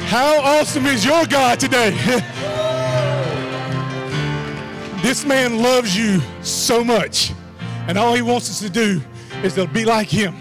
[0.07, 1.89] How awesome is your God today?
[5.01, 7.33] this man loves you so much,
[7.89, 9.01] and all he wants us to do
[9.43, 10.33] is to be like him.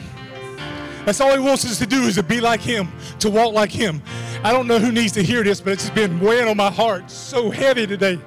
[1.04, 3.72] That's all he wants us to do is to be like him, to walk like
[3.72, 4.02] him.
[4.44, 7.10] I don't know who needs to hear this, but it's been weighing on my heart
[7.10, 8.20] so heavy today.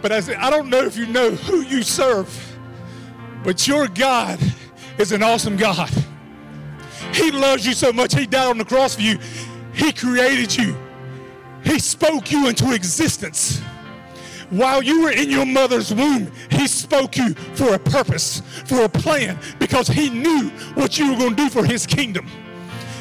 [0.00, 2.47] But I said, I don't know if you know who you serve.
[3.44, 4.40] But your God
[4.98, 5.90] is an awesome God.
[7.12, 9.18] He loves you so much, He died on the cross for you.
[9.72, 10.76] He created you,
[11.64, 13.60] He spoke you into existence.
[14.50, 18.88] While you were in your mother's womb, He spoke you for a purpose, for a
[18.88, 22.26] plan, because He knew what you were going to do for His kingdom.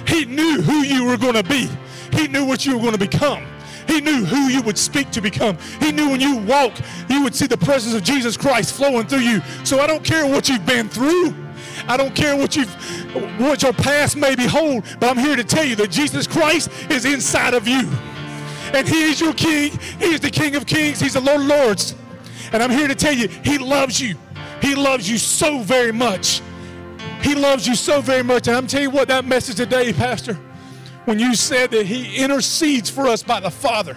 [0.08, 1.70] He knew who you were going to be,
[2.12, 3.46] He knew what you were going to become.
[3.88, 5.58] He knew who you would speak to become.
[5.80, 6.74] He knew when you walk,
[7.10, 9.42] you would see the presence of Jesus Christ flowing through you.
[9.64, 11.34] So I don't care what you've been through.
[11.88, 12.74] I don't care what you've
[13.40, 17.06] what your past may behold, but I'm here to tell you that Jesus Christ is
[17.06, 17.90] inside of you.
[18.74, 19.78] And he is your king.
[20.00, 21.00] He is the King of Kings.
[21.00, 21.96] He's the Lord of Lords.
[22.52, 24.16] And I'm here to tell you, he loves you.
[24.62, 26.42] He loves you so very much.
[27.22, 28.48] He loves you so very much.
[28.48, 30.38] And I'm telling you what, that message today, Pastor,
[31.08, 33.96] when you said that he intercedes for us by the Father.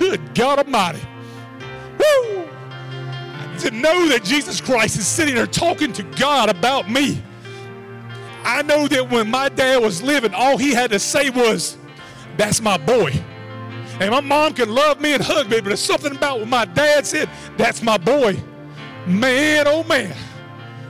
[0.00, 1.00] Good God Almighty.
[1.98, 2.48] Woo!
[3.60, 7.22] to know that Jesus Christ is sitting there talking to God about me.
[8.42, 11.78] I know that when my dad was living, all he had to say was,
[12.36, 13.12] That's my boy.
[14.00, 16.64] And my mom can love me and hug me, but there's something about what my
[16.64, 18.36] dad said, That's my boy.
[19.06, 20.16] Man, oh man.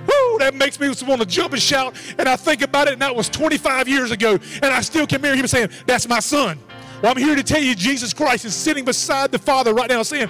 [0.06, 1.96] Woo, that makes me want to jump and shout.
[2.18, 4.38] And I think about it, and that was 25 years ago.
[4.62, 6.58] And I still can hear him saying, That's my son.
[7.02, 10.02] Well, I'm here to tell you, Jesus Christ is sitting beside the Father right now
[10.02, 10.28] saying,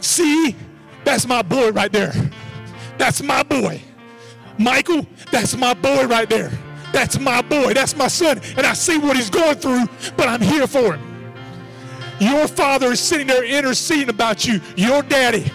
[0.00, 0.56] See,
[1.04, 2.12] that's my boy right there.
[2.98, 3.82] That's my boy.
[4.58, 6.50] Michael, that's my boy right there.
[6.92, 7.74] That's my boy.
[7.74, 8.40] That's my son.
[8.56, 11.14] And I see what he's going through, but I'm here for him.
[12.20, 15.50] Your father is sitting there interceding about you, your daddy.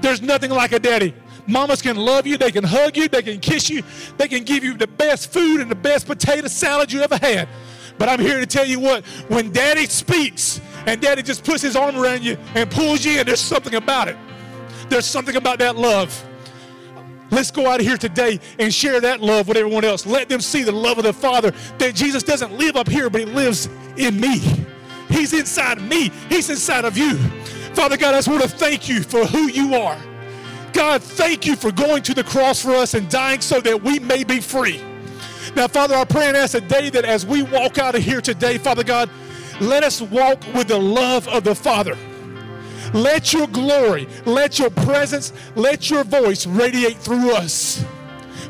[0.00, 1.14] There's nothing like a daddy.
[1.48, 3.82] Mamas can love you, they can hug you, they can kiss you,
[4.18, 7.48] they can give you the best food and the best potato salad you ever had.
[7.96, 11.74] But I'm here to tell you what, when daddy speaks and daddy just puts his
[11.74, 14.16] arm around you and pulls you in, there's something about it.
[14.90, 16.24] There's something about that love.
[17.30, 20.06] Let's go out of here today and share that love with everyone else.
[20.06, 23.20] Let them see the love of the Father that Jesus doesn't live up here, but
[23.22, 24.40] He lives in me.
[25.08, 27.16] He's inside of me, He's inside of you.
[27.74, 29.98] Father God, I just want to thank you for who you are.
[30.72, 33.98] God, thank you for going to the cross for us and dying so that we
[33.98, 34.80] may be free.
[35.56, 38.58] Now, Father, I pray and ask today that as we walk out of here today,
[38.58, 39.10] Father God,
[39.60, 41.96] let us walk with the love of the Father.
[42.94, 47.84] Let your glory, let your presence, let your voice radiate through us.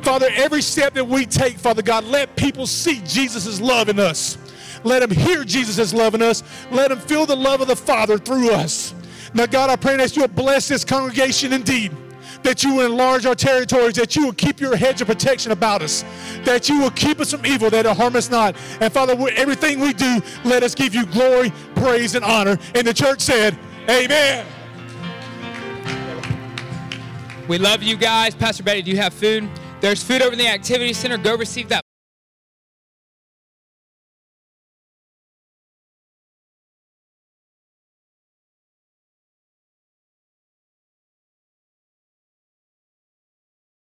[0.03, 4.39] Father, every step that we take, Father God, let people see Jesus' love in us.
[4.85, 6.43] Let them hear Jesus' love in us.
[6.71, 8.95] Let them feel the love of the Father through us.
[9.35, 11.97] Now, God, I pray that you'll bless this congregation indeed.
[12.43, 15.83] That you will enlarge our territories, that you will keep your hedge of protection about
[15.83, 16.05] us,
[16.45, 18.57] that you will keep us from evil, that it harm us not.
[18.81, 22.59] And Father, everything we do, let us give you glory, praise, and honor.
[22.75, 23.59] And the church said,
[23.89, 24.47] Amen.
[27.49, 28.35] We love you guys.
[28.35, 29.49] Pastor Betty, do you have food?
[29.81, 31.17] There's food over in the activity center.
[31.17, 31.88] Go receive that.